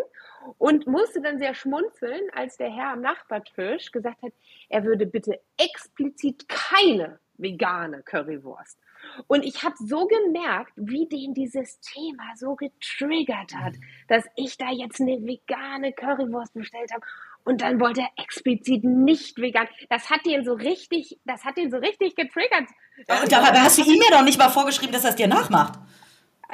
und 0.58 0.86
musste 0.86 1.20
dann 1.20 1.40
sehr 1.40 1.54
schmunzeln, 1.54 2.22
als 2.34 2.56
der 2.56 2.70
Herr 2.70 2.92
am 2.92 3.00
Nachbartisch 3.00 3.90
gesagt 3.90 4.22
hat, 4.22 4.32
er 4.68 4.84
würde 4.84 5.06
bitte 5.06 5.40
explizit 5.58 6.48
keine 6.48 7.18
vegane 7.36 8.04
Currywurst. 8.04 8.78
Und 9.26 9.44
ich 9.44 9.64
habe 9.64 9.74
so 9.78 10.06
gemerkt, 10.06 10.72
wie 10.76 11.08
den 11.08 11.34
dieses 11.34 11.80
Thema 11.80 12.36
so 12.36 12.54
getriggert 12.54 13.54
hat, 13.56 13.74
dass 14.06 14.24
ich 14.36 14.56
da 14.56 14.70
jetzt 14.70 15.00
eine 15.00 15.16
vegane 15.26 15.92
Currywurst 15.92 16.54
bestellt 16.54 16.92
habe. 16.92 17.04
Und 17.50 17.62
dann 17.62 17.80
wollte 17.80 18.02
er 18.02 18.22
explizit 18.22 18.84
nicht 18.84 19.36
vegan. 19.40 19.66
Das 19.88 20.08
hat 20.08 20.24
den 20.24 20.44
so 20.44 20.52
richtig, 20.52 21.18
das 21.24 21.44
hat 21.44 21.56
den 21.56 21.68
so 21.68 21.78
richtig 21.78 22.14
getriggert. 22.14 22.68
Und 23.08 23.32
da 23.32 23.42
hast 23.64 23.76
du 23.76 23.82
ihm 23.82 24.00
ja 24.00 24.16
doch 24.16 24.22
nicht 24.22 24.38
mal 24.38 24.50
vorgeschrieben, 24.50 24.92
dass 24.92 25.02
er 25.02 25.10
es 25.10 25.16
dir 25.16 25.26
nachmacht. 25.26 25.80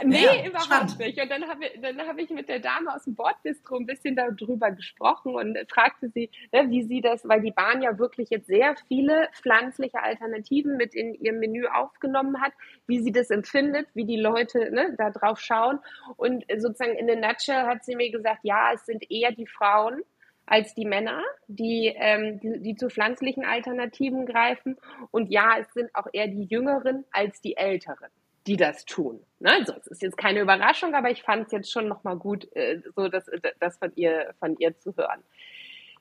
Nee, 0.05 0.25
ja, 0.25 0.47
überhaupt 0.47 0.65
spannend. 0.65 0.99
nicht. 0.99 1.21
Und 1.21 1.31
dann 1.31 1.47
habe 1.49 1.67
dann 1.83 2.01
hab 2.01 2.19
ich 2.19 2.31
mit 2.31 2.49
der 2.49 2.61
Dame 2.61 2.95
aus 2.95 3.05
dem 3.05 3.15
Bordbistro 3.15 3.77
ein 3.77 3.85
bisschen 3.85 4.17
darüber 4.17 4.71
gesprochen 4.71 5.35
und 5.35 5.59
fragte 5.71 6.09
sie, 6.09 6.31
ne, 6.51 6.71
wie 6.71 6.85
sie 6.85 7.03
das, 7.03 7.29
weil 7.29 7.43
die 7.43 7.51
Bahn 7.51 7.83
ja 7.83 7.99
wirklich 7.99 8.31
jetzt 8.31 8.47
sehr 8.47 8.75
viele 8.89 9.29
pflanzliche 9.35 10.03
Alternativen 10.03 10.79
mit 10.79 10.95
in 10.95 11.13
ihr 11.13 11.35
Menü 11.35 11.67
aufgenommen 11.67 12.41
hat, 12.41 12.53
wie 12.87 13.01
sie 13.01 13.13
das 13.13 13.29
empfindet, 13.29 13.87
wie 13.93 14.07
die 14.07 14.21
Leute 14.21 14.71
ne, 14.71 14.95
da 14.97 15.11
drauf 15.11 15.41
schauen. 15.41 15.79
Und 16.17 16.47
sozusagen 16.57 16.97
in 16.97 17.07
der 17.07 17.17
Nutshell 17.17 17.67
hat 17.67 17.85
sie 17.85 17.97
mir 17.97 18.11
gesagt, 18.11 18.41
ja, 18.45 18.73
es 18.73 18.87
sind 18.87 19.11
eher 19.11 19.33
die 19.33 19.47
Frauen, 19.47 20.03
als 20.47 20.75
die 20.75 20.87
Männer, 20.87 21.23
die, 21.49 21.93
ähm, 21.97 22.41
die, 22.41 22.61
die 22.61 22.77
zu 22.77 22.89
pflanzlichen 22.89 23.45
Alternativen 23.45 24.27
greifen. 24.27 24.79
Und 25.11 25.31
ja, 25.31 25.59
es 25.59 25.73
sind 25.75 25.95
auch 25.95 26.07
eher 26.13 26.29
die 26.29 26.45
Jüngeren 26.45 27.05
als 27.11 27.41
die 27.41 27.57
Älteren 27.57 28.09
die 28.47 28.57
das 28.57 28.85
tun. 28.85 29.21
Ne? 29.41 29.51
Also 29.53 29.75
es 29.75 29.87
ist 29.89 30.03
jetzt 30.03 30.17
keine 30.17 30.41
Überraschung, 30.41 30.95
aber 30.95 31.11
ich 31.11 31.23
fand 31.23 31.47
es 31.47 31.53
jetzt 31.53 31.73
schon 31.73 31.89
nochmal 31.89 32.17
gut, 32.17 32.49
äh, 32.55 32.81
so 32.95 33.09
das, 33.09 33.29
das 33.59 33.79
von 33.79 33.93
ihr, 33.97 34.35
von 34.39 34.57
ihr 34.59 34.79
zu 34.79 34.97
hören. 34.97 35.23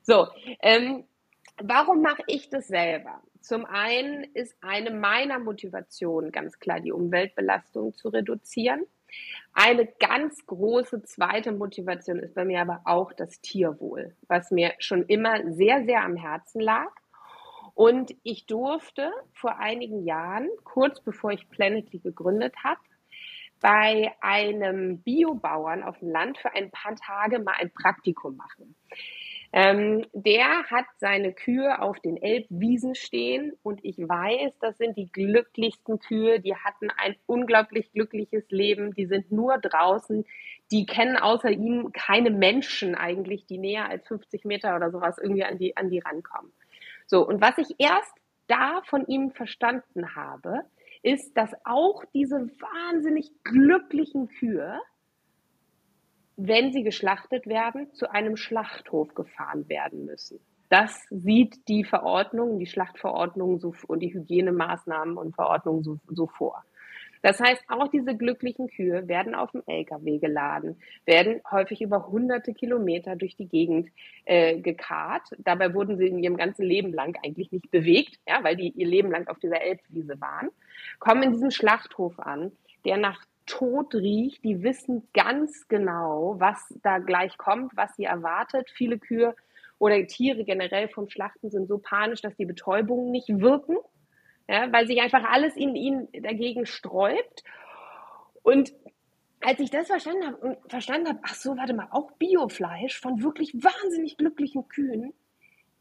So, 0.03 0.27
ähm, 0.62 1.05
warum 1.62 2.01
mache 2.01 2.21
ich 2.27 2.49
das 2.49 2.67
selber? 2.67 3.21
Zum 3.41 3.65
einen 3.65 4.23
ist 4.34 4.55
eine 4.62 4.91
meiner 4.91 5.39
Motivationen 5.39 6.31
ganz 6.31 6.60
klar, 6.60 6.79
die 6.79 6.91
Umweltbelastung 6.91 7.95
zu 7.95 8.10
reduzieren. 8.10 8.86
Eine 9.54 9.88
ganz 9.99 10.45
große 10.45 11.04
zweite 11.04 11.54
Motivation 11.54 12.19
ist 12.19 12.36
bei 12.36 12.43
mir 12.43 12.62
aber 12.62 12.82
auch 12.84 13.13
das 13.13 13.39
Tierwohl, 13.39 14.15
was 14.28 14.51
mir 14.51 14.73
schon 14.80 15.04
immer 15.04 15.49
sehr, 15.54 15.86
sehr 15.86 16.04
am 16.04 16.17
Herzen 16.17 16.60
lag. 16.60 16.91
Und 17.73 18.13
ich 18.23 18.45
durfte 18.47 19.12
vor 19.34 19.58
einigen 19.58 20.06
Jahren, 20.06 20.49
kurz 20.63 21.01
bevor 21.01 21.32
ich 21.32 21.49
Planetly 21.49 21.99
gegründet 21.99 22.54
habe, 22.63 22.80
bei 23.62 24.13
einem 24.21 25.01
Biobauern 25.01 25.84
auf 25.84 25.99
dem 25.99 26.10
Land 26.10 26.38
für 26.38 26.51
ein 26.54 26.69
paar 26.71 26.95
Tage 26.95 27.39
mal 27.39 27.56
ein 27.58 27.71
Praktikum 27.71 28.36
machen. 28.36 28.75
Ähm, 29.53 30.05
der 30.13 30.63
hat 30.65 30.86
seine 30.97 31.34
Kühe 31.34 31.81
auf 31.81 31.99
den 31.99 32.17
Elbwiesen 32.17 32.95
stehen 32.95 33.53
und 33.63 33.79
ich 33.84 33.97
weiß, 33.97 34.58
das 34.60 34.77
sind 34.77 34.97
die 34.97 35.12
glücklichsten 35.12 35.99
Kühe. 35.99 36.39
Die 36.39 36.55
hatten 36.55 36.89
ein 36.97 37.15
unglaublich 37.25 37.91
glückliches 37.93 38.49
Leben. 38.49 38.93
Die 38.93 39.05
sind 39.05 39.31
nur 39.31 39.58
draußen. 39.58 40.25
Die 40.71 40.86
kennen 40.86 41.17
außer 41.17 41.49
ihm 41.49 41.91
keine 41.93 42.31
Menschen 42.31 42.95
eigentlich, 42.95 43.45
die 43.45 43.58
näher 43.58 43.89
als 43.89 44.08
50 44.08 44.45
Meter 44.45 44.75
oder 44.75 44.91
sowas 44.91 45.17
irgendwie 45.21 45.43
an 45.43 45.58
die, 45.58 45.77
an 45.77 45.89
die 45.89 45.99
rankommen. 45.99 46.51
So, 47.08 47.25
und 47.25 47.39
was 47.39 47.58
ich 47.58 47.75
erst 47.77 48.13
da 48.47 48.81
von 48.86 49.05
ihm 49.08 49.31
verstanden 49.31 50.15
habe, 50.15 50.62
ist, 51.01 51.38
dass 51.38 51.51
auch 51.63 52.03
diese 52.13 52.47
wahnsinnig 52.60 53.31
glücklichen 53.43 54.27
Kühe, 54.27 54.79
wenn 56.38 56.71
sie 56.71 56.84
geschlachtet 56.84 57.48
werden, 57.48 57.93
zu 57.93 58.12
einem 58.12 58.38
Schlachthof 58.38 59.13
gefahren 59.13 59.67
werden 59.69 60.06
müssen. 60.06 60.39
Das 60.69 61.06
sieht 61.10 61.67
die 61.67 61.84
Verordnung, 61.84 62.60
die 62.60 62.65
Schlachtverordnung 62.65 63.60
so, 63.60 63.74
und 63.88 64.00
die 64.00 64.13
Hygienemaßnahmen 64.13 65.17
und 65.17 65.36
Verordnungen 65.36 65.84
so, 65.84 66.00
so 66.08 66.28
vor. 66.28 66.63
Das 67.21 67.39
heißt, 67.39 67.63
auch 67.69 67.88
diese 67.88 68.15
glücklichen 68.15 68.67
Kühe 68.67 69.08
werden 69.08 69.34
auf 69.34 69.52
dem 69.52 69.63
LKW 69.65 70.19
geladen, 70.19 70.80
werden 71.06 71.41
häufig 71.50 71.82
über 71.82 72.08
hunderte 72.08 72.54
Kilometer 72.54 73.15
durch 73.15 73.36
die 73.36 73.48
Gegend 73.48 73.89
äh, 74.26 74.60
gekarrt. 74.60 75.30
Dabei 75.39 75.74
wurden 75.74 75.98
sie 75.98 76.08
in 76.08 76.19
ihrem 76.19 76.38
ganzen 76.38 76.63
Leben 76.63 76.93
lang 76.93 77.17
eigentlich 77.24 77.52
nicht 77.52 77.71
bewegt, 77.71 78.19
ja, 78.28 78.43
weil 78.43 78.56
die 78.56 78.69
ihr 78.69 78.86
Leben 78.86 79.10
lang 79.10 79.28
auf 79.28 79.39
dieser 79.39 79.62
Elbwiese 79.62 80.21
waren, 80.21 80.50
kommen 81.00 81.24
in 81.24 81.32
diesen 81.32 81.50
Schlachthof 81.50 82.19
an, 82.19 82.52
der 82.86 82.98
nach 82.98 83.26
Tod 83.45 83.93
riecht. 83.95 84.43
Die 84.43 84.63
wissen 84.63 85.08
ganz 85.13 85.67
genau, 85.67 86.36
was 86.39 86.73
da 86.84 86.99
gleich 86.99 87.38
kommt, 87.38 87.75
was 87.75 87.95
sie 87.95 88.05
erwartet. 88.05 88.69
Viele 88.69 88.99
Kühe 88.99 89.36
oder 89.77 90.05
Tiere 90.08 90.43
generell 90.43 90.88
vom 90.89 91.10
Schlachten 91.10 91.49
sind 91.49 91.67
so 91.67 91.77
panisch, 91.77 92.21
dass 92.21 92.36
die 92.36 92.45
Betäubungen 92.45 93.12
nicht 93.12 93.27
wirken 93.29 93.77
ja, 94.47 94.71
weil 94.71 94.88
sich 94.88 95.01
einfach 95.01 95.23
alles 95.23 95.55
in 95.55 95.75
ihnen 95.75 96.08
dagegen 96.12 96.65
sträubt. 96.65 97.43
Und 98.43 98.73
als 99.41 99.60
ich 99.60 99.69
das 99.69 99.88
verstanden 99.88 100.25
habe 100.25 100.58
verstanden 100.67 101.10
habe, 101.10 101.19
ach 101.23 101.36
so, 101.36 101.58
warte 101.58 101.73
mal, 101.73 101.88
auch 101.91 102.12
Biofleisch 102.13 102.99
von 102.99 103.21
wirklich 103.23 103.53
wahnsinnig 103.53 104.17
glücklichen 104.17 104.67
Kühen, 104.67 105.13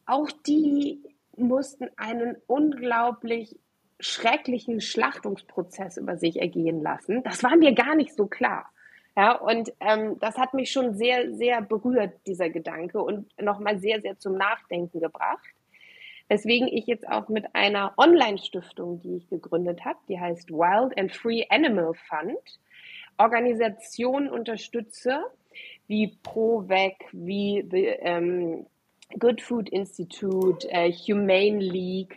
auch 0.07 0.31
die 0.47 1.03
mussten 1.37 1.89
einen 1.97 2.37
unglaublich 2.47 3.59
schrecklichen 4.01 4.81
Schlachtungsprozess 4.81 5.97
über 5.97 6.17
sich 6.17 6.41
ergehen 6.41 6.83
lassen. 6.83 7.23
Das 7.23 7.43
war 7.43 7.57
mir 7.57 7.73
gar 7.73 7.95
nicht 7.95 8.15
so 8.15 8.27
klar. 8.27 8.71
Ja, 9.17 9.33
und 9.37 9.73
ähm, 9.81 10.19
das 10.19 10.37
hat 10.39 10.55
mich 10.55 10.73
schon 10.73 10.95
sehr, 10.95 11.33
sehr 11.35 11.63
berührt, 11.63 12.15
dieser 12.27 12.51
Gedanke, 12.51 13.01
und 13.01 13.27
nochmal 13.41 13.79
sehr, 13.79 14.01
sehr 14.01 14.19
zum 14.19 14.37
Nachdenken 14.37 14.99
gebracht. 14.99 15.47
Weswegen 16.29 16.67
ich 16.69 16.87
jetzt 16.87 17.07
auch 17.07 17.29
mit 17.29 17.55
einer 17.55 17.93
Online-Stiftung, 17.97 19.01
die 19.03 19.17
ich 19.17 19.29
gegründet 19.29 19.85
habe, 19.85 19.99
die 20.09 20.19
heißt 20.19 20.51
Wild 20.51 20.99
and 20.99 21.13
Free 21.13 21.45
Animal 21.49 21.95
Fund, 21.95 22.59
Organisationen 23.19 24.29
unterstütze, 24.29 25.23
wie 25.87 26.17
ProVec, 26.23 26.97
wie 27.13 27.65
the, 27.71 27.87
ähm, 28.01 28.67
Good 29.19 29.43
Food 29.43 29.69
Institute, 29.69 30.69
äh, 30.71 30.91
Humane 30.91 31.61
League, 31.61 32.17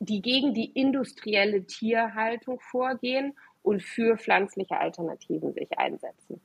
die 0.00 0.22
gegen 0.22 0.54
die 0.54 0.70
industrielle 0.72 1.64
Tierhaltung 1.64 2.60
vorgehen 2.60 3.36
und 3.62 3.82
für 3.82 4.16
pflanzliche 4.16 4.78
Alternativen 4.78 5.52
sich 5.52 5.78
einsetzen. 5.78 6.40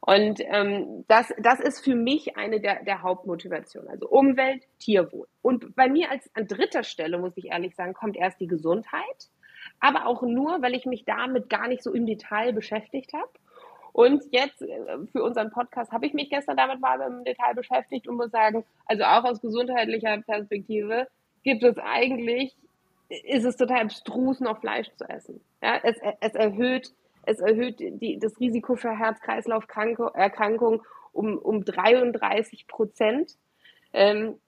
Und 0.00 0.40
ähm, 0.40 1.04
das, 1.08 1.32
das 1.38 1.60
ist 1.60 1.82
für 1.82 1.94
mich 1.94 2.36
eine 2.36 2.60
der, 2.60 2.84
der 2.84 3.02
Hauptmotivationen. 3.02 3.88
Also 3.88 4.06
Umwelt, 4.08 4.66
Tierwohl. 4.78 5.26
Und 5.40 5.74
bei 5.74 5.88
mir 5.88 6.10
als 6.10 6.28
an 6.34 6.46
dritter 6.46 6.82
Stelle, 6.82 7.18
muss 7.18 7.36
ich 7.36 7.46
ehrlich 7.46 7.74
sagen, 7.74 7.94
kommt 7.94 8.16
erst 8.16 8.38
die 8.38 8.46
Gesundheit. 8.46 9.28
Aber 9.80 10.06
auch 10.06 10.20
nur, 10.22 10.60
weil 10.60 10.74
ich 10.74 10.84
mich 10.84 11.06
damit 11.06 11.48
gar 11.48 11.68
nicht 11.68 11.82
so 11.82 11.92
im 11.94 12.04
Detail 12.04 12.52
beschäftigt 12.52 13.14
habe. 13.14 13.30
Und 13.94 14.24
jetzt 14.30 14.60
äh, 14.60 15.06
für 15.10 15.22
unseren 15.22 15.50
Podcast 15.50 15.92
habe 15.92 16.06
ich 16.06 16.12
mich 16.12 16.28
gestern 16.28 16.56
damit 16.56 16.80
mal 16.80 17.00
im 17.00 17.24
Detail 17.24 17.54
beschäftigt 17.54 18.06
und 18.06 18.16
muss 18.16 18.30
sagen, 18.30 18.64
also 18.86 19.04
auch 19.04 19.24
aus 19.24 19.40
gesundheitlicher 19.40 20.20
Perspektive 20.20 21.08
gibt 21.44 21.62
es 21.62 21.78
eigentlich, 21.78 22.54
ist 23.22 23.44
es 23.44 23.56
total 23.56 23.82
abstrus, 23.82 24.40
noch 24.40 24.60
Fleisch 24.60 24.88
zu 24.96 25.08
essen. 25.08 25.40
Ja, 25.62 25.78
es, 25.82 25.96
es 26.20 26.34
erhöht 26.34 26.92
es 27.26 27.40
erhöht 27.40 27.76
die, 27.78 28.18
das 28.18 28.38
Risiko 28.40 28.76
für 28.76 28.98
Herz-Kreislauf-Erkrankungen 28.98 30.80
um, 31.12 31.38
um 31.38 31.64
33 31.64 32.66
Prozent. 32.66 33.36
Ähm, 33.92 34.38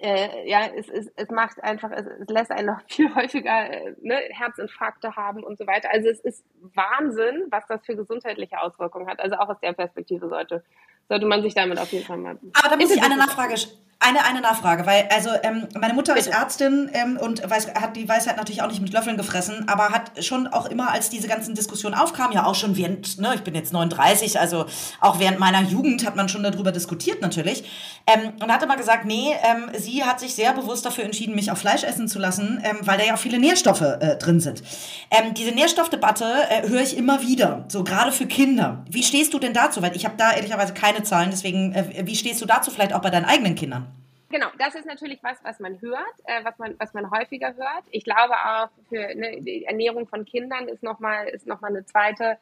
äh, 0.00 0.48
ja, 0.48 0.66
es, 0.76 0.88
es, 0.88 1.10
es 1.16 1.30
macht 1.30 1.62
einfach, 1.62 1.90
es, 1.90 2.06
es 2.06 2.28
lässt 2.28 2.50
einen 2.50 2.66
noch 2.66 2.80
viel 2.88 3.14
häufiger 3.14 3.70
äh, 3.70 3.94
ne, 4.00 4.16
Herzinfarkte 4.30 5.16
haben 5.16 5.42
und 5.42 5.58
so 5.58 5.66
weiter. 5.66 5.90
Also 5.90 6.08
es 6.08 6.20
ist 6.20 6.44
Wahnsinn, 6.60 7.44
was 7.50 7.66
das 7.66 7.84
für 7.84 7.96
gesundheitliche 7.96 8.60
Auswirkungen 8.60 9.08
hat. 9.08 9.20
Also 9.20 9.36
auch 9.36 9.48
aus 9.48 9.60
der 9.60 9.72
Perspektive 9.72 10.28
sollte, 10.28 10.62
sollte 11.08 11.26
man 11.26 11.42
sich 11.42 11.54
damit 11.54 11.78
auf 11.78 11.90
jeden 11.92 12.04
Fall 12.04 12.18
mal. 12.18 12.38
Aber 12.52 12.68
da 12.68 12.76
muss 12.76 12.94
ich 12.94 13.02
eine 13.02 13.16
Nachfrage 13.16 13.56
eine, 13.98 14.24
eine 14.24 14.40
Nachfrage, 14.40 14.84
weil 14.86 15.08
also 15.12 15.30
ähm, 15.42 15.66
meine 15.74 15.94
Mutter 15.94 16.14
Bitte. 16.14 16.28
ist 16.28 16.34
Ärztin 16.34 16.90
ähm, 16.92 17.16
und 17.16 17.48
weiß, 17.48 17.74
hat 17.74 17.96
die 17.96 18.08
Weisheit 18.08 18.36
natürlich 18.36 18.62
auch 18.62 18.68
nicht 18.68 18.82
mit 18.82 18.92
Löffeln 18.92 19.16
gefressen, 19.16 19.68
aber 19.68 19.88
hat 19.88 20.22
schon 20.22 20.46
auch 20.46 20.66
immer, 20.66 20.90
als 20.90 21.08
diese 21.08 21.28
ganzen 21.28 21.54
Diskussionen 21.54 21.94
aufkamen, 21.94 22.32
ja 22.32 22.44
auch 22.44 22.54
schon 22.54 22.76
während, 22.76 23.18
ne, 23.18 23.32
ich 23.34 23.42
bin 23.42 23.54
jetzt 23.54 23.72
39, 23.72 24.38
also 24.38 24.66
auch 25.00 25.18
während 25.18 25.38
meiner 25.38 25.62
Jugend 25.62 26.06
hat 26.06 26.14
man 26.14 26.28
schon 26.28 26.42
darüber 26.42 26.72
diskutiert 26.72 27.22
natürlich. 27.22 27.64
Ähm, 28.06 28.34
und 28.40 28.52
hat 28.52 28.62
immer 28.62 28.76
gesagt, 28.76 29.06
nee, 29.06 29.32
ähm, 29.42 29.70
sie 29.76 30.04
hat 30.04 30.20
sich 30.20 30.34
sehr 30.34 30.52
bewusst 30.52 30.84
dafür 30.84 31.04
entschieden, 31.04 31.34
mich 31.34 31.50
auf 31.50 31.58
Fleisch 31.58 31.82
essen 31.82 32.06
zu 32.06 32.18
lassen, 32.18 32.60
ähm, 32.62 32.76
weil 32.82 32.98
da 32.98 33.04
ja 33.04 33.14
auch 33.14 33.18
viele 33.18 33.38
Nährstoffe 33.38 33.80
äh, 33.80 34.16
drin 34.16 34.40
sind. 34.40 34.62
Ähm, 35.10 35.34
diese 35.34 35.52
Nährstoffdebatte 35.52 36.24
äh, 36.50 36.68
höre 36.68 36.82
ich 36.82 36.96
immer 36.96 37.22
wieder, 37.22 37.64
so 37.68 37.82
gerade 37.82 38.12
für 38.12 38.26
Kinder. 38.26 38.84
Wie 38.88 39.02
stehst 39.02 39.32
du 39.34 39.38
denn 39.38 39.54
dazu? 39.54 39.82
Weil 39.82 39.96
ich 39.96 40.04
habe 40.04 40.16
da 40.18 40.32
ehrlicherweise 40.32 40.74
keine 40.74 41.02
Zahlen, 41.02 41.30
deswegen, 41.30 41.72
äh, 41.72 42.02
wie 42.04 42.14
stehst 42.14 42.40
du 42.42 42.46
dazu 42.46 42.70
vielleicht 42.70 42.92
auch 42.92 43.00
bei 43.00 43.10
deinen 43.10 43.24
eigenen 43.24 43.54
Kindern? 43.54 43.85
Genau, 44.28 44.48
das 44.58 44.74
ist 44.74 44.86
natürlich 44.86 45.22
was, 45.22 45.38
was 45.44 45.60
man 45.60 45.80
hört, 45.80 46.02
äh, 46.24 46.44
was 46.44 46.58
man, 46.58 46.74
was 46.78 46.92
man 46.94 47.10
häufiger 47.12 47.54
hört. 47.54 47.84
Ich 47.92 48.02
glaube 48.02 48.34
auch 48.34 48.68
für 48.88 49.14
ne, 49.14 49.40
die 49.40 49.64
Ernährung 49.64 50.08
von 50.08 50.24
Kindern 50.24 50.66
ist 50.66 50.82
nochmal 50.82 51.28
ist 51.28 51.46
noch 51.46 51.62
eine 51.62 51.84
zweite, 51.84 52.36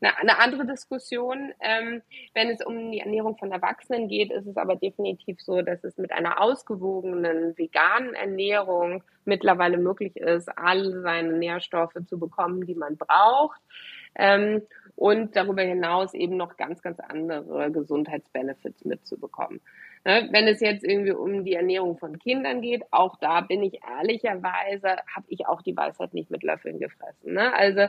eine, 0.00 0.18
eine 0.18 0.38
andere 0.40 0.66
Diskussion. 0.66 1.52
Ähm, 1.60 2.02
wenn 2.34 2.50
es 2.50 2.64
um 2.64 2.90
die 2.90 2.98
Ernährung 2.98 3.36
von 3.36 3.52
Erwachsenen 3.52 4.08
geht, 4.08 4.32
ist 4.32 4.46
es 4.46 4.56
aber 4.56 4.74
definitiv 4.74 5.40
so, 5.40 5.62
dass 5.62 5.84
es 5.84 5.96
mit 5.96 6.10
einer 6.10 6.40
ausgewogenen 6.40 7.56
veganen 7.56 8.14
Ernährung 8.14 9.04
mittlerweile 9.24 9.78
möglich 9.78 10.16
ist, 10.16 10.48
all 10.58 11.02
seine 11.02 11.34
Nährstoffe 11.34 11.94
zu 12.06 12.18
bekommen, 12.18 12.66
die 12.66 12.74
man 12.74 12.96
braucht. 12.96 13.60
Ähm, 14.16 14.62
und 14.98 15.34
darüber 15.36 15.62
hinaus 15.62 16.12
eben 16.12 16.36
noch 16.36 16.56
ganz, 16.56 16.82
ganz 16.82 16.98
andere 16.98 17.70
Gesundheitsbenefits 17.70 18.84
mitzubekommen. 18.84 19.60
Ne, 20.04 20.28
wenn 20.32 20.48
es 20.48 20.58
jetzt 20.60 20.84
irgendwie 20.84 21.12
um 21.12 21.44
die 21.44 21.54
Ernährung 21.54 21.96
von 21.98 22.18
Kindern 22.18 22.62
geht, 22.62 22.82
auch 22.90 23.14
da 23.20 23.42
bin 23.42 23.62
ich 23.62 23.78
ehrlicherweise, 23.88 24.96
habe 25.14 25.26
ich 25.28 25.46
auch 25.46 25.62
die 25.62 25.76
Weisheit 25.76 26.14
nicht 26.14 26.32
mit 26.32 26.42
Löffeln 26.42 26.80
gefressen. 26.80 27.34
Ne? 27.34 27.54
Also 27.54 27.82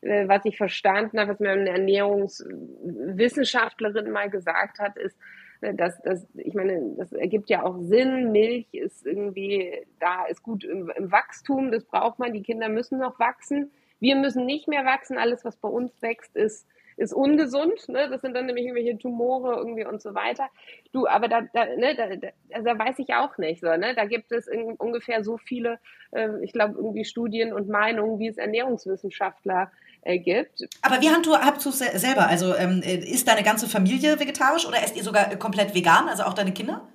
äh, 0.00 0.26
was 0.26 0.46
ich 0.46 0.56
verstanden 0.56 1.20
habe, 1.20 1.32
was 1.32 1.40
mir 1.40 1.50
eine 1.50 1.68
Ernährungswissenschaftlerin 1.68 4.10
mal 4.10 4.30
gesagt 4.30 4.78
hat, 4.78 4.96
ist, 4.96 5.18
äh, 5.60 5.74
dass 5.74 6.00
das, 6.00 6.26
ich 6.34 6.54
meine, 6.54 6.94
das 6.96 7.12
ergibt 7.12 7.50
ja 7.50 7.62
auch 7.62 7.76
Sinn. 7.78 8.32
Milch 8.32 8.72
ist 8.72 9.06
irgendwie 9.06 9.84
da, 10.00 10.24
ist 10.24 10.42
gut 10.42 10.64
im, 10.64 10.90
im 10.96 11.12
Wachstum, 11.12 11.72
das 11.72 11.84
braucht 11.84 12.18
man. 12.18 12.32
Die 12.32 12.42
Kinder 12.42 12.70
müssen 12.70 12.98
noch 12.98 13.18
wachsen. 13.18 13.70
Wir 14.00 14.16
müssen 14.16 14.46
nicht 14.46 14.68
mehr 14.68 14.84
wachsen. 14.84 15.18
Alles, 15.18 15.44
was 15.44 15.56
bei 15.56 15.68
uns 15.68 15.90
wächst, 16.02 16.36
ist 16.36 16.66
ist 16.96 17.12
ungesund, 17.12 17.88
ne? 17.88 18.08
Das 18.08 18.20
sind 18.20 18.34
dann 18.34 18.46
nämlich 18.46 18.66
irgendwelche 18.66 18.98
Tumore 18.98 19.56
irgendwie 19.56 19.84
und 19.84 20.00
so 20.00 20.14
weiter. 20.14 20.48
Du, 20.92 21.06
aber 21.06 21.28
da, 21.28 21.42
da, 21.52 21.64
ne, 21.64 21.94
da, 21.96 22.16
da, 22.16 22.28
also 22.52 22.66
da 22.66 22.78
weiß 22.78 22.98
ich 22.98 23.14
auch 23.14 23.36
nicht 23.38 23.60
so, 23.60 23.76
ne? 23.76 23.94
Da 23.94 24.04
gibt 24.04 24.30
es 24.32 24.46
in, 24.46 24.72
ungefähr 24.74 25.24
so 25.24 25.36
viele, 25.36 25.78
äh, 26.12 26.28
ich 26.42 26.52
glaube, 26.52 26.74
irgendwie 26.76 27.04
Studien 27.04 27.52
und 27.52 27.68
Meinungen, 27.68 28.18
wie 28.18 28.28
es 28.28 28.36
Ernährungswissenschaftler 28.36 29.72
äh, 30.02 30.18
gibt. 30.18 30.68
Aber 30.82 31.00
wie 31.00 31.10
habt 31.10 31.26
du 31.64 31.68
es 31.68 31.78
selber? 31.78 32.28
Also 32.28 32.54
ähm, 32.54 32.82
ist 32.82 33.26
deine 33.26 33.42
ganze 33.42 33.68
Familie 33.68 34.18
vegetarisch 34.20 34.66
oder 34.66 34.82
esst 34.82 34.96
ihr 34.96 35.02
sogar 35.02 35.34
komplett 35.36 35.74
vegan, 35.74 36.08
also 36.08 36.24
auch 36.24 36.34
deine 36.34 36.52
Kinder? 36.52 36.88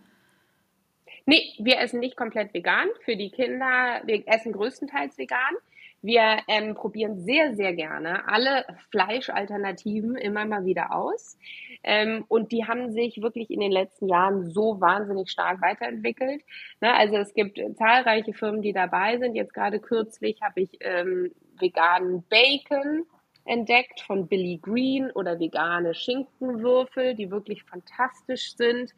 Nee, 1.25 1.53
wir 1.59 1.79
essen 1.79 1.99
nicht 1.99 2.15
komplett 2.15 2.53
vegan. 2.53 2.87
Für 3.05 3.15
die 3.15 3.29
Kinder, 3.29 4.01
wir 4.05 4.23
essen 4.27 4.51
größtenteils 4.51 5.17
vegan. 5.17 5.55
Wir 6.01 6.39
ähm, 6.47 6.75
probieren 6.75 7.19
sehr, 7.19 7.55
sehr 7.55 7.73
gerne 7.73 8.27
alle 8.27 8.65
Fleischalternativen 8.91 10.15
immer 10.15 10.45
mal 10.45 10.65
wieder 10.65 10.95
aus. 10.95 11.37
Ähm, 11.83 12.25
und 12.27 12.51
die 12.51 12.65
haben 12.65 12.91
sich 12.91 13.21
wirklich 13.21 13.49
in 13.49 13.59
den 13.59 13.71
letzten 13.71 14.07
Jahren 14.07 14.49
so 14.49 14.79
wahnsinnig 14.79 15.29
stark 15.29 15.61
weiterentwickelt. 15.61 16.43
Ne, 16.81 16.93
also 16.93 17.17
es 17.17 17.33
gibt 17.33 17.59
zahlreiche 17.77 18.33
Firmen, 18.33 18.61
die 18.61 18.73
dabei 18.73 19.17
sind. 19.17 19.35
Jetzt 19.35 19.53
gerade 19.53 19.79
kürzlich 19.79 20.41
habe 20.41 20.61
ich 20.61 20.69
ähm, 20.81 21.31
veganen 21.59 22.23
Bacon 22.29 23.05
entdeckt 23.45 24.01
von 24.01 24.27
Billy 24.27 24.59
Green 24.61 25.11
oder 25.11 25.39
vegane 25.39 25.93
Schinkenwürfel, 25.93 27.15
die 27.15 27.31
wirklich 27.31 27.63
fantastisch 27.63 28.55
sind. 28.55 28.93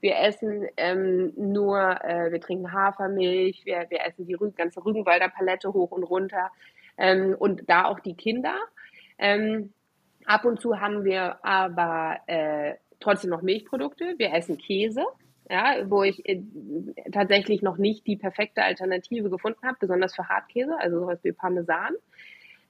Wir 0.00 0.18
essen 0.18 0.66
ähm, 0.76 1.32
nur, 1.36 1.78
äh, 2.04 2.32
wir 2.32 2.40
trinken 2.40 2.72
Hafermilch, 2.72 3.64
wir, 3.64 3.86
wir 3.90 4.04
essen 4.04 4.26
die 4.26 4.34
Rü 4.34 4.50
ganze 4.52 4.84
Rügenwalder 4.84 5.28
Palette 5.28 5.72
hoch 5.72 5.92
und 5.92 6.02
runter 6.02 6.50
ähm, 6.96 7.36
und 7.38 7.68
da 7.68 7.84
auch 7.84 8.00
die 8.00 8.14
Kinder. 8.14 8.56
Ähm, 9.18 9.72
ab 10.26 10.44
und 10.44 10.60
zu 10.60 10.80
haben 10.80 11.04
wir 11.04 11.44
aber 11.44 12.18
äh, 12.26 12.74
trotzdem 13.00 13.30
noch 13.30 13.42
Milchprodukte. 13.42 14.14
Wir 14.18 14.32
essen 14.32 14.58
Käse. 14.58 15.04
Ja, 15.50 15.90
wo 15.90 16.02
ich 16.02 16.26
äh, 16.26 16.40
tatsächlich 17.10 17.62
noch 17.62 17.76
nicht 17.76 18.06
die 18.06 18.16
perfekte 18.16 18.62
Alternative 18.62 19.28
gefunden 19.28 19.58
habe, 19.66 19.76
besonders 19.80 20.14
für 20.14 20.28
Hartkäse, 20.28 20.74
also 20.78 21.00
sowas 21.00 21.18
wie 21.24 21.32
Parmesan. 21.32 21.94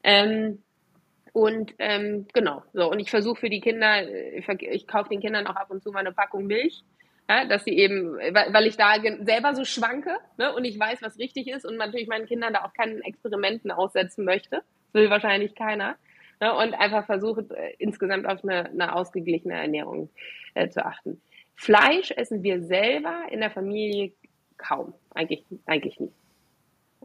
Ähm, 0.02 0.62
und 1.32 1.74
ähm, 1.78 2.26
genau, 2.32 2.62
so. 2.72 2.90
Und 2.90 3.00
ich 3.00 3.10
versuche 3.10 3.40
für 3.40 3.50
die 3.50 3.60
Kinder, 3.60 4.06
ich, 4.08 4.46
ich 4.48 4.86
kaufe 4.86 5.08
den 5.08 5.20
Kindern 5.20 5.46
auch 5.46 5.56
ab 5.56 5.70
und 5.70 5.82
zu 5.82 5.90
mal 5.90 6.00
eine 6.00 6.12
Packung 6.12 6.46
Milch. 6.46 6.82
Ja, 7.28 7.46
dass 7.46 7.64
sie 7.64 7.78
eben, 7.78 8.14
weil 8.16 8.66
ich 8.66 8.76
da 8.76 8.94
selber 9.00 9.54
so 9.54 9.64
schwanke 9.64 10.18
ne, 10.38 10.52
und 10.54 10.64
ich 10.64 10.78
weiß, 10.78 11.00
was 11.02 11.18
richtig 11.18 11.46
ist 11.46 11.64
und 11.64 11.76
natürlich 11.76 12.08
meinen 12.08 12.26
Kindern 12.26 12.52
da 12.52 12.64
auch 12.64 12.74
keinen 12.74 13.00
Experimenten 13.02 13.70
aussetzen 13.70 14.24
möchte. 14.24 14.62
Will 14.92 15.08
wahrscheinlich 15.08 15.54
keiner. 15.54 15.96
Ne, 16.40 16.52
und 16.52 16.74
einfach 16.74 17.06
versuche 17.06 17.46
äh, 17.56 17.74
insgesamt 17.78 18.26
auf 18.26 18.42
eine, 18.42 18.66
eine 18.66 18.94
ausgeglichene 18.94 19.54
Ernährung 19.54 20.10
äh, 20.54 20.68
zu 20.68 20.84
achten. 20.84 21.22
Fleisch 21.54 22.10
essen 22.10 22.42
wir 22.42 22.60
selber 22.60 23.22
in 23.30 23.40
der 23.40 23.50
Familie 23.50 24.12
kaum. 24.58 24.92
Eigentlich, 25.14 25.44
eigentlich 25.64 26.00
nicht. 26.00 26.21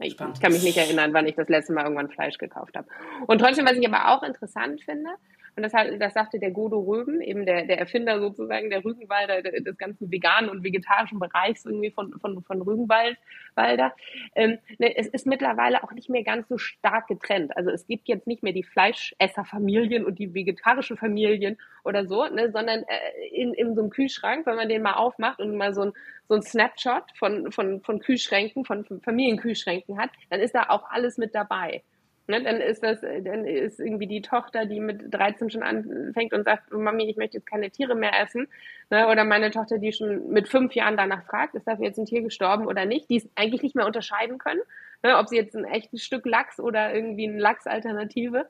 Ich, 0.00 0.12
ich, 0.12 0.40
kann 0.40 0.52
mich 0.52 0.62
nicht 0.62 0.78
erinnern, 0.78 1.12
wann 1.12 1.26
ich 1.26 1.34
das 1.34 1.48
letzte 1.48 1.72
Mal 1.72 1.82
irgendwann 1.82 2.08
Fleisch 2.08 2.38
gekauft 2.38 2.76
habe. 2.76 2.86
Und 3.26 3.40
trotzdem, 3.40 3.66
was 3.66 3.76
ich 3.76 3.86
aber 3.86 4.14
auch 4.14 4.22
interessant 4.22 4.80
finde, 4.82 5.10
und 5.58 5.64
das, 5.64 5.72
das 5.98 6.14
sagte 6.14 6.38
der 6.38 6.52
Godo 6.52 6.78
Röben, 6.78 7.20
eben 7.20 7.44
der, 7.44 7.64
der 7.64 7.80
Erfinder 7.80 8.20
sozusagen 8.20 8.70
der 8.70 8.84
Rügenwalder, 8.84 9.42
des 9.42 9.76
ganzen 9.76 10.08
veganen 10.08 10.48
und 10.48 10.62
vegetarischen 10.62 11.18
Bereichs 11.18 11.64
irgendwie 11.64 11.90
von, 11.90 12.16
von, 12.20 12.44
von 12.44 12.62
Rügenwalder. 12.62 13.92
Ähm, 14.36 14.58
ne, 14.78 14.96
es 14.96 15.08
ist 15.08 15.26
mittlerweile 15.26 15.82
auch 15.82 15.90
nicht 15.90 16.08
mehr 16.08 16.22
ganz 16.22 16.48
so 16.48 16.58
stark 16.58 17.08
getrennt. 17.08 17.56
Also 17.56 17.70
es 17.70 17.88
gibt 17.88 18.06
jetzt 18.06 18.28
nicht 18.28 18.44
mehr 18.44 18.52
die 18.52 18.62
Fleischesserfamilien 18.62 20.04
und 20.04 20.20
die 20.20 20.32
vegetarischen 20.32 20.96
Familien 20.96 21.58
oder 21.82 22.06
so, 22.06 22.24
ne, 22.26 22.52
sondern 22.52 22.84
äh, 22.84 23.28
in, 23.32 23.52
in 23.52 23.74
so 23.74 23.80
einem 23.80 23.90
Kühlschrank, 23.90 24.46
wenn 24.46 24.54
man 24.54 24.68
den 24.68 24.82
mal 24.82 24.94
aufmacht 24.94 25.40
und 25.40 25.56
mal 25.56 25.74
so 25.74 25.86
ein, 25.86 25.92
so 26.28 26.36
ein 26.36 26.42
Snapshot 26.42 27.02
von, 27.18 27.50
von, 27.50 27.80
von 27.82 27.98
Kühlschränken, 27.98 28.64
von 28.64 28.84
Familienkühlschränken 29.02 29.98
hat, 29.98 30.10
dann 30.30 30.38
ist 30.38 30.54
da 30.54 30.66
auch 30.68 30.88
alles 30.88 31.18
mit 31.18 31.34
dabei. 31.34 31.82
Ne, 32.30 32.42
dann 32.42 32.60
ist 32.60 32.82
das, 32.82 33.00
dann 33.00 33.46
ist 33.46 33.80
irgendwie 33.80 34.06
die 34.06 34.20
Tochter, 34.20 34.66
die 34.66 34.80
mit 34.80 35.14
13 35.14 35.48
schon 35.48 35.62
anfängt 35.62 36.34
und 36.34 36.44
sagt, 36.44 36.70
Mami, 36.70 37.08
ich 37.08 37.16
möchte 37.16 37.38
jetzt 37.38 37.46
keine 37.46 37.70
Tiere 37.70 37.94
mehr 37.94 38.20
essen. 38.20 38.48
Ne, 38.90 39.08
oder 39.08 39.24
meine 39.24 39.50
Tochter, 39.50 39.78
die 39.78 39.92
schon 39.92 40.28
mit 40.28 40.46
fünf 40.46 40.74
Jahren 40.74 40.98
danach 40.98 41.24
fragt, 41.24 41.54
ist 41.54 41.66
dafür 41.66 41.86
jetzt 41.86 41.98
ein 41.98 42.04
Tier 42.04 42.20
gestorben 42.20 42.66
oder 42.66 42.84
nicht, 42.84 43.08
die 43.08 43.16
es 43.16 43.28
eigentlich 43.34 43.62
nicht 43.62 43.74
mehr 43.74 43.86
unterscheiden 43.86 44.36
können, 44.36 44.60
ne, 45.02 45.16
ob 45.16 45.28
sie 45.28 45.36
jetzt 45.36 45.56
ein 45.56 45.64
echtes 45.64 46.04
Stück 46.04 46.26
Lachs 46.26 46.60
oder 46.60 46.94
irgendwie 46.94 47.26
eine 47.28 47.38
Lachsalternative 47.38 48.46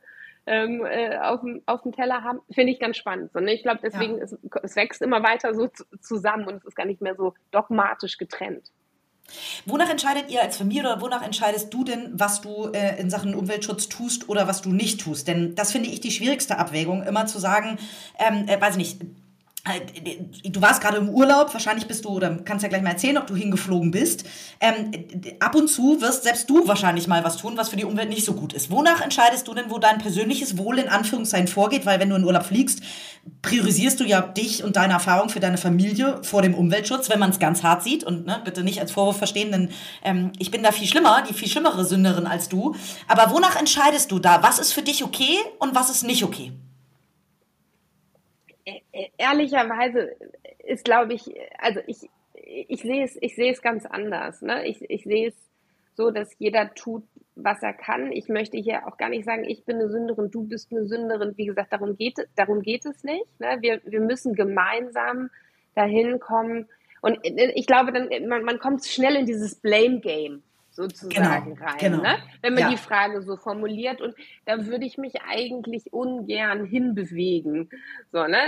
ähm, 0.47 0.85
äh, 0.85 1.16
auf, 1.18 1.43
dem, 1.43 1.62
auf 1.66 1.83
dem 1.83 1.93
Teller 1.93 2.24
haben, 2.24 2.41
finde 2.51 2.72
ich 2.72 2.81
ganz 2.81 2.97
spannend. 2.97 3.33
Und 3.33 3.47
ich 3.47 3.62
glaube, 3.62 3.79
deswegen, 3.81 4.18
ja. 4.18 4.24
es, 4.24 4.37
es 4.64 4.74
wächst 4.74 5.03
immer 5.03 5.22
weiter 5.22 5.55
so 5.55 5.68
zusammen 6.01 6.49
und 6.49 6.57
es 6.57 6.64
ist 6.64 6.74
gar 6.74 6.87
nicht 6.87 7.01
mehr 7.01 7.14
so 7.14 7.35
dogmatisch 7.53 8.18
getrennt. 8.18 8.72
Wonach 9.66 9.91
entscheidet 9.91 10.31
ihr 10.31 10.43
als 10.43 10.57
Familie 10.57 10.83
oder 10.83 11.01
wonach 11.01 11.22
entscheidest 11.22 11.72
du 11.72 11.85
denn, 11.85 12.11
was 12.12 12.41
du 12.41 12.70
äh, 12.72 12.99
in 13.01 13.11
Sachen 13.11 13.35
Umweltschutz 13.35 13.89
tust 13.89 14.29
oder 14.29 14.49
was 14.49 14.62
du 14.62 14.70
nicht 14.70 15.01
tust? 15.01 15.29
Denn 15.29 15.55
das 15.55 15.72
finde 15.72 15.91
ich 15.91 16.01
die 16.01 16.11
schwierigste 16.11 16.59
Abwägung, 16.59 17.03
immer 17.03 17.26
zu 17.26 17.39
sagen, 17.39 17.79
ähm, 18.18 18.49
äh, 18.49 18.61
weiß 18.61 18.72
ich 18.72 18.79
nicht, 18.79 19.01
du 20.44 20.62
warst 20.62 20.80
gerade 20.80 20.98
im 20.98 21.08
Urlaub, 21.08 21.52
wahrscheinlich 21.52 21.86
bist 21.86 22.04
du, 22.04 22.10
oder 22.10 22.36
kannst 22.44 22.62
ja 22.62 22.68
gleich 22.68 22.82
mal 22.82 22.90
erzählen, 22.90 23.18
ob 23.18 23.26
du 23.26 23.36
hingeflogen 23.36 23.90
bist. 23.90 24.24
Ähm, 24.60 24.92
ab 25.40 25.54
und 25.54 25.68
zu 25.68 26.00
wirst 26.00 26.24
selbst 26.24 26.48
du 26.48 26.66
wahrscheinlich 26.66 27.06
mal 27.06 27.24
was 27.24 27.36
tun, 27.36 27.56
was 27.56 27.68
für 27.68 27.76
die 27.76 27.84
Umwelt 27.84 28.08
nicht 28.08 28.24
so 28.24 28.34
gut 28.34 28.52
ist. 28.52 28.70
Wonach 28.70 29.00
entscheidest 29.00 29.48
du 29.48 29.54
denn, 29.54 29.70
wo 29.70 29.78
dein 29.78 29.98
persönliches 29.98 30.58
Wohl 30.58 30.78
in 30.78 30.88
Anführungszeichen 30.88 31.48
vorgeht? 31.48 31.86
Weil 31.86 32.00
wenn 32.00 32.10
du 32.10 32.16
in 32.16 32.24
Urlaub 32.24 32.44
fliegst, 32.44 32.80
priorisierst 33.42 34.00
du 34.00 34.04
ja 34.04 34.20
dich 34.20 34.64
und 34.64 34.76
deine 34.76 34.94
Erfahrung 34.94 35.28
für 35.28 35.40
deine 35.40 35.58
Familie 35.58 36.20
vor 36.22 36.42
dem 36.42 36.54
Umweltschutz, 36.54 37.08
wenn 37.10 37.18
man 37.18 37.30
es 37.30 37.38
ganz 37.38 37.62
hart 37.62 37.82
sieht. 37.82 38.04
Und 38.04 38.26
ne, 38.26 38.40
bitte 38.44 38.62
nicht 38.62 38.80
als 38.80 38.92
Vorwurf 38.92 39.18
verstehen, 39.18 39.52
denn 39.52 39.70
ähm, 40.02 40.32
ich 40.38 40.50
bin 40.50 40.62
da 40.62 40.72
viel 40.72 40.86
schlimmer, 40.86 41.22
die 41.28 41.34
viel 41.34 41.48
schlimmere 41.48 41.84
Sünderin 41.84 42.26
als 42.26 42.48
du. 42.48 42.74
Aber 43.06 43.30
wonach 43.30 43.56
entscheidest 43.56 44.10
du 44.10 44.18
da? 44.18 44.42
Was 44.42 44.58
ist 44.58 44.72
für 44.72 44.82
dich 44.82 45.04
okay 45.04 45.38
und 45.58 45.74
was 45.74 45.90
ist 45.90 46.04
nicht 46.04 46.24
okay? 46.24 46.52
Ehrlicherweise 49.16 50.16
ist, 50.64 50.84
glaube 50.84 51.14
ich, 51.14 51.34
also 51.59 51.80
ich, 51.86 52.09
ich 52.34 52.82
sehe 52.82 53.05
es, 53.05 53.16
ich 53.20 53.34
sehe 53.34 53.53
es 53.53 53.62
ganz 53.62 53.86
anders. 53.86 54.42
Ne? 54.42 54.66
Ich, 54.66 54.82
ich 54.90 55.05
sehe 55.05 55.28
es 55.28 55.34
so, 55.94 56.11
dass 56.11 56.30
jeder 56.38 56.74
tut, 56.74 57.05
was 57.34 57.62
er 57.62 57.72
kann. 57.72 58.12
Ich 58.12 58.28
möchte 58.28 58.57
hier 58.57 58.86
auch 58.86 58.96
gar 58.96 59.09
nicht 59.09 59.24
sagen, 59.24 59.44
ich 59.44 59.64
bin 59.64 59.76
eine 59.76 59.88
Sünderin, 59.88 60.30
du 60.30 60.44
bist 60.44 60.70
eine 60.72 60.86
Sünderin. 60.86 61.36
Wie 61.36 61.46
gesagt, 61.46 61.72
darum 61.72 61.96
geht, 61.96 62.16
darum 62.36 62.62
geht 62.62 62.84
es 62.86 63.05
nicht. 63.05 63.26
Ne? 63.40 63.59
Wir, 63.61 63.80
wir 63.84 64.01
müssen 64.01 64.34
gemeinsam 64.34 65.30
dahin 65.74 66.20
kommen. 66.20 66.68
Und 67.01 67.18
ich 67.22 67.66
glaube, 67.66 67.92
dann, 67.92 68.09
man, 68.28 68.42
man 68.42 68.59
kommt 68.59 68.84
schnell 68.84 69.16
in 69.16 69.26
dieses 69.26 69.57
Blame 69.57 70.01
Game 70.01 70.42
sozusagen 70.79 71.57
genau, 71.57 71.66
rein, 71.66 71.79
genau. 71.81 72.03
Ne? 72.03 72.18
wenn 72.41 72.55
man 72.55 72.62
ja. 72.62 72.70
die 72.70 72.76
Frage 72.76 73.20
so 73.22 73.37
formuliert. 73.37 74.01
Und 74.01 74.14
da 74.45 74.64
würde 74.66 74.87
ich 74.87 74.97
mich 74.97 75.20
eigentlich 75.22 75.93
ungern 75.93 76.64
hinbewegen. 76.64 77.68
So, 78.12 78.24
ne? 78.26 78.39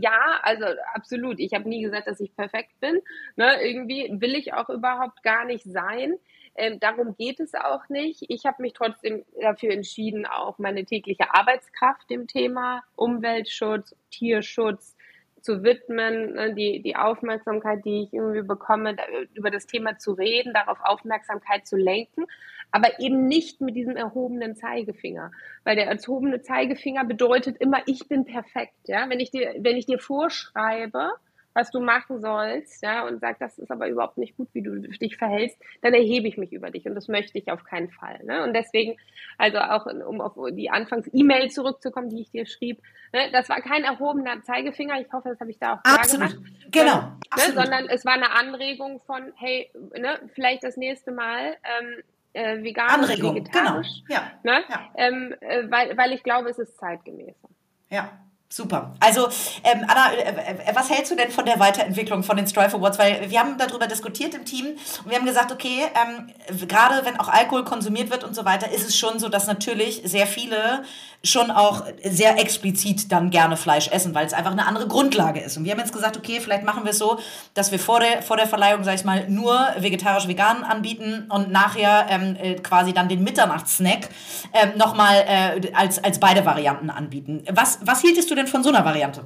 Ja, 0.00 0.40
also 0.42 0.64
absolut. 0.94 1.38
Ich 1.38 1.52
habe 1.52 1.68
nie 1.68 1.82
gesagt, 1.82 2.08
dass 2.08 2.20
ich 2.20 2.34
perfekt 2.34 2.80
bin. 2.80 3.00
Ne? 3.36 3.62
Irgendwie 3.62 4.10
will 4.18 4.34
ich 4.34 4.54
auch 4.54 4.70
überhaupt 4.70 5.22
gar 5.22 5.44
nicht 5.44 5.64
sein. 5.64 6.14
Ähm, 6.56 6.80
darum 6.80 7.16
geht 7.16 7.38
es 7.38 7.54
auch 7.54 7.86
nicht. 7.90 8.24
Ich 8.28 8.46
habe 8.46 8.62
mich 8.62 8.72
trotzdem 8.72 9.24
dafür 9.40 9.72
entschieden, 9.72 10.24
auch 10.24 10.58
meine 10.58 10.86
tägliche 10.86 11.34
Arbeitskraft 11.34 12.08
dem 12.08 12.28
Thema 12.28 12.82
Umweltschutz, 12.96 13.94
Tierschutz, 14.10 14.96
zu 15.44 15.62
widmen, 15.62 16.32
ne, 16.32 16.54
die, 16.54 16.80
die 16.82 16.96
Aufmerksamkeit, 16.96 17.84
die 17.84 18.04
ich 18.04 18.14
irgendwie 18.14 18.42
bekomme, 18.42 18.96
über 19.34 19.50
das 19.50 19.66
Thema 19.66 19.98
zu 19.98 20.12
reden, 20.12 20.54
darauf 20.54 20.78
Aufmerksamkeit 20.82 21.66
zu 21.66 21.76
lenken, 21.76 22.24
aber 22.70 22.98
eben 22.98 23.26
nicht 23.26 23.60
mit 23.60 23.76
diesem 23.76 23.94
erhobenen 23.94 24.56
Zeigefinger. 24.56 25.32
Weil 25.62 25.76
der 25.76 25.86
erhobene 25.86 26.40
Zeigefinger 26.40 27.04
bedeutet 27.04 27.58
immer, 27.58 27.82
ich 27.86 28.08
bin 28.08 28.24
perfekt. 28.24 28.88
Ja? 28.88 29.08
Wenn 29.10 29.20
ich 29.20 29.30
dir, 29.30 29.54
wenn 29.58 29.76
ich 29.76 29.84
dir 29.84 29.98
vorschreibe, 29.98 31.12
was 31.54 31.70
du 31.70 31.80
machen 31.80 32.20
sollst, 32.20 32.82
ja, 32.82 33.06
und 33.06 33.20
sag, 33.20 33.38
das 33.38 33.58
ist 33.58 33.70
aber 33.70 33.88
überhaupt 33.88 34.18
nicht 34.18 34.36
gut, 34.36 34.48
wie 34.52 34.62
du 34.62 34.80
dich 34.80 35.16
verhältst, 35.16 35.56
dann 35.82 35.94
erhebe 35.94 36.26
ich 36.26 36.36
mich 36.36 36.52
über 36.52 36.70
dich 36.70 36.84
und 36.86 36.94
das 36.94 37.08
möchte 37.08 37.38
ich 37.38 37.50
auf 37.50 37.64
keinen 37.64 37.90
Fall. 37.90 38.22
Ne? 38.24 38.42
Und 38.42 38.54
deswegen, 38.54 38.96
also 39.38 39.58
auch 39.58 39.86
um 39.86 40.20
auf 40.20 40.34
die 40.50 40.70
Anfangs-E-Mail 40.70 41.50
zurückzukommen, 41.50 42.10
die 42.10 42.22
ich 42.22 42.30
dir 42.30 42.46
schrieb, 42.46 42.82
ne, 43.12 43.30
das 43.32 43.48
war 43.48 43.60
kein 43.60 43.84
erhobener 43.84 44.42
Zeigefinger, 44.42 45.00
ich 45.00 45.12
hoffe, 45.12 45.28
das 45.28 45.40
habe 45.40 45.50
ich 45.50 45.58
da 45.58 45.74
auch 45.74 45.82
klar 45.82 45.98
absolut. 46.00 46.34
gemacht. 46.34 46.72
Genau, 46.72 46.96
ne, 46.96 47.16
absolut. 47.30 47.60
sondern 47.60 47.88
es 47.88 48.04
war 48.04 48.14
eine 48.14 48.32
Anregung 48.32 49.00
von, 49.00 49.32
hey, 49.36 49.70
ne, 49.96 50.18
vielleicht 50.34 50.64
das 50.64 50.76
nächste 50.76 51.12
Mal 51.12 51.56
ähm, 51.62 52.02
äh, 52.32 52.62
vegan 52.64 52.88
Anregung, 52.88 53.36
vegetarisch, 53.36 54.02
genau. 54.08 54.20
ja, 54.20 54.32
ne? 54.42 54.64
Ja. 54.68 54.90
Ähm, 54.96 55.34
äh, 55.40 55.70
weil, 55.70 55.96
weil 55.96 56.12
ich 56.12 56.24
glaube, 56.24 56.50
es 56.50 56.58
ist 56.58 56.76
zeitgemäßer. 56.76 57.48
Ja, 57.90 58.10
Super. 58.48 58.94
Also, 59.00 59.26
ähm, 59.64 59.84
Anna, 59.88 60.12
äh, 60.12 60.54
äh, 60.68 60.74
was 60.74 60.88
hältst 60.88 61.10
du 61.10 61.16
denn 61.16 61.32
von 61.32 61.44
der 61.44 61.58
Weiterentwicklung 61.58 62.22
von 62.22 62.36
den 62.36 62.46
Strife 62.46 62.76
Awards? 62.76 62.98
Weil 62.98 63.28
wir 63.28 63.40
haben 63.40 63.58
darüber 63.58 63.88
diskutiert 63.88 64.32
im 64.34 64.44
Team 64.44 64.66
und 65.04 65.10
wir 65.10 65.18
haben 65.18 65.26
gesagt, 65.26 65.50
okay, 65.50 65.82
ähm, 65.96 66.30
gerade 66.68 67.04
wenn 67.04 67.18
auch 67.18 67.28
Alkohol 67.28 67.64
konsumiert 67.64 68.10
wird 68.10 68.22
und 68.22 68.34
so 68.36 68.44
weiter, 68.44 68.70
ist 68.70 68.86
es 68.86 68.96
schon 68.96 69.18
so, 69.18 69.28
dass 69.28 69.48
natürlich 69.48 70.02
sehr 70.04 70.28
viele 70.28 70.84
schon 71.24 71.50
auch 71.50 71.84
sehr 72.04 72.38
explizit 72.38 73.10
dann 73.10 73.30
gerne 73.30 73.56
Fleisch 73.56 73.88
essen, 73.88 74.14
weil 74.14 74.26
es 74.26 74.32
einfach 74.32 74.52
eine 74.52 74.66
andere 74.66 74.86
Grundlage 74.86 75.40
ist. 75.40 75.56
Und 75.56 75.64
wir 75.64 75.72
haben 75.72 75.80
jetzt 75.80 75.92
gesagt, 75.92 76.16
okay, 76.16 76.40
vielleicht 76.40 76.64
machen 76.64 76.84
wir 76.84 76.90
es 76.90 76.98
so, 76.98 77.18
dass 77.54 77.72
wir 77.72 77.78
vor 77.78 78.00
der, 78.00 78.22
vor 78.22 78.36
der 78.36 78.46
Verleihung, 78.46 78.84
sag 78.84 78.94
ich 78.94 79.04
mal, 79.04 79.28
nur 79.28 79.58
vegetarisch-vegan 79.78 80.62
anbieten 80.62 81.26
und 81.30 81.50
nachher 81.50 82.06
ähm, 82.10 82.36
äh, 82.36 82.54
quasi 82.54 82.92
dann 82.92 83.08
den 83.08 83.24
Mitternachtssnack 83.24 84.10
ähm, 84.52 84.76
nochmal 84.76 85.24
äh, 85.26 85.72
als, 85.72 86.02
als 86.02 86.20
beide 86.20 86.44
Varianten 86.44 86.90
anbieten. 86.90 87.42
Was, 87.50 87.78
was 87.82 88.00
hieltest 88.00 88.30
du 88.30 88.34
denn 88.34 88.46
von 88.46 88.62
so 88.62 88.68
einer 88.68 88.84
Variante? 88.84 89.24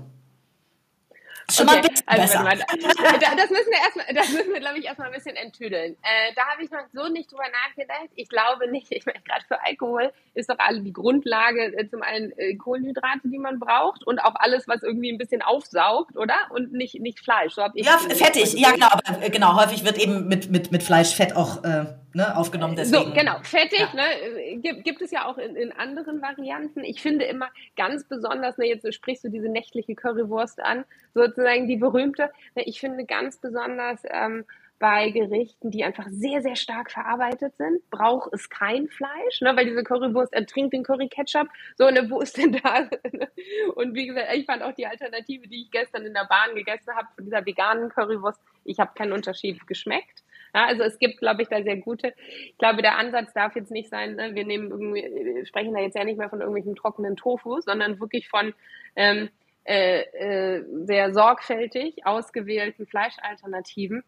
Schon 1.50 1.66
okay. 1.66 1.80
mal 1.80 1.90
ein 2.06 2.20
bisschen 2.20 2.38
also. 2.38 2.38
Man, 2.42 2.58
das 2.58 3.50
müssen 3.50 3.70
wir 3.70 3.78
erstmal, 3.78 4.06
das 4.14 4.28
müssen 4.30 4.52
wir, 4.52 4.60
glaube 4.60 4.78
ich, 4.78 4.84
erstmal 4.84 5.08
ein 5.08 5.14
bisschen 5.14 5.36
enttüdeln. 5.36 5.96
Äh, 6.02 6.34
da 6.36 6.46
habe 6.46 6.62
ich 6.62 6.70
noch 6.70 6.84
so 6.92 7.08
nicht 7.08 7.32
drüber 7.32 7.44
nachgedacht. 7.66 8.10
Ich 8.16 8.28
glaube 8.28 8.70
nicht, 8.70 8.88
ich 8.90 9.06
meine, 9.06 9.20
gerade 9.20 9.44
für 9.46 9.62
Alkohol 9.64 10.12
ist 10.34 10.50
doch 10.50 10.58
alle 10.58 10.82
die 10.82 10.92
Grundlage 10.92 11.74
äh, 11.76 11.88
zum 11.88 12.02
einen 12.02 12.32
äh, 12.36 12.54
Kohlenhydrate, 12.56 13.28
die 13.28 13.38
man 13.38 13.58
braucht 13.58 14.06
und 14.06 14.18
auch 14.18 14.34
alles, 14.34 14.68
was 14.68 14.82
irgendwie 14.82 15.10
ein 15.10 15.18
bisschen 15.18 15.40
aufsaugt, 15.40 16.16
oder? 16.16 16.36
Und 16.50 16.72
nicht, 16.72 17.00
nicht 17.00 17.20
Fleisch. 17.20 17.54
So 17.54 17.62
ja, 17.74 17.98
fettig, 17.98 18.52
ja 18.52 18.72
genau, 18.72 18.88
aber 18.90 19.22
äh, 19.22 19.30
genau, 19.30 19.58
häufig 19.58 19.84
wird 19.84 19.96
eben 19.96 20.28
mit, 20.28 20.50
mit, 20.50 20.70
mit 20.70 20.82
Fleisch 20.82 21.14
Fett 21.14 21.34
auch 21.34 21.64
äh, 21.64 21.86
ne, 22.14 22.36
aufgenommen. 22.36 22.76
Deswegen. 22.76 23.04
So, 23.04 23.12
genau, 23.12 23.38
fettig, 23.42 23.80
ja. 23.80 23.94
ne, 23.94 24.58
gibt, 24.58 24.84
gibt 24.84 25.02
es 25.02 25.10
ja 25.10 25.26
auch 25.26 25.38
in, 25.38 25.56
in 25.56 25.72
anderen 25.72 26.22
Varianten. 26.22 26.84
Ich 26.84 27.02
finde 27.02 27.24
immer 27.24 27.48
ganz 27.76 28.04
besonders, 28.04 28.58
ne, 28.58 28.66
jetzt 28.66 28.92
sprichst 28.92 29.24
du 29.24 29.28
diese 29.28 29.48
nächtliche 29.48 29.94
Currywurst 29.94 30.60
an, 30.60 30.84
sozusagen 31.14 31.68
die 31.68 31.76
berühmte. 31.76 32.30
Ne, 32.54 32.64
ich 32.64 32.80
finde 32.80 33.04
ganz 33.04 33.38
besonders 33.38 34.02
ähm, 34.10 34.44
bei 34.78 35.10
Gerichten, 35.10 35.70
die 35.70 35.82
einfach 35.82 36.06
sehr, 36.08 36.40
sehr 36.40 36.56
stark 36.56 36.90
verarbeitet 36.90 37.56
sind, 37.56 37.88
braucht 37.90 38.32
es 38.32 38.48
kein 38.48 38.88
Fleisch, 38.88 39.40
ne, 39.40 39.56
weil 39.56 39.66
diese 39.66 39.82
Currywurst 39.82 40.32
ertrinkt 40.32 40.72
den 40.72 40.84
Curry-Ketchup. 40.84 41.48
So, 41.76 41.90
ne, 41.90 42.08
wo 42.08 42.20
ist 42.20 42.36
denn 42.36 42.52
da? 42.52 42.88
Und 43.74 43.94
wie 43.94 44.06
gesagt, 44.06 44.28
ich 44.34 44.46
fand 44.46 44.62
auch 44.62 44.72
die 44.72 44.86
Alternative, 44.86 45.48
die 45.48 45.62
ich 45.62 45.70
gestern 45.70 46.04
in 46.06 46.14
der 46.14 46.26
Bahn 46.26 46.54
gegessen 46.54 46.94
habe, 46.94 47.08
von 47.14 47.24
dieser 47.24 47.44
veganen 47.44 47.88
Currywurst, 47.88 48.40
ich 48.64 48.78
habe 48.78 48.92
keinen 48.94 49.12
Unterschied 49.12 49.66
geschmeckt. 49.66 50.22
Ja, 50.54 50.66
also 50.66 50.82
es 50.82 50.98
gibt, 50.98 51.18
glaube 51.18 51.42
ich, 51.42 51.48
da 51.48 51.62
sehr 51.62 51.76
gute. 51.76 52.14
Ich 52.46 52.58
glaube, 52.58 52.82
der 52.82 52.96
Ansatz 52.96 53.32
darf 53.32 53.54
jetzt 53.56 53.70
nicht 53.70 53.90
sein, 53.90 54.16
ne, 54.16 54.34
wir 54.34 54.44
nehmen 54.44 54.70
irgendwie, 54.70 55.46
sprechen 55.46 55.74
da 55.74 55.80
jetzt 55.80 55.96
ja 55.96 56.04
nicht 56.04 56.18
mehr 56.18 56.30
von 56.30 56.40
irgendwelchen 56.40 56.76
trockenen 56.76 57.16
Tofu, 57.16 57.60
sondern 57.60 58.00
wirklich 58.00 58.28
von 58.28 58.54
ähm, 58.96 59.28
äh, 59.64 60.00
äh, 60.00 60.64
sehr 60.84 61.12
sorgfältig 61.12 62.06
ausgewählten 62.06 62.86
Fleischalternativen. 62.86 64.02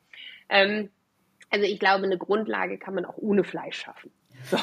Ähm, 0.49 0.91
also 1.51 1.67
ich 1.67 1.79
glaube, 1.79 2.05
eine 2.05 2.17
Grundlage 2.17 2.79
kann 2.79 2.95
man 2.95 3.05
auch 3.05 3.19
ohne 3.19 3.45
Fleisch 3.45 3.79
schaffen. 3.79 4.11
So. 4.45 4.57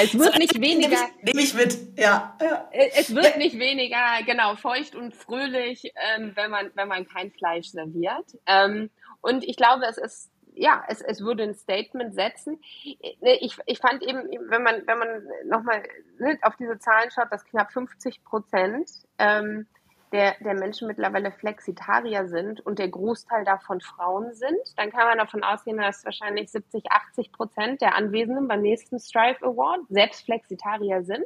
Es 0.00 0.18
wird 0.18 0.38
nicht 0.38 0.60
weniger. 0.60 0.98
Nehme 1.22 1.40
ich, 1.40 1.54
mit, 1.54 1.76
ja. 1.96 2.36
ja. 2.40 2.68
Es 2.72 3.14
wird 3.14 3.36
nicht 3.36 3.58
weniger, 3.58 4.22
genau, 4.26 4.56
feucht 4.56 4.94
und 4.94 5.14
fröhlich, 5.14 5.92
ähm, 6.16 6.32
wenn, 6.34 6.50
man, 6.50 6.70
wenn 6.74 6.88
man 6.88 7.06
kein 7.06 7.30
Fleisch 7.30 7.68
serviert. 7.68 8.26
Ähm, 8.46 8.90
und 9.20 9.44
ich 9.44 9.56
glaube, 9.56 9.84
es 9.88 9.98
ist 9.98 10.30
ja, 10.54 10.84
es, 10.88 11.00
es 11.00 11.20
würde 11.20 11.42
ein 11.42 11.54
Statement 11.54 12.14
setzen. 12.14 12.60
Ich, 12.80 13.56
ich 13.66 13.78
fand 13.78 14.02
eben, 14.02 14.28
wenn 14.48 14.62
man, 14.62 14.86
wenn 14.86 14.98
man 14.98 15.26
nochmal 15.46 15.82
ne, 16.18 16.38
auf 16.42 16.56
diese 16.56 16.78
Zahlen 16.78 17.10
schaut, 17.10 17.30
dass 17.30 17.44
knapp 17.44 17.72
50 17.72 18.24
Prozent 18.24 18.90
ähm, 19.18 19.66
der, 20.12 20.36
der 20.40 20.54
Menschen 20.54 20.86
mittlerweile 20.86 21.32
Flexitarier 21.32 22.28
sind 22.28 22.64
und 22.64 22.78
der 22.78 22.88
Großteil 22.88 23.44
davon 23.44 23.80
Frauen 23.80 24.32
sind, 24.32 24.60
dann 24.76 24.90
kann 24.90 25.08
man 25.08 25.18
davon 25.18 25.42
ausgehen, 25.42 25.78
dass 25.78 26.04
wahrscheinlich 26.04 26.50
70, 26.50 26.84
80 26.88 27.32
Prozent 27.32 27.80
der 27.80 27.96
Anwesenden 27.96 28.46
beim 28.46 28.62
nächsten 28.62 29.00
Strive 29.00 29.44
Award 29.44 29.80
selbst 29.88 30.24
Flexitarier 30.24 31.02
sind. 31.02 31.24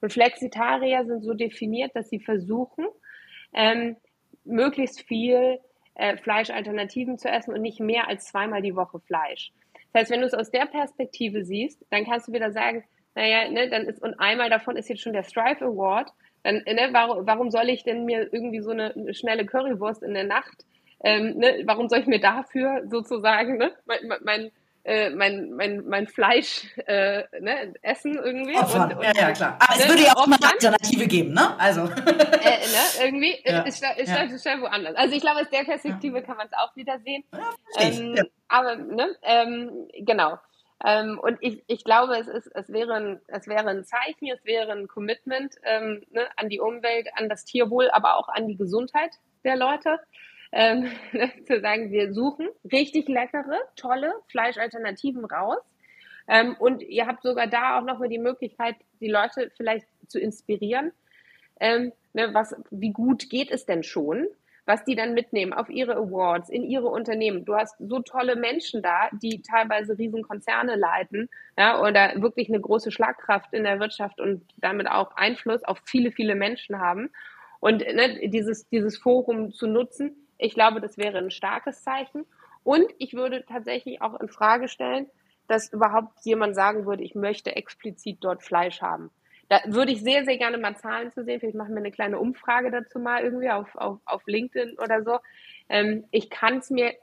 Und 0.00 0.12
Flexitarier 0.12 1.04
sind 1.04 1.22
so 1.22 1.34
definiert, 1.34 1.94
dass 1.94 2.08
sie 2.08 2.20
versuchen, 2.20 2.86
ähm, 3.52 3.96
möglichst 4.44 5.02
viel 5.02 5.60
äh, 5.94 6.16
Fleischalternativen 6.16 7.18
zu 7.18 7.28
essen 7.28 7.54
und 7.54 7.62
nicht 7.62 7.80
mehr 7.80 8.08
als 8.08 8.26
zweimal 8.26 8.62
die 8.62 8.76
Woche 8.76 9.00
Fleisch. 9.00 9.52
Das 9.92 10.02
heißt, 10.02 10.10
wenn 10.10 10.20
du 10.20 10.26
es 10.26 10.34
aus 10.34 10.50
der 10.50 10.66
Perspektive 10.66 11.44
siehst, 11.44 11.84
dann 11.90 12.04
kannst 12.04 12.28
du 12.28 12.32
wieder 12.32 12.50
sagen, 12.50 12.84
naja, 13.14 13.48
ne, 13.50 13.68
dann 13.70 13.86
ist, 13.86 14.02
und 14.02 14.18
einmal 14.18 14.50
davon 14.50 14.76
ist 14.76 14.88
jetzt 14.88 15.02
schon 15.02 15.12
der 15.12 15.22
Strive 15.22 15.64
Award, 15.64 16.10
dann, 16.42 16.62
ne, 16.66 16.88
warum, 16.92 17.26
warum 17.26 17.50
soll 17.50 17.68
ich 17.68 17.84
denn 17.84 18.04
mir 18.04 18.28
irgendwie 18.32 18.60
so 18.60 18.70
eine, 18.70 18.92
eine 18.94 19.14
schnelle 19.14 19.46
Currywurst 19.46 20.02
in 20.02 20.14
der 20.14 20.24
Nacht, 20.24 20.64
ähm, 21.04 21.36
ne, 21.36 21.62
warum 21.64 21.88
soll 21.88 22.00
ich 22.00 22.06
mir 22.06 22.20
dafür 22.20 22.82
sozusagen 22.86 23.58
ne, 23.58 23.72
mein, 23.86 24.00
mein 24.24 24.50
äh, 24.84 25.10
mein, 25.10 25.50
mein, 25.52 25.84
mein 25.86 26.06
Fleisch 26.06 26.66
äh, 26.86 27.24
ne, 27.40 27.74
essen 27.82 28.16
irgendwie. 28.16 28.56
Opfern. 28.56 28.92
Und, 28.92 28.98
und, 28.98 29.04
ja, 29.04 29.12
ja, 29.16 29.32
klar. 29.32 29.58
Aber 29.58 29.78
es 29.78 29.88
würde 29.88 30.02
ja 30.02 30.12
auch 30.14 30.26
mal 30.26 30.36
eine 30.36 30.52
Alternative 30.52 31.06
geben, 31.06 31.32
ne? 31.32 31.58
Also. 31.58 31.82
Äh, 31.84 31.88
ne, 31.88 33.04
irgendwie 33.04 33.34
ja. 33.44 33.62
ist, 33.62 33.82
ist, 33.96 34.08
ja. 34.08 34.38
schnell 34.38 34.60
woanders. 34.60 34.94
Also 34.96 35.14
ich 35.16 35.22
glaube, 35.22 35.40
aus 35.40 35.50
der 35.50 35.64
Perspektive 35.64 36.18
ja. 36.18 36.22
kann 36.22 36.36
man 36.36 36.46
es 36.46 36.52
auch 36.52 36.76
wieder 36.76 36.98
sehen. 37.00 37.24
Ähm. 37.78 38.28
Aber, 38.48 38.76
ne, 38.76 39.16
ähm, 39.22 39.88
genau. 40.00 40.38
Ähm, 40.84 41.18
und 41.18 41.38
ich, 41.40 41.62
ich 41.66 41.82
glaube, 41.84 42.18
es, 42.18 42.28
ist, 42.28 42.50
es, 42.54 42.70
wäre 42.70 42.94
ein, 42.94 43.20
es 43.28 43.46
wäre 43.46 43.68
ein 43.68 43.84
Zeichen, 43.84 44.28
es 44.28 44.44
wäre 44.44 44.72
ein 44.72 44.86
Commitment 44.86 45.54
ähm, 45.64 46.02
ne, 46.10 46.26
an 46.36 46.50
die 46.50 46.60
Umwelt, 46.60 47.08
an 47.16 47.30
das 47.30 47.44
Tierwohl, 47.46 47.90
aber 47.90 48.18
auch 48.18 48.28
an 48.28 48.48
die 48.48 48.56
Gesundheit 48.56 49.12
der 49.44 49.56
Leute 49.56 49.98
ähm, 50.54 50.88
zu 51.46 51.60
sagen, 51.60 51.90
wir 51.90 52.14
suchen 52.14 52.48
richtig 52.70 53.08
leckere, 53.08 53.58
tolle 53.76 54.12
Fleischalternativen 54.28 55.24
raus. 55.24 55.58
Ähm, 56.26 56.56
und 56.58 56.82
ihr 56.82 57.06
habt 57.06 57.22
sogar 57.22 57.46
da 57.46 57.78
auch 57.78 57.84
nochmal 57.84 58.08
die 58.08 58.18
Möglichkeit, 58.18 58.76
die 59.00 59.10
Leute 59.10 59.50
vielleicht 59.56 59.86
zu 60.06 60.18
inspirieren. 60.18 60.92
Ähm, 61.60 61.92
ne, 62.14 62.32
was, 62.32 62.54
wie 62.70 62.92
gut 62.92 63.28
geht 63.28 63.50
es 63.50 63.66
denn 63.66 63.82
schon? 63.82 64.26
was 64.66 64.84
die 64.84 64.94
dann 64.94 65.14
mitnehmen 65.14 65.52
auf 65.52 65.68
ihre 65.68 65.96
Awards, 65.96 66.48
in 66.48 66.64
ihre 66.64 66.86
Unternehmen. 66.86 67.44
Du 67.44 67.54
hast 67.54 67.76
so 67.78 68.00
tolle 68.00 68.36
Menschen 68.36 68.82
da, 68.82 69.08
die 69.12 69.42
teilweise 69.42 69.98
Riesenkonzerne 69.98 70.76
leiten, 70.76 71.28
ja, 71.58 71.80
oder 71.80 72.12
wirklich 72.16 72.48
eine 72.48 72.60
große 72.60 72.90
Schlagkraft 72.90 73.52
in 73.52 73.64
der 73.64 73.78
Wirtschaft 73.78 74.20
und 74.20 74.42
damit 74.56 74.88
auch 74.88 75.16
Einfluss 75.16 75.64
auf 75.64 75.78
viele, 75.84 76.12
viele 76.12 76.34
Menschen 76.34 76.80
haben. 76.80 77.10
Und 77.60 77.80
ne, 77.80 78.28
dieses, 78.28 78.68
dieses 78.68 78.96
Forum 78.96 79.52
zu 79.52 79.66
nutzen, 79.66 80.16
ich 80.38 80.54
glaube, 80.54 80.80
das 80.80 80.98
wäre 80.98 81.18
ein 81.18 81.30
starkes 81.30 81.82
Zeichen. 81.82 82.24
Und 82.62 82.86
ich 82.98 83.14
würde 83.14 83.44
tatsächlich 83.46 84.00
auch 84.02 84.18
in 84.20 84.28
Frage 84.28 84.68
stellen, 84.68 85.06
dass 85.46 85.72
überhaupt 85.72 86.24
jemand 86.24 86.54
sagen 86.54 86.86
würde, 86.86 87.02
ich 87.02 87.14
möchte 87.14 87.54
explizit 87.54 88.18
dort 88.20 88.42
Fleisch 88.42 88.80
haben. 88.80 89.10
Da 89.48 89.60
würde 89.66 89.92
ich 89.92 90.02
sehr, 90.02 90.24
sehr 90.24 90.38
gerne 90.38 90.56
mal 90.56 90.76
Zahlen 90.76 91.12
zu 91.12 91.22
sehen. 91.24 91.40
Vielleicht 91.40 91.56
machen 91.56 91.74
wir 91.74 91.78
eine 91.80 91.92
kleine 91.92 92.18
Umfrage 92.18 92.70
dazu 92.70 92.98
mal 92.98 93.22
irgendwie 93.22 93.50
auf, 93.50 93.74
auf, 93.76 93.98
auf 94.06 94.22
LinkedIn 94.26 94.78
oder 94.78 95.02
so. 95.02 95.18
Ähm, 95.68 96.04
ich 96.10 96.30
kann 96.30 96.58
es 96.58 96.70
mir 96.70 96.94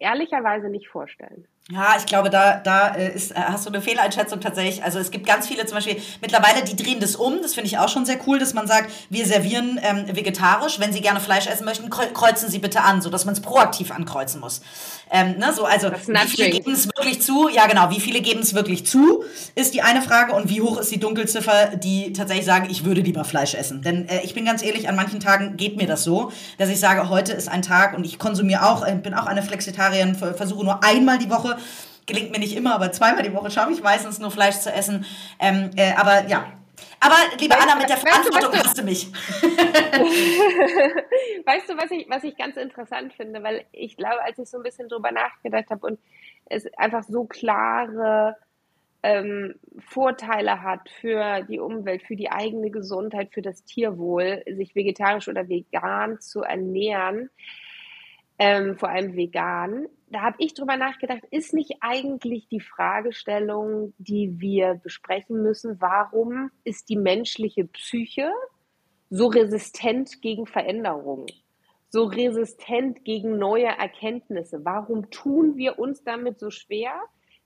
ehrlicherweise 0.00 0.68
nicht 0.68 0.88
vorstellen. 0.88 1.46
Ja, 1.70 1.94
ich 1.96 2.04
glaube, 2.04 2.28
da, 2.28 2.58
da 2.58 2.88
äh, 2.88 3.14
ist, 3.14 3.30
äh, 3.30 3.36
hast 3.36 3.64
du 3.64 3.70
eine 3.70 3.80
Fehleinschätzung 3.80 4.38
tatsächlich. 4.38 4.84
Also 4.84 4.98
es 4.98 5.10
gibt 5.10 5.26
ganz 5.26 5.48
viele 5.48 5.64
zum 5.64 5.76
Beispiel, 5.76 5.96
mittlerweile, 6.20 6.62
die 6.62 6.76
drehen 6.76 7.00
das 7.00 7.16
um. 7.16 7.40
Das 7.40 7.54
finde 7.54 7.68
ich 7.68 7.78
auch 7.78 7.88
schon 7.88 8.04
sehr 8.04 8.18
cool, 8.26 8.38
dass 8.38 8.52
man 8.52 8.66
sagt, 8.66 8.92
wir 9.08 9.24
servieren 9.24 9.80
ähm, 9.82 10.04
vegetarisch. 10.14 10.78
Wenn 10.78 10.92
Sie 10.92 11.00
gerne 11.00 11.20
Fleisch 11.20 11.46
essen 11.46 11.64
möchten, 11.64 11.88
kreuzen 11.88 12.50
Sie 12.50 12.58
bitte 12.58 12.82
an, 12.82 13.00
sodass 13.00 13.24
man 13.24 13.32
es 13.32 13.40
proaktiv 13.40 13.92
ankreuzen 13.92 14.42
muss. 14.42 14.60
Ähm, 15.10 15.38
ne, 15.38 15.54
so, 15.54 15.64
also 15.64 15.90
wie 15.90 16.28
viele 16.28 16.50
geben 16.50 16.72
es 16.72 16.86
wirklich 16.86 17.22
zu? 17.22 17.48
Ja, 17.48 17.66
genau, 17.66 17.88
wie 17.88 18.00
viele 18.00 18.20
geben 18.20 18.40
es 18.40 18.52
wirklich 18.52 18.84
zu, 18.84 19.24
ist 19.54 19.72
die 19.72 19.80
eine 19.80 20.02
Frage. 20.02 20.34
Und 20.34 20.50
wie 20.50 20.60
hoch 20.60 20.76
ist 20.76 20.90
die 20.90 21.00
Dunkelziffer, 21.00 21.76
die 21.76 22.12
tatsächlich 22.12 22.44
sagen, 22.44 22.68
ich 22.68 22.84
würde 22.84 23.00
lieber 23.00 23.24
Fleisch 23.24 23.54
essen? 23.54 23.80
Denn 23.80 24.06
äh, 24.10 24.20
ich 24.22 24.34
bin 24.34 24.44
ganz 24.44 24.62
ehrlich, 24.62 24.90
an 24.90 24.96
manchen 24.96 25.18
Tagen 25.18 25.56
geht 25.56 25.78
mir 25.78 25.86
das 25.86 26.04
so, 26.04 26.30
dass 26.58 26.68
ich 26.68 26.78
sage, 26.78 27.08
heute 27.08 27.32
ist 27.32 27.48
ein 27.48 27.62
Tag 27.62 27.96
und 27.96 28.04
ich 28.04 28.18
konsumiere 28.18 28.66
auch, 28.66 28.86
äh, 28.86 28.94
bin 28.96 29.14
auch 29.14 29.24
eine 29.24 29.42
Flexitarierin, 29.42 30.14
versuche 30.14 30.62
nur 30.62 30.84
einmal 30.84 31.16
die 31.16 31.30
Woche 31.30 31.53
Gelingt 32.06 32.32
mir 32.32 32.38
nicht 32.38 32.56
immer, 32.56 32.74
aber 32.74 32.92
zweimal 32.92 33.22
die 33.22 33.32
Woche 33.32 33.50
schaffe 33.50 33.72
ich 33.72 33.82
meistens 33.82 34.18
nur 34.18 34.30
Fleisch 34.30 34.56
zu 34.56 34.70
essen. 34.70 35.06
Ähm, 35.38 35.70
äh, 35.76 35.92
aber 35.94 36.26
ja. 36.26 36.52
Aber 37.00 37.16
liebe 37.38 37.54
Anna, 37.58 37.76
mit 37.76 37.88
der 37.88 37.96
Verantwortung 37.96 38.52
weißt 38.52 38.62
du, 38.62 38.68
hast 38.68 38.78
du 38.78 38.82
mich. 38.82 39.12
weißt 41.46 41.68
du, 41.68 41.76
was 41.76 41.90
ich, 41.90 42.06
was 42.08 42.24
ich 42.24 42.36
ganz 42.36 42.56
interessant 42.56 43.14
finde? 43.14 43.42
Weil 43.42 43.64
ich 43.72 43.96
glaube, 43.96 44.22
als 44.22 44.38
ich 44.38 44.48
so 44.48 44.58
ein 44.58 44.62
bisschen 44.62 44.88
drüber 44.88 45.12
nachgedacht 45.12 45.70
habe 45.70 45.86
und 45.86 45.98
es 46.46 46.66
einfach 46.76 47.02
so 47.04 47.24
klare 47.24 48.36
ähm, 49.04 49.54
Vorteile 49.80 50.62
hat 50.62 50.88
für 50.88 51.42
die 51.42 51.60
Umwelt, 51.60 52.02
für 52.02 52.16
die 52.16 52.30
eigene 52.30 52.70
Gesundheit, 52.70 53.34
für 53.34 53.42
das 53.42 53.64
Tierwohl, 53.64 54.42
sich 54.46 54.74
vegetarisch 54.74 55.28
oder 55.28 55.46
vegan 55.46 56.20
zu 56.20 56.42
ernähren, 56.42 57.28
ähm, 58.38 58.78
vor 58.78 58.88
allem 58.88 59.14
vegan, 59.14 59.86
da 60.08 60.22
habe 60.22 60.36
ich 60.38 60.54
drüber 60.54 60.76
nachgedacht, 60.76 61.22
ist 61.30 61.54
nicht 61.54 61.76
eigentlich 61.80 62.48
die 62.48 62.60
Fragestellung, 62.60 63.94
die 63.98 64.40
wir 64.40 64.74
besprechen 64.74 65.42
müssen, 65.42 65.80
warum 65.80 66.50
ist 66.62 66.88
die 66.88 66.96
menschliche 66.96 67.64
Psyche 67.64 68.30
so 69.10 69.26
resistent 69.26 70.22
gegen 70.22 70.46
Veränderungen, 70.46 71.26
so 71.88 72.04
resistent 72.04 73.04
gegen 73.04 73.38
neue 73.38 73.66
Erkenntnisse? 73.66 74.64
Warum 74.64 75.10
tun 75.10 75.56
wir 75.56 75.78
uns 75.78 76.02
damit 76.04 76.38
so 76.38 76.50
schwer? 76.50 77.00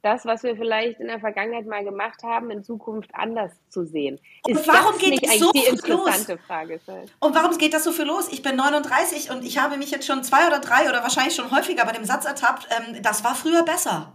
Das, 0.08 0.24
was 0.24 0.42
wir 0.42 0.56
vielleicht 0.56 1.00
in 1.00 1.08
der 1.08 1.20
Vergangenheit 1.20 1.66
mal 1.66 1.84
gemacht 1.84 2.22
haben, 2.22 2.50
in 2.50 2.64
Zukunft 2.64 3.10
anders 3.12 3.52
zu 3.68 3.84
sehen. 3.84 4.18
Ist 4.46 4.58
und 4.58 4.68
warum 4.68 4.92
das 4.92 4.98
geht 4.98 5.10
nicht 5.10 5.26
das 5.26 5.38
so 5.38 5.50
die 5.52 5.66
interessante 5.66 6.32
los? 6.32 6.42
Frage? 6.46 6.80
Und 7.20 7.34
warum 7.34 7.58
geht 7.58 7.74
das 7.74 7.84
so 7.84 7.92
viel 7.92 8.06
los? 8.06 8.28
Ich 8.30 8.42
bin 8.42 8.56
39 8.56 9.30
und 9.30 9.44
ich 9.44 9.58
habe 9.58 9.76
mich 9.76 9.90
jetzt 9.90 10.06
schon 10.06 10.24
zwei 10.24 10.46
oder 10.46 10.60
drei 10.60 10.88
oder 10.88 11.02
wahrscheinlich 11.02 11.34
schon 11.34 11.50
häufiger 11.50 11.84
bei 11.84 11.92
dem 11.92 12.04
Satz 12.04 12.24
ertappt, 12.24 12.68
ähm, 12.70 13.02
das 13.02 13.22
war 13.22 13.34
früher 13.34 13.62
besser. 13.64 14.12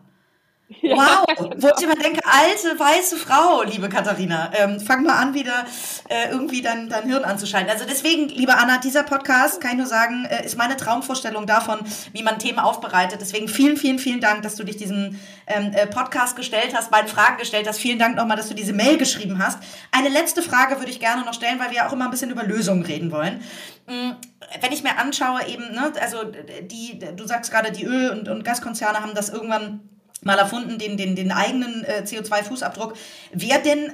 Wow, 0.82 1.26
wo 1.58 1.68
ich 1.78 1.84
immer 1.84 1.96
denke, 1.96 2.22
alte 2.26 2.80
weiße 2.80 3.18
Frau, 3.18 3.64
liebe 3.64 3.90
Katharina, 3.90 4.52
ähm, 4.54 4.80
fang 4.80 5.04
mal 5.04 5.16
an, 5.16 5.34
wieder 5.34 5.66
äh, 6.10 6.32
irgendwie 6.32 6.62
dein, 6.62 6.90
dein 6.90 7.04
Hirn 7.04 7.24
anzuschalten. 7.24 7.70
Also 7.70 7.86
deswegen, 7.86 8.30
liebe 8.30 8.56
Anna, 8.56 8.78
dieser 8.78 9.04
Podcast, 9.04 9.62
kann 9.62 9.72
ich 9.72 9.78
nur 9.78 9.86
sagen, 9.86 10.26
äh, 10.26 10.46
ist 10.46 10.58
meine 10.58 10.78
Traumvorstellung 10.78 11.46
davon, 11.46 11.80
wie 12.14 12.24
man 12.24 12.40
Themen 12.40 12.60
aufbereitet. 12.60 13.20
Deswegen 13.22 13.48
vielen, 13.48 13.78
vielen, 13.78 14.00
vielen 14.00 14.22
Dank, 14.22 14.44
dass 14.44 14.56
du 14.56 14.64
dich 14.64 14.78
diesem 14.78 15.20
ähm, 15.48 15.74
äh, 15.74 15.86
Podcast 15.86 16.36
gestellt 16.36 16.74
hast, 16.76 16.92
beiden 16.92 17.10
Fragen 17.10 17.38
gestellt 17.38 17.68
hast. 17.68 17.80
Vielen 17.80 18.00
Dank 18.00 18.16
nochmal, 18.16 18.38
dass 18.38 18.48
du 18.48 18.54
diese 18.54 18.74
Mail 18.74 18.98
geschrieben 18.98 19.40
hast. 19.40 19.60
Eine 19.92 20.10
letzte 20.10 20.42
Frage 20.42 20.80
würde 20.80 20.92
ich 20.92 21.00
gerne 21.00 21.24
noch 21.24 21.34
stellen, 21.34 21.60
weil 21.60 21.70
wir 21.70 21.78
ja 21.78 21.88
auch 21.88 21.94
immer 21.94 22.06
ein 22.06 22.12
bisschen 22.12 22.32
über 22.32 22.44
Lösungen 22.44 22.84
reden 22.84 23.12
wollen. 23.12 23.44
Mhm 23.88 24.16
wenn 24.62 24.72
ich 24.72 24.84
mir 24.84 25.00
anschaue, 25.00 25.48
eben, 25.48 25.72
ne, 25.74 25.92
also 26.00 26.18
die, 26.62 27.00
du 27.00 27.26
sagst 27.26 27.50
gerade, 27.50 27.72
die 27.72 27.86
Öl- 27.86 28.12
und, 28.12 28.30
und 28.30 28.46
Gaskonzerne 28.46 29.00
haben 29.00 29.16
das 29.16 29.30
irgendwann 29.30 29.93
mal 30.26 30.38
erfunden, 30.38 30.78
den, 30.78 30.98
den, 30.98 31.16
den 31.16 31.32
eigenen 31.32 31.84
äh, 31.84 32.04
CO2-Fußabdruck. 32.06 32.94
Wer 33.32 33.60
denn, 33.60 33.92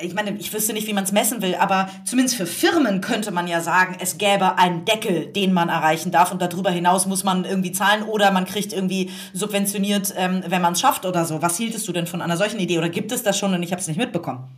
ich 0.00 0.14
meine, 0.14 0.32
ich 0.38 0.52
wüsste 0.52 0.72
nicht, 0.72 0.86
wie 0.86 0.92
man 0.92 1.04
es 1.04 1.12
messen 1.12 1.42
will, 1.42 1.54
aber 1.54 1.88
zumindest 2.04 2.36
für 2.36 2.46
Firmen 2.46 3.00
könnte 3.00 3.30
man 3.30 3.48
ja 3.48 3.60
sagen, 3.60 3.96
es 4.00 4.18
gäbe 4.18 4.58
einen 4.58 4.84
Deckel, 4.84 5.26
den 5.26 5.52
man 5.52 5.68
erreichen 5.68 6.10
darf 6.10 6.32
und 6.32 6.42
darüber 6.42 6.70
hinaus 6.70 7.06
muss 7.06 7.24
man 7.24 7.44
irgendwie 7.44 7.72
zahlen 7.72 8.02
oder 8.02 8.30
man 8.30 8.44
kriegt 8.44 8.72
irgendwie 8.72 9.10
subventioniert, 9.32 10.14
ähm, 10.16 10.42
wenn 10.46 10.62
man 10.62 10.74
es 10.74 10.80
schafft 10.80 11.06
oder 11.06 11.24
so. 11.24 11.42
Was 11.42 11.56
hieltest 11.56 11.86
du 11.88 11.92
denn 11.92 12.06
von 12.06 12.22
einer 12.22 12.36
solchen 12.36 12.60
Idee 12.60 12.78
oder 12.78 12.88
gibt 12.88 13.12
es 13.12 13.22
das 13.22 13.38
schon 13.38 13.54
und 13.54 13.62
ich 13.62 13.72
habe 13.72 13.80
es 13.80 13.88
nicht 13.88 13.98
mitbekommen? 13.98 14.48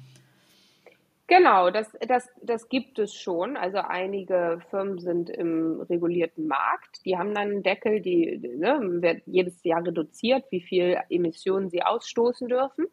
Genau, 1.26 1.70
das, 1.70 1.90
das, 2.06 2.28
das 2.42 2.68
gibt 2.68 2.98
es 2.98 3.14
schon. 3.14 3.56
Also 3.56 3.78
einige 3.78 4.60
Firmen 4.68 4.98
sind 4.98 5.30
im 5.30 5.80
regulierten 5.80 6.46
Markt. 6.46 7.04
Die 7.06 7.16
haben 7.16 7.34
dann 7.34 7.48
einen 7.50 7.62
Deckel, 7.62 8.00
die 8.02 8.38
ne, 8.38 8.78
wird 9.00 9.22
jedes 9.26 9.62
Jahr 9.64 9.84
reduziert, 9.86 10.44
wie 10.50 10.60
viel 10.60 10.98
Emissionen 11.08 11.70
sie 11.70 11.82
ausstoßen 11.82 12.48
dürfen. 12.48 12.86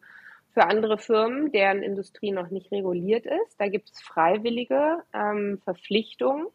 Für 0.54 0.64
andere 0.64 0.96
Firmen, 0.98 1.52
deren 1.52 1.82
Industrie 1.82 2.32
noch 2.32 2.50
nicht 2.50 2.70
reguliert 2.72 3.26
ist, 3.26 3.60
da 3.60 3.68
gibt 3.68 3.90
es 3.90 4.00
freiwillige 4.00 5.02
ähm, 5.14 5.60
Verpflichtungen, 5.64 6.46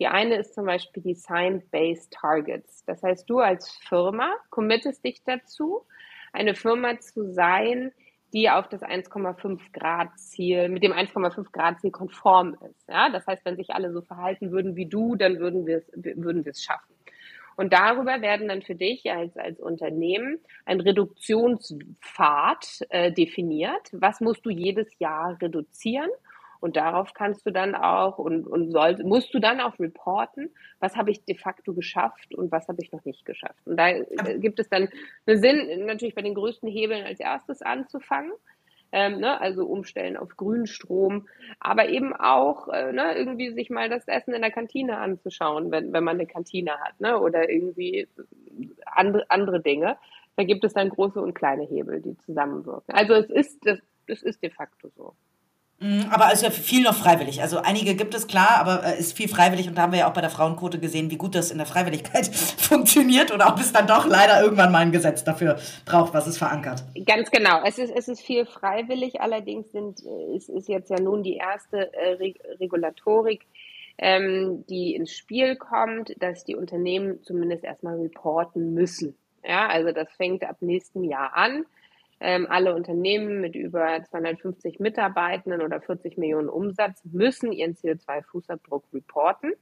Die 0.00 0.06
eine 0.08 0.36
ist 0.36 0.54
zum 0.54 0.66
Beispiel 0.66 1.02
die 1.02 1.14
Science-Based 1.14 2.12
Targets. 2.12 2.84
Das 2.86 3.02
heißt, 3.02 3.28
du 3.28 3.38
als 3.40 3.70
Firma 3.88 4.34
committest 4.50 5.04
dich 5.04 5.22
dazu, 5.24 5.82
eine 6.32 6.54
Firma 6.54 6.98
zu 7.00 7.32
sein, 7.32 7.92
die 8.32 8.50
auf 8.50 8.68
das 8.68 8.82
1,5 8.82 9.60
Grad 9.72 10.18
Ziel, 10.18 10.68
mit 10.68 10.82
dem 10.82 10.92
1,5 10.92 11.52
Grad 11.52 11.80
Ziel 11.80 11.90
konform 11.90 12.56
ist. 12.68 12.88
Ja, 12.88 13.10
das 13.10 13.26
heißt, 13.26 13.44
wenn 13.44 13.56
sich 13.56 13.70
alle 13.70 13.92
so 13.92 14.02
verhalten 14.02 14.50
würden 14.50 14.76
wie 14.76 14.86
du, 14.86 15.16
dann 15.16 15.38
würden 15.38 15.66
wir 15.66 15.78
es, 15.78 15.90
würden 15.94 16.44
wir 16.44 16.50
es 16.50 16.62
schaffen. 16.62 16.94
Und 17.56 17.74
darüber 17.74 18.22
werden 18.22 18.48
dann 18.48 18.62
für 18.62 18.74
dich 18.74 19.10
als, 19.10 19.36
als 19.36 19.60
Unternehmen 19.60 20.38
ein 20.64 20.80
Reduktionspfad 20.80 22.86
äh, 22.88 23.12
definiert. 23.12 23.90
Was 23.92 24.20
musst 24.20 24.46
du 24.46 24.50
jedes 24.50 24.98
Jahr 24.98 25.36
reduzieren? 25.42 26.08
Und 26.60 26.76
darauf 26.76 27.14
kannst 27.14 27.46
du 27.46 27.50
dann 27.50 27.74
auch 27.74 28.18
und, 28.18 28.46
und 28.46 28.70
soll, 28.70 29.02
musst 29.02 29.32
du 29.34 29.38
dann 29.38 29.60
auch 29.60 29.78
reporten, 29.78 30.50
was 30.78 30.96
habe 30.96 31.10
ich 31.10 31.24
de 31.24 31.36
facto 31.36 31.72
geschafft 31.72 32.34
und 32.34 32.52
was 32.52 32.68
habe 32.68 32.82
ich 32.82 32.92
noch 32.92 33.04
nicht 33.04 33.24
geschafft. 33.24 33.66
Und 33.66 33.76
da 33.78 33.92
gibt 34.34 34.60
es 34.60 34.68
dann 34.68 34.88
einen 35.26 35.40
Sinn, 35.40 35.86
natürlich 35.86 36.14
bei 36.14 36.22
den 36.22 36.34
größten 36.34 36.68
Hebeln 36.68 37.04
als 37.04 37.20
erstes 37.20 37.62
anzufangen. 37.62 38.32
Ähm, 38.92 39.20
ne, 39.20 39.40
also 39.40 39.66
umstellen 39.66 40.16
auf 40.16 40.36
Grünstrom, 40.36 41.28
aber 41.60 41.90
eben 41.90 42.12
auch 42.12 42.66
äh, 42.66 42.92
ne, 42.92 43.14
irgendwie 43.16 43.52
sich 43.52 43.70
mal 43.70 43.88
das 43.88 44.08
Essen 44.08 44.34
in 44.34 44.42
der 44.42 44.50
Kantine 44.50 44.98
anzuschauen, 44.98 45.70
wenn, 45.70 45.92
wenn 45.92 46.02
man 46.02 46.16
eine 46.16 46.26
Kantine 46.26 46.72
hat, 46.72 47.00
ne, 47.00 47.16
oder 47.20 47.48
irgendwie 47.48 48.08
andere, 48.86 49.30
andere 49.30 49.60
Dinge. 49.60 49.96
Da 50.34 50.42
gibt 50.42 50.64
es 50.64 50.72
dann 50.72 50.88
große 50.88 51.20
und 51.20 51.34
kleine 51.34 51.62
Hebel, 51.62 52.00
die 52.00 52.16
zusammenwirken. 52.18 52.92
Also 52.92 53.14
es 53.14 53.30
ist, 53.30 53.64
das, 53.64 53.78
das 54.08 54.22
ist 54.22 54.42
de 54.42 54.50
facto 54.50 54.88
so. 54.96 55.14
Mhm, 55.82 56.08
aber 56.10 56.26
es 56.26 56.34
ist 56.34 56.42
ja 56.42 56.50
viel 56.50 56.82
noch 56.82 56.94
freiwillig. 56.94 57.40
Also 57.40 57.58
einige 57.58 57.94
gibt 57.94 58.14
es 58.14 58.26
klar, 58.26 58.58
aber 58.58 58.84
es 58.84 58.92
äh, 58.92 59.00
ist 59.00 59.16
viel 59.16 59.28
freiwillig 59.28 59.66
und 59.66 59.76
da 59.78 59.82
haben 59.82 59.92
wir 59.92 60.00
ja 60.00 60.10
auch 60.10 60.12
bei 60.12 60.20
der 60.20 60.28
Frauenquote 60.28 60.78
gesehen, 60.78 61.10
wie 61.10 61.16
gut 61.16 61.34
das 61.34 61.50
in 61.50 61.56
der 61.56 61.66
Freiwilligkeit 61.66 62.26
funktioniert 62.58 63.32
oder 63.32 63.48
ob 63.48 63.58
es 63.58 63.72
dann 63.72 63.86
doch 63.86 64.06
leider 64.06 64.42
irgendwann 64.42 64.72
mal 64.72 64.80
ein 64.80 64.92
Gesetz 64.92 65.24
dafür 65.24 65.58
braucht, 65.86 66.12
was 66.12 66.26
es 66.26 66.36
verankert. 66.36 66.84
Ganz 67.06 67.30
genau. 67.30 67.62
Es 67.64 67.78
ist, 67.78 67.90
es 67.96 68.08
ist 68.08 68.20
viel 68.20 68.44
freiwillig, 68.44 69.22
allerdings 69.22 69.72
sind, 69.72 70.00
äh, 70.04 70.36
ist, 70.36 70.50
ist 70.50 70.68
jetzt 70.68 70.90
ja 70.90 71.00
nun 71.00 71.22
die 71.22 71.36
erste 71.36 71.90
äh, 71.94 72.34
Regulatorik, 72.60 73.46
ähm, 73.96 74.66
die 74.68 74.94
ins 74.94 75.12
Spiel 75.12 75.56
kommt, 75.56 76.14
dass 76.18 76.44
die 76.44 76.56
Unternehmen 76.56 77.22
zumindest 77.22 77.64
erstmal 77.64 77.98
reporten 77.98 78.74
müssen. 78.74 79.16
Ja, 79.42 79.68
also 79.68 79.92
das 79.92 80.12
fängt 80.12 80.44
ab 80.44 80.56
nächstem 80.60 81.04
Jahr 81.04 81.34
an 81.34 81.64
ähm, 82.20 82.46
alle 82.48 82.74
Unternehmen 82.74 83.40
mit 83.40 83.54
über 83.54 84.02
250 84.04 84.78
Mitarbeitenden 84.78 85.62
oder 85.62 85.80
40 85.80 86.18
Millionen 86.18 86.48
Umsatz 86.48 87.02
müssen 87.04 87.52
ihren 87.52 87.74
CO2-Fußabdruck 87.74 88.84
reporten. 88.92 89.52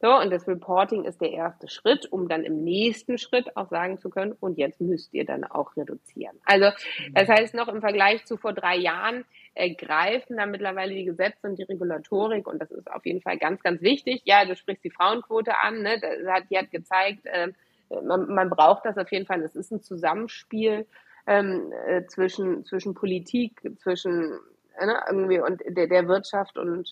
So, 0.00 0.14
und 0.14 0.30
das 0.30 0.46
Reporting 0.46 1.04
ist 1.04 1.22
der 1.22 1.32
erste 1.32 1.68
Schritt, 1.68 2.12
um 2.12 2.28
dann 2.28 2.44
im 2.44 2.62
nächsten 2.62 3.16
Schritt 3.16 3.56
auch 3.56 3.70
sagen 3.70 3.98
zu 3.98 4.10
können, 4.10 4.32
und 4.32 4.58
jetzt 4.58 4.78
müsst 4.78 5.14
ihr 5.14 5.24
dann 5.24 5.44
auch 5.44 5.74
reduzieren. 5.74 6.36
Also, 6.44 6.70
das 7.12 7.28
heißt 7.28 7.54
noch 7.54 7.68
im 7.68 7.80
Vergleich 7.80 8.26
zu 8.26 8.36
vor 8.36 8.52
drei 8.52 8.76
Jahren 8.76 9.24
äh, 9.54 9.74
greifen 9.74 10.36
da 10.36 10.44
mittlerweile 10.44 10.94
die 10.94 11.06
Gesetze 11.06 11.46
und 11.48 11.58
die 11.58 11.62
Regulatorik 11.62 12.46
und 12.46 12.60
das 12.60 12.70
ist 12.70 12.90
auf 12.90 13.06
jeden 13.06 13.22
Fall 13.22 13.38
ganz, 13.38 13.62
ganz 13.62 13.80
wichtig. 13.80 14.20
Ja, 14.24 14.44
du 14.44 14.54
sprichst 14.54 14.84
die 14.84 14.90
Frauenquote 14.90 15.56
an, 15.56 15.80
ne? 15.80 15.98
das 15.98 16.26
hat, 16.30 16.44
die 16.50 16.58
hat 16.58 16.70
gezeigt, 16.70 17.24
äh, 17.24 17.48
man, 17.88 18.26
man 18.26 18.50
braucht 18.50 18.84
das 18.84 18.98
auf 18.98 19.10
jeden 19.10 19.24
Fall. 19.24 19.42
Es 19.42 19.56
ist 19.56 19.72
ein 19.72 19.80
Zusammenspiel 19.80 20.86
ähm, 21.26 21.72
äh, 21.86 22.06
zwischen, 22.06 22.64
zwischen 22.64 22.94
Politik, 22.94 23.60
zwischen 23.82 24.38
äh, 24.78 24.86
irgendwie 25.10 25.40
und 25.40 25.62
der, 25.66 25.86
der 25.86 26.08
Wirtschaft 26.08 26.58
und 26.58 26.88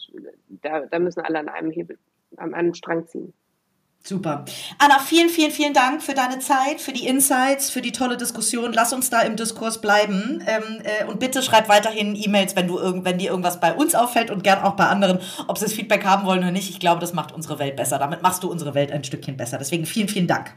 da, 0.49 0.81
da 0.87 0.99
müssen 0.99 1.21
alle 1.21 1.39
an 1.39 1.49
einem 1.49 1.71
Hebel, 1.71 1.99
an 2.37 2.55
einem 2.55 2.75
Strang 2.75 3.07
ziehen. 3.07 3.33
Super. 4.07 4.45
Anna, 4.79 4.99
vielen, 4.99 5.31
vielen, 5.31 5.51
vielen 5.51 5.73
Dank 5.73 6.03
für 6.03 6.13
deine 6.13 6.39
Zeit, 6.39 6.83
für 6.83 6.93
die 6.93 7.07
Insights, 7.07 7.71
für 7.71 7.81
die 7.81 7.91
tolle 7.91 8.19
Diskussion. 8.19 8.75
Lass 8.75 8.93
uns 8.93 9.09
da 9.09 9.23
im 9.23 9.35
Diskurs 9.35 9.81
bleiben. 9.81 10.45
Ähm, 10.47 10.83
äh, 10.85 11.07
und 11.07 11.21
bitte 11.21 11.41
schreib 11.41 11.71
weiterhin 11.71 12.15
E-Mails, 12.15 12.55
wenn, 12.55 12.69
wenn 12.69 13.17
dir 13.17 13.31
irgendwas 13.31 13.61
bei 13.61 13.73
uns 13.73 13.95
auffällt 13.95 14.31
und 14.31 14.45
gern 14.45 14.63
auch 14.63 14.77
bei 14.77 14.85
anderen, 14.89 15.21
ob 15.49 15.57
sie 15.57 15.65
das 15.65 15.73
Feedback 15.73 16.05
haben 16.05 16.27
wollen 16.27 16.41
oder 16.41 16.51
nicht. 16.51 16.69
Ich 16.69 16.81
glaube, 16.81 17.01
das 17.01 17.15
macht 17.15 17.33
unsere 17.33 17.59
Welt 17.59 17.77
besser. 17.77 17.99
Damit 17.99 18.21
machst 18.21 18.43
du 18.43 18.51
unsere 18.51 18.75
Welt 18.75 18.93
ein 18.93 19.05
Stückchen 19.05 19.39
besser. 19.39 19.57
Deswegen 19.57 19.87
vielen, 19.87 20.09
vielen 20.09 20.27
Dank. 20.27 20.55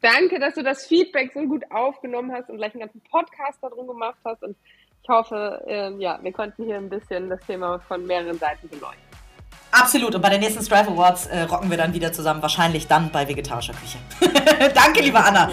Danke, 0.00 0.38
dass 0.38 0.54
du 0.54 0.62
das 0.62 0.86
Feedback 0.86 1.32
so 1.34 1.40
gut 1.40 1.64
aufgenommen 1.70 2.32
hast 2.32 2.48
und 2.48 2.56
gleich 2.56 2.72
einen 2.72 2.80
ganzen 2.80 3.02
Podcast 3.02 3.58
darum 3.62 3.86
gemacht 3.86 4.18
hast. 4.24 4.42
Und 4.42 4.56
ich 5.02 5.08
hoffe, 5.08 5.62
äh, 5.66 5.92
ja, 5.98 6.18
wir 6.22 6.32
konnten 6.32 6.64
hier 6.64 6.76
ein 6.76 6.88
bisschen 6.88 7.28
das 7.28 7.40
Thema 7.46 7.80
von 7.80 8.06
mehreren 8.06 8.38
Seiten 8.38 8.68
beleuchten. 8.68 9.10
Absolut. 9.72 10.14
Und 10.14 10.22
bei 10.22 10.30
den 10.30 10.40
nächsten 10.40 10.62
Strive 10.64 10.90
Awards 10.90 11.26
äh, 11.26 11.42
rocken 11.42 11.70
wir 11.70 11.76
dann 11.76 11.92
wieder 11.92 12.12
zusammen. 12.12 12.42
Wahrscheinlich 12.42 12.86
dann 12.86 13.10
bei 13.10 13.28
vegetarischer 13.28 13.74
Küche. 13.74 13.98
Danke, 14.74 15.00
liebe 15.00 15.18
Anna. 15.18 15.50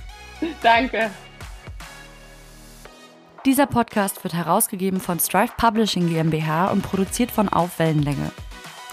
Danke. 0.62 1.10
Dieser 3.46 3.66
Podcast 3.66 4.24
wird 4.24 4.34
herausgegeben 4.34 5.00
von 5.00 5.20
Strive 5.20 5.52
Publishing 5.56 6.08
GmbH 6.08 6.66
und 6.72 6.82
produziert 6.82 7.30
von 7.30 7.48
Aufwellenlänge. 7.48 8.32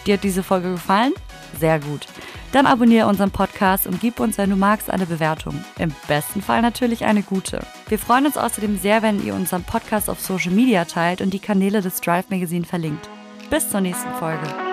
Dir 0.05 0.13
hat 0.15 0.23
diese 0.23 0.43
Folge 0.43 0.71
gefallen? 0.71 1.13
Sehr 1.59 1.79
gut. 1.79 2.07
Dann 2.51 2.65
abonniere 2.65 3.07
unseren 3.07 3.31
Podcast 3.31 3.87
und 3.87 3.99
gib 3.99 4.19
uns, 4.19 4.37
wenn 4.37 4.49
du 4.49 4.55
magst, 4.55 4.89
eine 4.89 5.05
Bewertung. 5.05 5.63
Im 5.79 5.91
besten 6.07 6.41
Fall 6.41 6.61
natürlich 6.61 7.05
eine 7.05 7.23
gute. 7.23 7.65
Wir 7.87 7.99
freuen 7.99 8.25
uns 8.25 8.37
außerdem 8.37 8.77
sehr, 8.77 9.01
wenn 9.01 9.25
ihr 9.25 9.33
unseren 9.33 9.63
Podcast 9.63 10.09
auf 10.09 10.19
Social 10.19 10.51
Media 10.51 10.85
teilt 10.85 11.21
und 11.21 11.33
die 11.33 11.39
Kanäle 11.39 11.81
des 11.81 12.01
Drive 12.01 12.29
Magazine 12.29 12.65
verlinkt. 12.65 13.09
Bis 13.49 13.69
zur 13.69 13.81
nächsten 13.81 14.13
Folge. 14.15 14.72